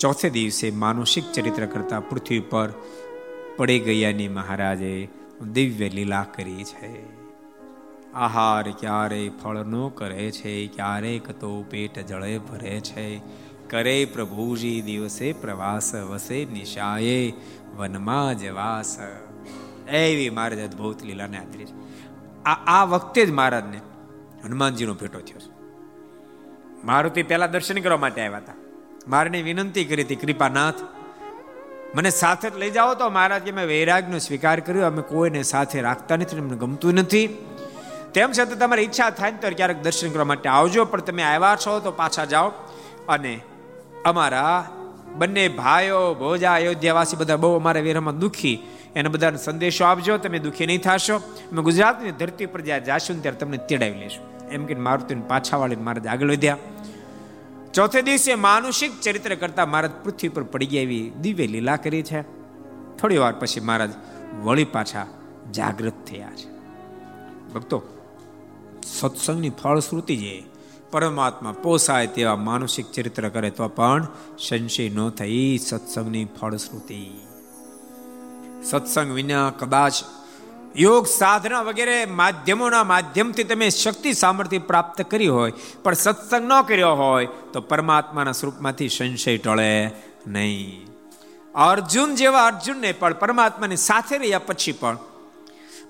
ચોથે 0.00 0.30
દિવસે 0.30 0.70
માનુષિક 0.70 1.24
ચરિત્ર 1.32 1.66
કરતા 1.66 2.00
પૃથ્વી 2.00 2.40
પર 2.40 2.72
પડી 3.56 3.78
ગયાની 3.78 4.28
મહારાજે 4.28 5.08
દિવ્ય 5.52 5.88
લીલા 5.88 6.26
કરી 6.34 6.64
છે. 6.64 7.16
આહાર 8.12 8.70
ક્યારે 8.70 9.30
ફળ 9.44 9.56
નો 9.56 9.88
કરે 9.88 10.30
છે 10.30 10.66
ક્યારેક 10.66 11.30
તો 11.30 11.62
પેટ 11.70 11.98
જળે 11.98 12.38
ભરે 12.38 12.80
છે. 12.80 13.20
કરે 13.68 14.04
પ્રભુજી 14.04 14.82
દિવસે 14.82 15.32
પ્રવાસ, 15.32 15.94
વસે 15.94 16.44
નિશાએ, 16.44 17.32
વનમાં 17.76 18.38
જવાસ 18.38 18.98
એવી 19.88 20.30
મહારાજ 20.30 20.60
અદભુત 20.60 21.02
લીલાને 21.02 21.38
આદરી 21.38 21.64
છે. 21.64 21.74
આ 22.44 22.80
આ 22.80 22.84
વખતે 22.84 23.26
જ 23.26 23.30
મહારાજને 23.30 23.80
હનુમાનજીનો 24.44 24.94
ભેટો 24.94 25.18
થયો 25.18 25.38
છે. 25.38 25.52
મારુતિ 26.84 27.22
પહેલા 27.22 27.46
દર્શન 27.46 27.80
કરવા 27.80 27.96
માટે 27.96 28.20
આવ્યા 28.22 28.38
હતા. 28.38 28.65
મારને 29.08 29.42
વિનંતી 29.42 29.84
કરી 29.84 30.02
હતી, 30.02 30.16
કૃપાનાથ, 30.16 30.74
મને 31.94 32.10
સાથે 32.10 32.48
લઈ 32.56 32.70
જાઓ 32.70 32.94
તો 32.94 33.10
મહારાજ 33.10 33.42
કે 33.42 33.52
મેં 33.52 33.66
વૈરાગનો 33.66 34.18
સ્વીકાર 34.18 34.60
કર્યો, 34.60 34.86
અમે 34.86 35.02
કોઈને 35.02 35.42
સાથે 35.42 35.80
રાખતા 35.80 36.16
નથી, 36.16 36.38
અમને 36.38 36.56
ગમતું 36.56 36.94
નથી. 36.94 37.26
તેમ 38.14 38.32
છતાં 38.32 38.58
તમારી 38.58 38.82
ઈચ્છા 38.82 39.10
થાય 39.10 39.30
ને 39.30 39.38
તો 39.38 39.56
ક્યારેક 39.56 39.82
દર્શન 39.82 40.10
કરવા 40.10 40.24
માટે 40.24 40.48
આવજો, 40.48 40.84
પણ 40.84 41.00
તમે 41.00 41.22
આવ્યા 41.22 41.56
છો 41.56 41.80
તો 41.80 41.90
પાછા 41.90 42.24
જાઓ. 42.24 42.48
અને 43.08 43.40
અમારા 44.04 44.70
બંને 45.14 45.48
ભાઈઓ, 45.48 46.14
ભોજા, 46.14 46.52
અયોધ્યાવાસી 46.52 47.16
બધા 47.16 47.36
બહુ 47.36 47.56
અમારા 47.56 47.80
વેરામાં 47.80 48.18
દુઃખી. 48.18 48.58
એને 48.96 49.08
બધાને 49.08 49.36
સંદેશો 49.36 49.84
આપજો, 49.84 50.18
તમે 50.18 50.38
દુઃખી 50.38 50.66
નહીં 50.66 50.80
થશો. 50.80 51.16
અમે 51.52 51.62
ગુજરાતની 51.62 52.10
ધરતી 52.10 52.46
પર 52.46 52.60
જ્યાં 52.60 52.84
જાશું 52.84 53.22
ત્યારે 53.22 53.36
તમને 53.36 53.56
તેડાવી 53.56 53.92
લેશું 53.92 54.48
એમ 54.48 54.66
કે 54.66 54.74
મારુતિને 54.74 55.22
પાછા 55.28 55.56
વાળીને 55.56 55.82
મહારાજ 55.82 56.06
આગળ 56.06 56.30
વધ્યા. 56.30 56.56
ચોથે 57.76 58.02
દિવસે 58.02 58.34
માનુષિક 58.34 59.00
ચરિત્ર 59.00 59.34
કરતા 59.34 59.66
મહારાજ 59.66 59.90
પૃથ્વી 60.04 60.28
પર 60.28 60.42
પડી 60.42 60.66
ગયા 60.66 60.82
એવી 60.82 61.10
દિવ્ય 61.10 61.46
લીલા 61.46 61.76
કરી 61.76 62.02
છે. 62.02 62.22
થોડી 62.96 63.16
વાર 63.16 63.32
પછી 63.32 63.60
મહારાજ 63.60 63.90
વળી 64.42 64.64
પાછા 64.64 65.06
જાગૃત 65.52 65.92
થયા 66.06 66.30
છે. 66.30 66.50
ભક્તો, 67.52 67.82
સત્સંગની 68.86 69.50
ફળશ્રુતિ 69.50 70.16
જે 70.16 70.42
પરમાત્મા 70.90 71.52
પોસાય 71.52 72.06
તેવા 72.06 72.36
માનસિક 72.36 72.92
ચરિત્ર 72.92 73.28
કરે 73.28 73.50
તો 73.50 73.68
પણ 73.68 74.06
સંશય 74.38 74.88
ન 74.88 75.08
થઈ 75.08 75.58
સત્સંગની 75.58 76.24
ફળશ્રુતિ. 76.24 77.10
સત્સંગ 78.62 79.12
વિના 79.12 79.50
કદાચ 79.50 79.92
યોગ, 80.76 81.06
સાધના 81.06 81.62
વગેરે 81.62 82.04
માધ્યમોના 82.04 82.84
માધ્યમથી 82.84 83.44
તમે 83.44 83.68
શક્તિ, 83.68 84.12
સામર્થ્ય 84.12 84.58
પ્રાપ્ત 84.58 85.02
કરી 85.02 85.26
હોય, 85.26 85.52
પણ 85.82 85.94
સત્સંગ 85.94 86.52
ન 86.52 86.62
કર્યો 86.62 86.90
હોય, 86.90 87.26
તો 87.26 87.60
પરમાત્માના 87.60 88.32
સ્વરૂપમાંથી 88.32 88.88
સંશય 88.88 89.38
ટળે 89.38 89.90
નહીં. 90.26 90.86
અર્જુન 91.54 92.14
જેવા 92.14 92.46
અર્જુનને 92.46 92.92
પણ 92.92 93.14
પરમાત્માની 93.14 93.76
સાથે 93.76 94.18
રહ્યા 94.18 94.38
પછી 94.38 94.72
પણ 94.72 94.98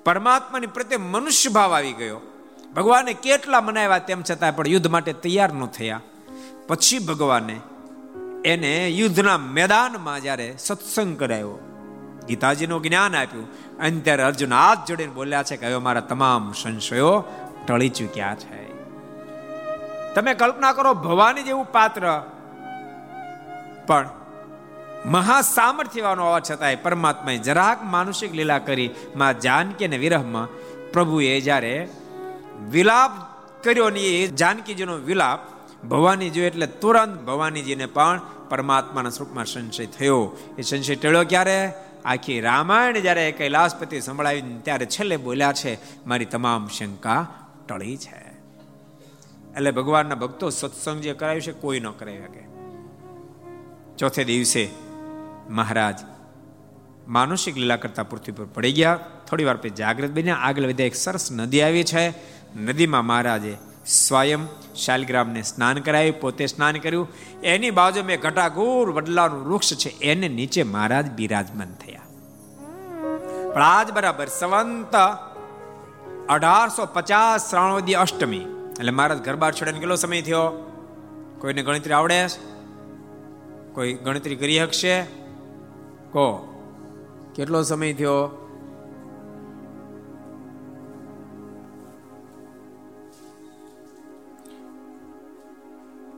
પરમાત્માની 0.04 0.66
પ્રત્યે 0.66 0.98
મનુષ્ય 0.98 1.50
ભાવ 1.50 1.74
આવી 1.74 1.92
ગયો. 1.92 2.20
ભગવાને 2.76 3.12
કેટલા 3.12 3.60
મનાવ્યા 3.60 3.98
તેમ 3.98 4.22
છતાં 4.22 4.56
પણ 4.56 4.66
યુદ્ધ 4.66 4.86
માટે 4.86 5.12
તૈયાર 5.12 5.52
ન 5.52 5.66
થયા. 5.66 6.00
પછી 6.66 6.98
ભગવાને 6.98 7.60
એને 8.44 8.88
યુદ્ધના 8.88 9.38
મેદાનમાં 9.38 10.20
જ્યારે 10.20 10.54
સત્સંગ 10.58 11.18
કરાયો. 11.18 11.65
ગીતાજીનું 12.26 12.82
જ્ઞાન 12.82 13.16
આપ્યું. 13.16 13.48
અને 13.78 14.00
ત્યારે 14.00 14.22
અર્જુન 14.22 14.52
હાથ 14.52 14.88
જોડીને 14.88 15.12
બોલ્યા 15.12 15.42
છે 15.42 15.56
કે 15.56 15.66
હવે 15.66 15.76
મારા 15.76 16.00
તમામ 16.00 16.52
સંશયો 16.52 17.24
ટળી 17.66 17.88
ચૂક્યા 17.88 18.34
છે. 18.34 18.66
તમે 20.14 20.34
કલ્પના 20.34 20.72
કરો 20.72 20.94
ભવાની 20.94 21.42
જેવું 21.42 21.64
પાત્ર. 21.72 22.22
પણ 23.86 24.08
મહા 25.06 25.40
સામર્થ્યવાનો 25.40 26.24
હોવા 26.24 26.40
છતાંય 26.40 26.76
પરમાત્માએ 26.76 27.38
જરાક 27.38 27.84
માનુષિક 27.84 28.34
લીલા 28.34 28.58
કરી 28.58 28.90
માં 29.16 29.40
જાનકી 29.40 29.84
અને 29.84 29.98
વિરહમાં 29.98 30.48
પ્રભુએ 30.92 31.40
જ્યારે 31.40 31.88
વિલાપ 32.70 33.10
કર્યો 33.64 33.90
ને 33.90 34.00
એ 34.00 34.26
જાનકીજીનો 34.26 34.94
વિલાપ 34.94 35.40
ભવાની 35.86 36.30
જોયો 36.30 36.46
એટલે 36.46 36.66
તુરંત 36.66 37.22
ભવાનીજીને 37.22 37.86
પણ 37.86 38.20
પરમાત્માના 38.48 39.10
સ્વરૂપમાં 39.10 39.44
સંશય 39.44 39.86
થયો. 39.86 40.36
એ 40.58 40.62
સંશય 40.62 40.94
ટળ્યો 40.94 41.24
ક્યારે? 41.28 41.72
આખી 42.06 42.40
રામાયણ 42.40 42.98
જ્યારે 42.98 43.32
કૈલાસપતિ 43.32 44.00
સંભળાવી 44.00 44.42
ત્યારે 44.62 44.86
છેલ્લે 44.86 45.16
બોલ્યા 45.16 45.52
છે, 45.52 46.04
મારી 46.06 46.24
તમામ 46.24 46.68
શંકા 46.68 47.26
ટળી 47.68 47.96
છે. 47.96 48.26
એટલે 49.56 49.70
ભગવાનના 49.70 50.14
ભક્તો 50.14 50.50
સત્સંગ 50.50 51.00
જે 51.00 51.12
કરાવ્યું 51.12 51.42
છે, 51.42 51.52
કોઈ 51.52 51.80
ન 51.80 51.90
કરાવી 51.90 52.18
શકે. 52.18 52.46
ચોથે 53.98 54.24
દિવસે 54.24 54.68
મહારાજ 55.50 55.98
માનુષિક 57.08 57.56
લીલા 57.56 57.76
કરતા 57.76 58.02
પૃથ્વી 58.02 58.32
પર 58.32 58.44
પડી 58.44 58.72
ગયા. 58.72 58.98
થોડી 59.28 59.44
વાર 59.44 59.56
પછી 59.56 59.70
જાગૃત 59.70 60.10
બન્યા. 60.10 60.34
આગળ 60.34 60.62
વધ્યા 60.62 60.86
એક 60.86 60.94
સરસ 60.94 61.32
નદી 61.32 61.62
આવી 61.62 61.84
છે. 61.84 62.08
નદીમાં 62.56 63.04
મહારાજે 63.04 63.56
સ્વયં 63.86 64.38
શાલગ્રામને 64.74 65.42
સ્નાન 65.42 65.78
કરાવ્યું 65.78 66.20
પોતે 66.20 66.46
સ્નાન 66.46 66.76
કર્યું. 66.76 67.08
એની 67.42 67.70
બાજુ 67.70 68.04
મેં 68.04 68.20
ઘટાઘૂર 68.20 68.90
વડલાનું 68.90 69.48
વૃક્ષ 69.48 69.74
છે, 69.74 69.88
એને 69.88 70.28
નીચે 70.28 70.62
મહારાજ 70.62 71.10
બિરાજમાન 71.10 71.74
થયા. 71.74 72.00
પણ 73.54 73.62
આજ 73.62 73.90
બરાબર 73.90 74.26
સંવંત 74.26 74.96
અઢારસો 76.28 76.86
પચાસ 76.86 77.50
શ્રાવણવદી 77.50 77.94
અષ્ટમી. 77.94 78.40
એટલે 78.80 78.90
મહારાજ 78.90 79.18
ઘર 79.18 79.36
બાર 79.36 79.52
છોડીને 79.52 79.78
કેટલો 79.78 79.96
સમય 79.96 80.22
થયો? 80.22 80.72
કોઈને 81.38 81.62
ગણતરી 81.62 81.92
આવડે 81.92 82.26
કોઈ 83.72 83.94
ગણતરી 83.94 84.36
કરી 84.36 84.58
શકશે? 84.58 85.02
કો? 86.12 86.52
કેટલો 87.34 87.62
સમય 87.62 87.92
થયો? 87.92 88.42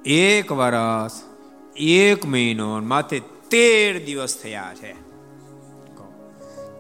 એક 0.09 0.53
વર્ષ 0.53 1.13
એક 1.77 2.27
મહિનો 2.27 2.81
માથે 2.81 3.19
તેર 3.51 4.07
દિવસ 4.07 4.39
થયા 4.43 4.73
છે. 4.75 4.95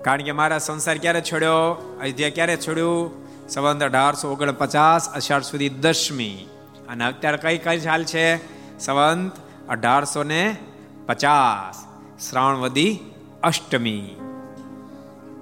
કારણ 0.03 0.23
કે 0.23 0.33
મારા 0.33 0.59
સંસાર 0.59 0.99
ક્યારે 0.99 1.21
છોડ્યો? 1.21 1.53
અયોધ્યા 2.01 2.31
ક્યારે 2.31 2.57
છોડ્યું? 2.57 3.11
સંવંત 3.49 3.83
અઢારસો 3.83 4.33
ઓગણપચાસ, 4.33 5.09
અષાઢ 5.09 5.43
સુધી 5.43 5.69
દસમી 5.69 6.49
અને 6.89 7.05
અત્યારે 7.05 7.37
કઈ 7.37 7.59
કઈ 7.59 7.81
ચાલ 7.81 8.05
છે? 8.05 8.37
સંવંત 8.79 9.33
અઢારસો 9.69 10.23
ને 10.23 10.57
પચાસ 11.07 11.85
શ્રાવણવદી 12.31 12.99
અષ્ટમી. 13.43 14.17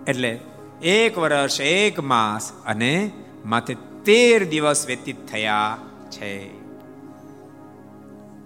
એટલે 0.09 0.41
એક 0.83 1.19
વર્ષ 1.19 1.61
એક 1.61 2.01
માસ 2.01 2.53
અને 2.67 3.11
માથે 3.45 3.77
તેર 4.05 4.49
દિવસ 4.49 4.87
વ્યતીત 4.87 5.27
થયા 5.27 5.79
છે. 6.11 6.67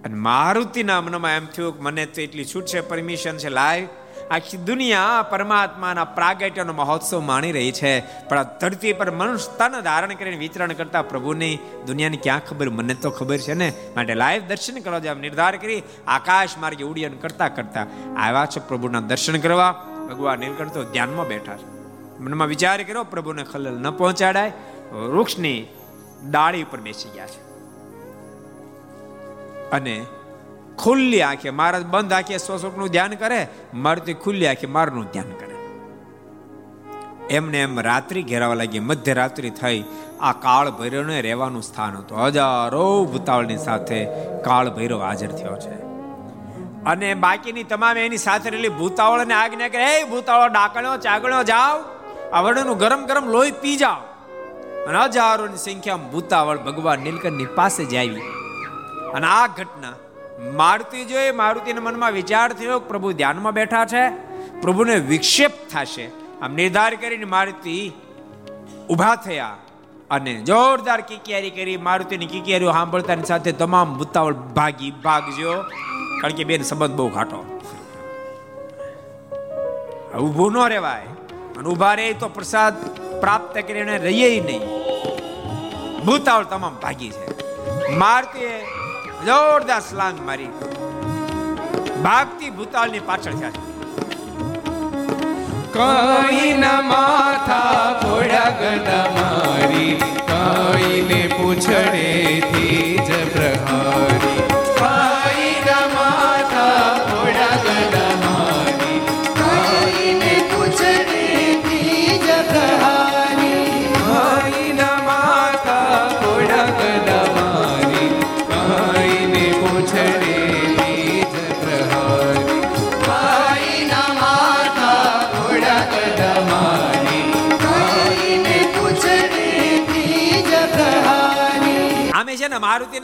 અને 0.05 0.15
મારુતિના 0.15 1.01
મનમાં 1.01 1.31
એમ 1.31 1.45
થયું 1.45 1.81
મને 1.81 2.05
તો 2.05 2.21
એટલી 2.21 2.45
છૂટ 2.45 2.65
છે 2.65 2.81
પરમિશન 2.81 3.37
છે 3.37 3.49
લાઈવ 3.49 3.87
આખી 4.31 4.57
દુનિયા 4.57 5.21
પરમાત્માના 5.21 6.03
પ્રાગટ્યનો 6.03 6.73
મહોત્સવ 6.73 7.19
માણી 7.19 7.51
રહી 7.51 7.71
છે, 7.71 7.99
પણ 8.29 8.37
આ 8.37 8.43
ધરતી 8.43 8.93
પર 8.93 9.11
મનુષ્ય 9.11 9.57
તન 9.57 9.81
ધારણ 9.81 10.13
કરીને 10.13 10.37
વિચરણ 10.37 10.73
કરતા 10.73 11.01
પ્રભુની 11.01 11.59
દુનિયાની 11.87 12.17
ક્યાં 12.17 12.45
ખબર? 12.45 12.69
મને 12.69 12.93
તો 12.93 13.09
ખબર 13.09 13.37
છે 13.37 13.53
ને. 13.53 13.73
માટે 13.95 14.13
લાઈવ 14.13 14.47
દર્શન 14.47 14.79
કરવા 14.79 14.99
જેમ 14.99 15.19
નિર્ધાર 15.19 15.57
કરી 15.57 15.83
આકાશ 16.07 16.57
માર્ગે 16.57 16.83
ઉડ્ડયન 16.83 17.17
કરતા 17.17 17.49
કરતા 17.49 17.85
આવ્યા 18.17 18.45
છે 18.45 18.59
પ્રભુના 18.59 18.99
દર્શન 19.01 19.39
કરવા. 19.39 19.71
ભગવાન 20.09 20.39
નીલકંઠ 20.39 20.73
તો 20.73 20.83
ધ્યાનમાં 20.83 21.27
બેઠા 21.27 21.57
છે. 21.57 21.67
મનમાં 22.19 22.47
વિચાર 22.47 22.83
કર્યો, 22.83 23.03
પ્રભુને 23.03 23.43
ખલલ 23.43 23.75
ન 23.79 23.91
પહોંચાડાય. 23.91 24.51
વૃક્ષની 24.91 25.67
ડાળી 26.29 26.63
ઉપર 26.63 26.79
બેસી 26.79 27.09
ગયા 27.09 27.27
છે. 27.27 27.50
અને 29.71 30.05
ખુલ્લી 30.79 31.21
આંખે, 31.21 31.49
મહારાજ 31.49 31.85
બંધ 31.85 32.13
આંખે 32.13 32.37
સ્વસ્વરૂપનું 32.37 32.89
ધ્યાન 32.89 33.09
કરે, 33.09 33.47
મારુતિ 33.73 34.13
ખુલ્લી 34.13 34.47
આંખે 34.47 34.67
મારનું 34.67 35.05
ધ્યાન 35.05 35.29
કરે. 35.29 35.51
એમને 37.29 37.61
એમ 37.61 37.79
રાત્રિ 37.79 38.23
ઘેરાવા 38.23 38.53
લાગી, 38.53 38.79
મધ્યરાત્રિ 38.79 39.49
થઈ, 39.49 39.83
આ 40.21 40.31
કાળ 40.31 40.71
ભૈરવને 40.71 41.21
રહેવાનું 41.21 41.61
સ્થાન 41.61 41.97
હતું. 41.97 42.25
હજારો 42.25 43.05
ભૂતાવળની 43.05 43.57
સાથે 43.57 44.05
કાળ 44.43 44.69
ભૈરવ 44.69 45.01
હાજર 45.01 45.27
થયો 45.27 45.57
છે. 45.57 45.81
અને 46.85 47.13
બાકીની 47.13 47.63
તમામ 47.63 47.97
એની 47.97 48.17
સાથે 48.17 48.49
રહેલી 48.49 48.69
ભૂતાવળને 48.69 49.33
આજ્ઞા 49.33 49.67
કરે 49.67 49.99
એ 49.99 50.03
ભૂતાવળો 50.03 50.47
ડાકણો 50.47 50.97
ચાગણો 50.97 51.43
જાવ 51.43 51.83
આ 52.33 52.41
વડનું 52.41 52.77
ગરમ 52.77 53.05
ગરમ 53.05 53.25
લોહી 53.25 53.51
પી 53.51 53.77
જાઓ. 53.77 53.97
અને 54.85 54.97
હજારોની 55.03 55.57
સંખ્યામાં 55.57 56.11
ભૂતાવળ 56.11 56.57
ભગવાન 56.57 56.99
નીલકંઠની 56.99 57.45
પાસે 57.45 57.85
જ 57.85 57.95
આવી. 57.95 58.40
અને 59.13 59.27
આ 59.27 59.47
ઘટના 59.47 59.93
મારુતિ 60.53 61.05
જોઈ 61.05 61.31
મારુતિના 61.31 61.81
મનમાં 61.81 62.11
વિચાર 62.11 62.53
થયો 62.53 62.79
પ્રભુ 62.79 63.11
ધ્યાનમાં 63.11 63.53
બેઠા 63.53 63.85
છે, 63.85 64.09
પ્રભુને 64.61 64.95
વિક્ષેપ 64.95 65.51
થશે. 65.69 66.09
આમ 66.41 66.53
નિર્ધાર 66.53 66.95
કરીને 66.95 67.25
મારુતિ 67.25 67.91
ઊભા 68.89 69.15
થયા 69.15 69.55
અને 70.11 70.35
જોરદાર 70.35 71.01
કિકિયારી 71.01 71.49
કરી. 71.49 71.77
મારુતિની 71.77 72.25
કિકિયારીઓ 72.25 72.71
સાંભળતાની 72.71 73.23
સાથે 73.23 73.51
તમામ 73.51 73.97
ભૂતાવળ 73.97 74.33
ભાગી 74.33 74.91
ભાગજો. 74.91 75.61
કારણ 76.21 76.33
કે 76.33 76.43
બેન 76.43 76.63
સંબંધ 76.63 76.91
બહુ 76.91 77.09
ઘાટો. 77.09 77.59
ઊભું 80.19 80.51
ન 80.51 80.67
રહેવાય. 80.67 81.01
અને 81.57 81.69
ઊભા 81.69 81.93
રહે 81.93 82.13
તો 82.13 82.29
પ્રસાદ 82.29 82.95
પ્રાપ્ત 83.21 83.53
કરીને 83.53 83.97
રહીએ 83.97 84.41
નહીં. 84.41 84.61
ભૂતાવળ 86.05 86.43
તમામ 86.43 86.75
ભાગી 86.75 87.09
છે. 87.09 87.31
મારતીએ 87.95 88.80
જોરદાર 89.25 89.81
સ્લાંગ 89.89 90.19
મારી. 90.25 90.51
ભાગતી 92.03 92.49
ભૂતાળની 92.49 92.99
પાછળ 92.99 93.35
થયા 93.39 93.51
છે. 93.51 93.71
ન 96.53 96.65
માથા 96.87 97.99
ફોડા 98.01 98.49
ગદા 98.59 99.05
મારી, 99.17 99.93
કઈ 100.31 101.01
ને 101.01 101.21
પૂછડેથી 101.37 102.80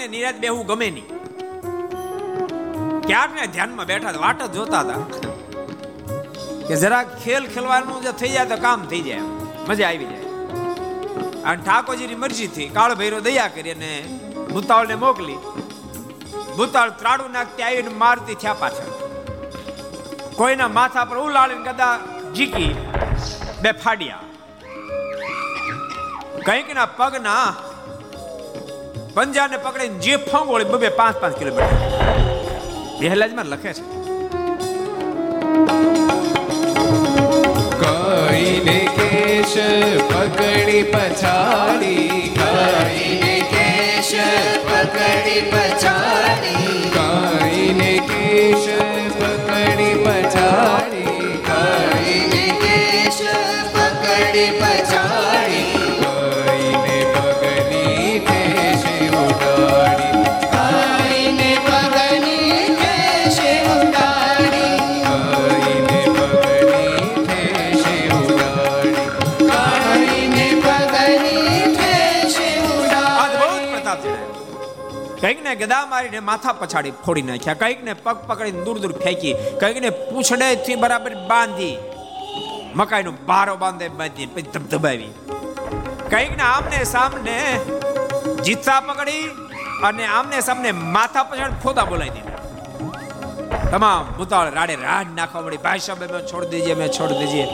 નિરાત 0.08 0.36
બેહવું 0.36 0.66
ગમે 0.66 0.90
નહીં. 0.90 1.08
ક્યારને 3.08 3.48
ધ્યાનમાં 3.48 3.86
બેઠા 3.86 4.12
વાટ 4.12 4.42
જ 4.44 4.52
જોતા 4.52 4.80
હતા. 4.80 5.02
કે 6.68 6.76
જરા 6.76 7.04
ખેલ 7.04 7.48
ખેલવાનું 7.48 8.02
જે 8.02 8.12
થઈ 8.12 8.30
જાય 8.30 8.46
તો 8.46 8.58
કામ 8.58 8.86
થઈ 8.86 9.02
જાય 9.02 9.22
મજા 9.70 9.88
આવી 9.88 10.06
જાય. 10.06 10.24
અને 11.44 11.64
ઠાકોરજીની 11.64 12.16
મરજીથી 12.16 12.70
કાળ 12.70 12.96
ભૈરો 12.96 13.20
દયા 13.20 13.48
કરી 13.48 13.72
અને 13.72 13.92
ભૂતાળને 14.54 14.96
મોકલી. 14.96 15.38
ભૂતાળ 16.58 16.90
ત્રાડું 16.90 17.32
નાખતી 17.32 17.64
આવીને 17.64 17.90
મારતી 17.90 18.36
થયા 18.36 18.54
પાછળ. 18.54 18.90
કોઈના 20.36 20.68
માથા 20.68 21.06
પર 21.06 21.18
ઉલાળીને 21.18 21.72
કદા 21.72 22.00
જીકી 22.36 22.72
બે 23.62 23.72
ફાડ્યા. 23.72 24.20
કંઈક 26.46 26.76
ના 26.76 26.86
પગના 26.86 27.46
પંજાને 29.18 29.58
પકડીને 29.58 29.98
જે 29.98 30.18
ફંગોળી 30.18 30.64
બબે 30.64 30.90
પાંચ 30.90 31.16
પાંચ 31.22 31.38
કિલોમીટર 31.38 31.78
બેહલાજમાં 33.00 33.46
લખે 33.46 33.72
છે. 33.74 33.84
કઈને 37.82 38.78
કેશ 38.98 39.56
પકડી 40.10 40.84
પછાડી. 40.84 42.36
કઈને 42.38 43.36
કેશ 43.54 44.14
પકડી 44.70 45.42
પછાડી. 45.52 46.92
કઈને 46.98 47.92
કેશ 48.12 48.70
પકડી 49.20 49.96
પછાડી. 50.06 50.97
જણાવ્યો 75.56 75.56
કંઈક 75.56 75.56
ને 75.56 75.56
ગદા 75.56 75.86
મારીને 75.86 76.20
માથા 76.20 76.54
પછાડી 76.54 76.92
ફોડી 76.92 77.22
નાખ્યા. 77.22 77.54
કઈકને 77.54 77.94
પગ 77.94 78.18
પકડીને 78.28 78.64
દૂર 78.64 78.80
દૂર 78.80 78.92
ફેંકી, 78.92 79.34
કઈકને 79.60 79.90
પૂછડેથી 79.90 80.76
બરાબર 80.76 81.16
બાંધી 81.16 81.78
મકાઈનો 82.76 83.12
બારો 83.12 83.56
બાંધે 83.56 83.88
બાંધી 83.88 84.26
પછી 84.26 84.42
ધબધબાવી. 84.42 85.14
કઈકને 86.10 86.44
આમને 86.44 86.84
સામને 86.84 87.38
જીતતા 88.44 88.80
પકડી 88.80 89.24
અને 89.84 90.06
આમને 90.06 90.42
સામને 90.42 90.72
માથા 90.72 91.24
પછાડ 91.24 91.52
ફોદા 91.64 91.86
બોલાવી 91.86 92.12
દીધા. 92.12 92.38
તમામ 93.72 94.06
ભૂતાળ 94.18 94.54
રાડે 94.54 94.76
રાડ 94.76 95.08
નાખવા 95.16 95.42
મળી. 95.42 95.58
ભાઈ 95.58 95.80
સાહેબ 95.80 96.12
મેં 96.12 96.28
છોડ 96.28 96.44
દીજીએ 96.44 96.74
મેં 96.74 96.90
છોડ 96.90 97.10
દીજીએ 97.10 97.46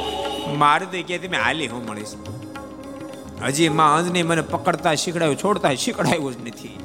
મારે 0.57 0.85
તો 0.85 1.03
કે 1.07 1.27
મેં 1.27 1.41
હાલી 1.41 1.67
હું 1.67 1.85
મળીશ. 1.85 2.15
હજી 3.43 3.69
માં 3.69 3.97
અંજની 3.97 4.23
મને 4.23 4.41
પકડતા 4.41 4.95
શીખડાયું, 4.95 5.37
છોડતા 5.37 5.73
શીખડાયું 5.73 6.33
જ 6.33 6.47
નથી. 6.47 6.79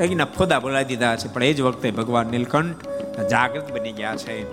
કંઈક 0.00 0.16
ના 0.16 0.24
ફોદા 0.24 0.60
બોલાવી 0.60 0.84
દીધા 0.84 1.16
છે, 1.16 1.32
પણ 1.32 1.42
એ 1.42 1.52
જ 1.52 1.60
વખતે 1.60 1.90
ભગવાન 1.90 2.26
નીલકંઠ 2.26 2.86
જાગૃત 3.30 3.72
બની 3.72 3.92
ગયા 3.92 4.16
છે. 4.16 4.52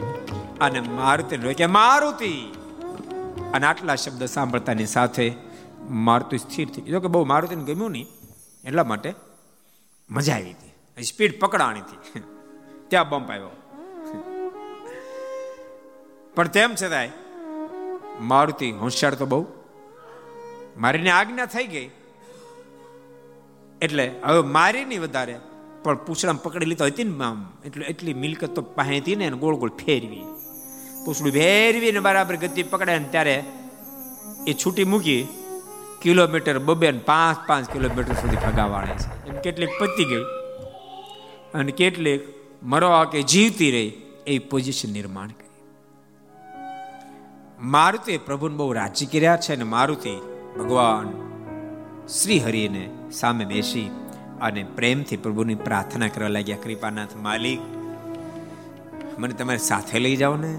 અને 0.60 0.80
મારુતિ 0.80 1.54
કે 1.54 1.66
મારુતિ! 1.66 2.34
અને 3.54 3.68
આટલા 3.68 3.96
શબ્દ 3.96 4.26
સાંભળતાની 4.26 4.86
સાથે 4.86 5.34
મારુતિ 5.90 6.38
સ્થિર 6.38 6.70
થઈ 6.70 6.82
જો 6.82 7.00
કે 7.00 7.08
બહુ 7.08 7.26
મારુતિને 7.26 7.64
ગમ્યું 7.64 7.92
નહીં, 7.92 8.08
એટલા 8.66 8.84
માટે 8.84 9.14
મજા 10.10 10.34
આવી 10.34 10.52
હતી. 10.52 11.04
સ્પીડ 11.04 11.40
પકડાણી 11.40 11.80
હતી. 11.80 12.24
ત્યાં 12.88 13.10
બમ્પ 13.10 13.32
આવ્યો. 13.32 13.50
પણ 16.36 16.48
તેમ 16.48 16.76
છતાંય 16.76 17.10
મારુતિ 18.20 18.72
હોશિયાર 18.72 19.14
તો 19.14 19.26
બહુ. 19.26 19.48
મારીને 20.78 21.10
આજ્ઞા 21.10 21.46
થઈ 21.46 21.68
ગઈ. 21.68 21.90
એટલે 23.82 24.16
હવે 24.26 24.42
મારી 24.42 24.86
નહીં 24.86 25.02
વધારે. 25.02 25.40
પણ 25.84 25.96
પૂછડામાં 25.96 26.44
પકડી 26.44 26.66
લીધો 26.66 26.86
હતી 26.86 27.04
ને 27.04 27.24
આમ 27.24 27.46
એટલે 27.66 27.86
એટલી 27.86 28.14
મિલકત 28.14 28.48
તો 28.48 28.62
પાસે 28.62 28.98
હતી 28.98 29.16
ને 29.16 29.30
ગોળ 29.30 29.56
ગોળ 29.56 29.70
ફેરવી. 29.70 30.24
પૂછડું 31.06 31.32
ફેરવી 31.32 31.92
ને 31.92 32.00
બરાબર 32.00 32.36
ગતિ 32.36 32.64
પકડે 32.64 33.00
ને 33.00 33.06
ત્યારે 33.12 33.44
એ 34.48 34.54
છૂટી 34.54 34.84
મૂકી 34.84 35.28
કિલોમીટર 36.02 36.60
બબે 36.60 36.92
ને 36.92 37.00
પાંચ 37.00 37.48
પાંચ 37.48 37.70
કિલોમીટર 37.70 38.14
સુધી 38.14 38.36
ફગાવાળે 38.36 38.94
છે. 38.94 39.30
એમ 39.30 39.42
કેટલીક 39.42 39.70
પતી 39.80 40.06
ગઈ 40.06 40.24
અને 41.54 41.72
કેટલીક 41.72 42.22
મરવા 42.64 43.06
કે 43.06 43.22
જીવતી 43.22 43.72
રહી 43.72 43.88
એવી 44.28 44.40
પોઝિશન 44.40 44.94
નિર્માણ 44.94 45.28
કરી. 45.28 45.48
મારુતિ 47.60 48.18
પ્રભુને 48.18 48.56
બહુ 48.56 48.74
રાજી 48.74 49.06
કર્યા 49.06 49.38
છે 49.38 49.54
અને 49.54 49.64
મારુતિ 49.64 50.16
ભગવાન 50.60 51.27
શ્રી 52.08 52.40
હરિને 52.40 52.90
સામે 53.12 53.46
બેસી 53.46 53.92
અને 54.42 54.64
પ્રેમથી 54.64 55.18
પ્રભુની 55.18 55.56
પ્રાર્થના 55.56 56.08
કરવા 56.08 56.28
લાગ્યા, 56.28 56.58
કૃપાનાથ 56.64 57.16
માલિક, 57.16 57.60
મને 59.20 59.34
તમારે 59.34 59.58
સાથે 59.58 60.00
લઈ 60.00 60.16
જાઓ 60.16 60.36
ને. 60.36 60.58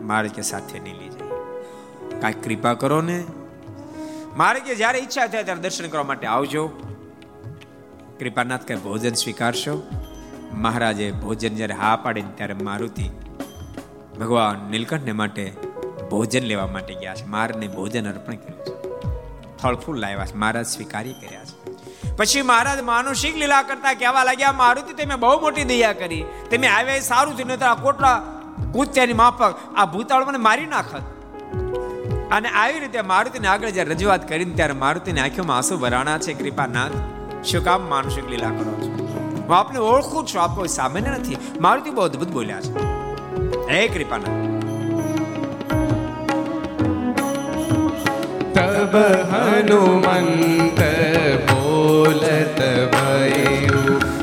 મારે 0.00 0.28
કે 0.28 0.42
સાથે 0.42 0.78
નહીં 0.78 0.94
લઈ 0.94 1.08
જાય 1.08 2.20
કાંઈક 2.20 2.44
કૃપા 2.44 2.74
કરો 2.74 3.00
ને. 3.00 3.24
મારે 4.36 4.60
કે 4.60 4.74
જ્યારે 4.74 4.98
ઈચ્છા 4.98 5.26
થાય 5.26 5.42
ત્યારે 5.42 5.60
દર્શન 5.60 5.88
કરવા 5.88 6.04
માટે 6.04 6.26
આવજો. 6.26 6.68
કૃપાનાથ 8.18 8.64
કઈ 8.66 8.76
ભોજન 8.76 9.12
સ્વીકારશો? 9.12 9.82
મહારાજે 10.52 11.12
ભોજન 11.12 11.54
જ્યારે 11.54 11.74
હા 11.74 11.96
પાડીને 11.96 12.28
ત્યારે 12.34 12.54
મારુતિ 12.54 13.10
ભગવાન 14.20 14.70
નીલકંઠને 14.70 15.12
માટે 15.12 15.52
ભોજન 16.10 16.42
લેવા 16.42 16.66
માટે 16.66 16.94
ગયા 16.94 17.14
છે. 17.14 17.26
મારને 17.26 17.68
ભોજન 17.68 18.12
અર્પણ 18.12 18.34
કર્યું 18.34 18.64
છે. 18.64 18.75
ફળ 19.62 19.74
ફૂલ 19.74 19.98
લાવ્યા 19.98 20.26
મહારાજ 20.34 20.66
સ્વીકારી 20.66 21.12
કર્યા 21.12 21.44
છે. 21.44 21.76
પછી 22.16 22.42
મહારાજ 22.42 22.80
માનુષિક 22.80 23.36
લીલા 23.36 23.62
કરતા 23.62 23.94
કહેવા 23.94 24.24
લાગ્યા, 24.24 24.52
મારુતિ, 24.52 25.04
તમે 25.04 25.16
બહુ 25.16 25.40
મોટી 25.40 25.64
દયા 25.64 25.92
કરી. 25.92 26.24
તમે 26.50 26.66
આવ્યા 26.66 27.00
સારું 27.00 27.36
થયું 27.36 27.48
નહીં 27.48 27.68
આ 27.68 27.74
કોટલા 27.74 28.22
કૂત્યાની 28.72 29.12
માફક 29.12 29.54
આ 29.76 29.84
ભૂતાળ 29.84 30.24
મને 30.24 30.38
મારી 30.38 30.66
નાખત. 30.66 31.02
અને 32.32 32.48
આવી 32.48 32.80
રીતે 32.80 33.00
મારુતિને 33.00 33.48
આગળ 33.48 33.70
જ્યારે 33.70 33.90
રજૂઆત 33.90 34.28
કરીને 34.28 34.54
ત્યારે 34.54 34.72
મારુતિની 34.72 35.20
આંખોમાં 35.20 35.56
આંસુ 35.56 35.78
ભરાણા 35.78 36.18
છે. 36.18 36.32
કૃપાનાથ, 36.32 36.92
શું 37.44 37.64
કામ 37.64 37.88
માનુષિક 37.88 38.30
લીલા 38.30 38.48
કરો 38.48 38.72
છો? 38.72 39.06
હું 39.48 39.56
આપને 39.56 39.78
ઓળખું 39.78 40.26
છું 40.26 40.56
કોઈ 40.56 40.68
સામાન્ય 40.68 41.10
નથી. 41.10 41.36
મારુતિ 41.60 41.90
બહુ 41.90 42.02
અદભુત 42.02 42.28
બોલ્યા 42.28 42.60
છે. 42.60 42.78
હે 43.70 43.88
કૃપાનાથ 43.88 44.55
તબ 48.56 48.94
હનુમંત 49.30 50.80
બોલત 51.48 52.60
ભયું 52.92 54.15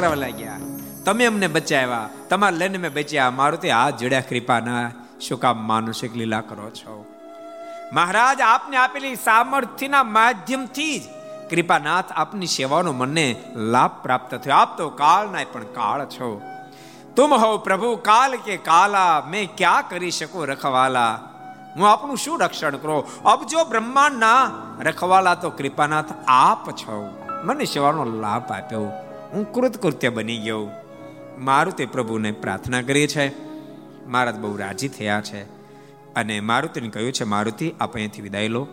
કરવા 0.00 0.14
લાગ્યા 0.14 0.58
તમે 1.04 1.24
અમને 1.24 1.46
બચાવ્યા. 1.46 2.08
તમારે 2.30 2.56
લઈને 2.56 2.78
મેં 2.78 2.92
બચ્યા. 2.92 3.30
મારું 3.30 3.60
તે 3.60 3.70
હાથ 3.70 3.96
જોડ્યા 3.96 4.20
કૃપાના. 4.20 4.90
શું 5.20 5.40
માનુષિક 5.66 6.16
લીલા 6.16 6.40
કરો 6.40 6.70
છો? 6.70 7.04
મહારાજ, 7.92 8.40
આપને 8.40 8.76
આપેલી 8.76 9.14
સામર્થ્યના 9.14 10.02
માધ્યમથી 10.02 10.98
જ 10.98 11.02
કૃપાનાથ 11.50 12.12
આપની 12.12 12.46
સેવાનો 12.46 12.92
મને 12.92 13.42
લાભ 13.54 13.90
પ્રાપ્ત 14.02 14.34
થયો. 14.34 14.54
આપ 14.54 14.78
તો 14.78 14.90
કાળ 14.90 15.26
પણ 15.52 15.62
કાળ 15.62 16.06
છો. 16.06 16.42
તુમ 17.16 17.34
હો 17.34 17.58
પ્રભુ, 17.58 17.96
કાલ 17.96 18.36
કે 18.36 18.56
કાલા. 18.56 19.22
મેં 19.30 19.56
ક્યાં 19.56 19.88
કરી 19.88 20.10
શકું 20.10 20.46
રખવાલા? 20.46 21.18
હું 21.76 21.92
આપનું 21.92 22.16
શું 22.16 22.40
રક્ષણ 22.40 22.76
કરો? 22.76 23.08
અબજો 23.24 23.64
બ્રહ્માંડના 23.64 24.50
રખવાલા 24.80 25.34
તો 25.34 25.50
કૃપાનાથ 25.50 26.12
આપ 26.28 26.70
છો. 26.70 27.24
મને 27.44 27.64
સેવાનો 27.64 28.04
લાભ 28.04 28.52
આપ્યો. 28.52 29.09
હું 29.32 29.52
કૃતકૃત્ય 29.52 30.08
બની 30.08 30.38
ગયો. 30.38 30.68
મારું 31.38 31.76
તે 31.76 31.86
પ્રભુને 31.86 32.32
પ્રાર્થના 32.32 32.82
કરી 32.82 33.06
છે. 33.06 33.32
મહારાજ 34.06 34.36
બહુ 34.36 34.56
રાજી 34.56 34.88
થયા 34.88 35.20
છે. 35.20 35.42
અને 36.14 36.40
મારુતિને 36.40 36.88
કહ્યું 36.88 37.12
છે, 37.12 37.24
મારુતિ, 37.24 37.74
આપ 37.80 37.94
અહીંયાથી 37.94 38.22
વિદાય 38.22 38.48
લો. 38.48 38.68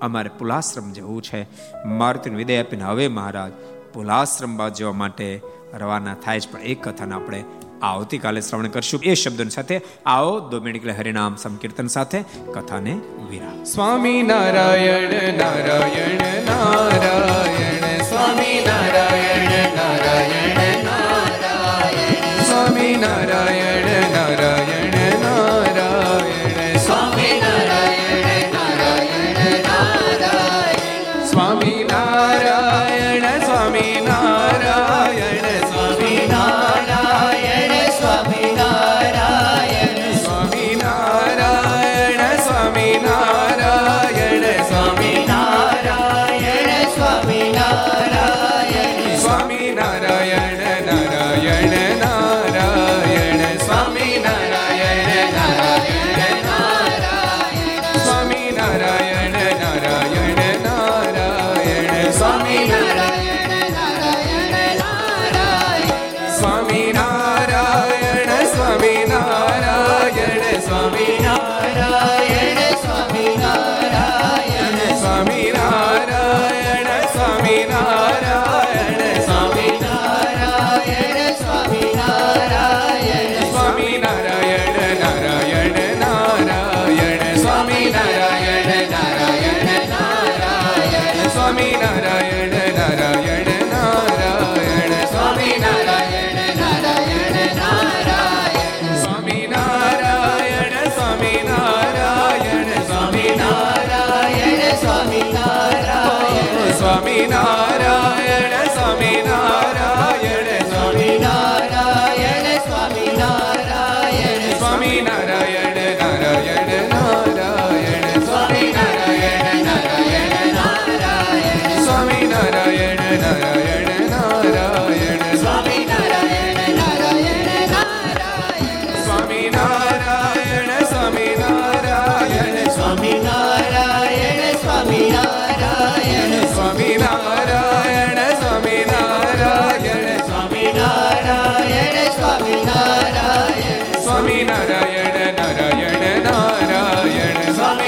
અમારે 0.00 0.30
પુલાશ્રમ 0.38 0.92
જવું 0.92 1.22
છે. 1.22 1.46
મારુતિને 1.84 2.36
વિદાય 2.36 2.60
આપીને 2.60 2.84
હવે 2.84 3.08
મહારાજ 3.08 3.52
પુલાશ્રમ 3.92 4.56
બાદ 4.56 4.72
જવા 4.72 4.92
માટે 4.92 5.40
રવાના 5.74 6.14
થાય 6.14 6.40
છે. 6.40 6.52
પણ 6.52 6.60
એક 6.60 6.88
કથાને 6.88 7.14
આપણે 7.14 7.44
આવતીકાલે 7.82 8.40
શ્રવણ 8.40 8.66
કરશું. 8.66 9.00
એ 9.02 9.14
શબ્દોની 9.14 9.50
સાથે 9.50 9.80
આવો 10.06 10.60
મિનિટ 10.60 10.98
હરિનામ 10.98 11.36
સંકીર્તન 11.36 11.86
સાથે 11.86 12.24
કથાને 12.54 13.00
વિરામ. 13.30 13.64
સ્વામી 13.64 14.22
નારાયણ 14.22 15.38
નારાયણ 15.38 16.20
નારાયણ, 16.44 18.02
સ્વામી 18.02 18.66
નારાયણ. 18.66 19.23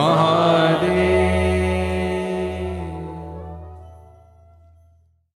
Maharaj. 0.00 0.79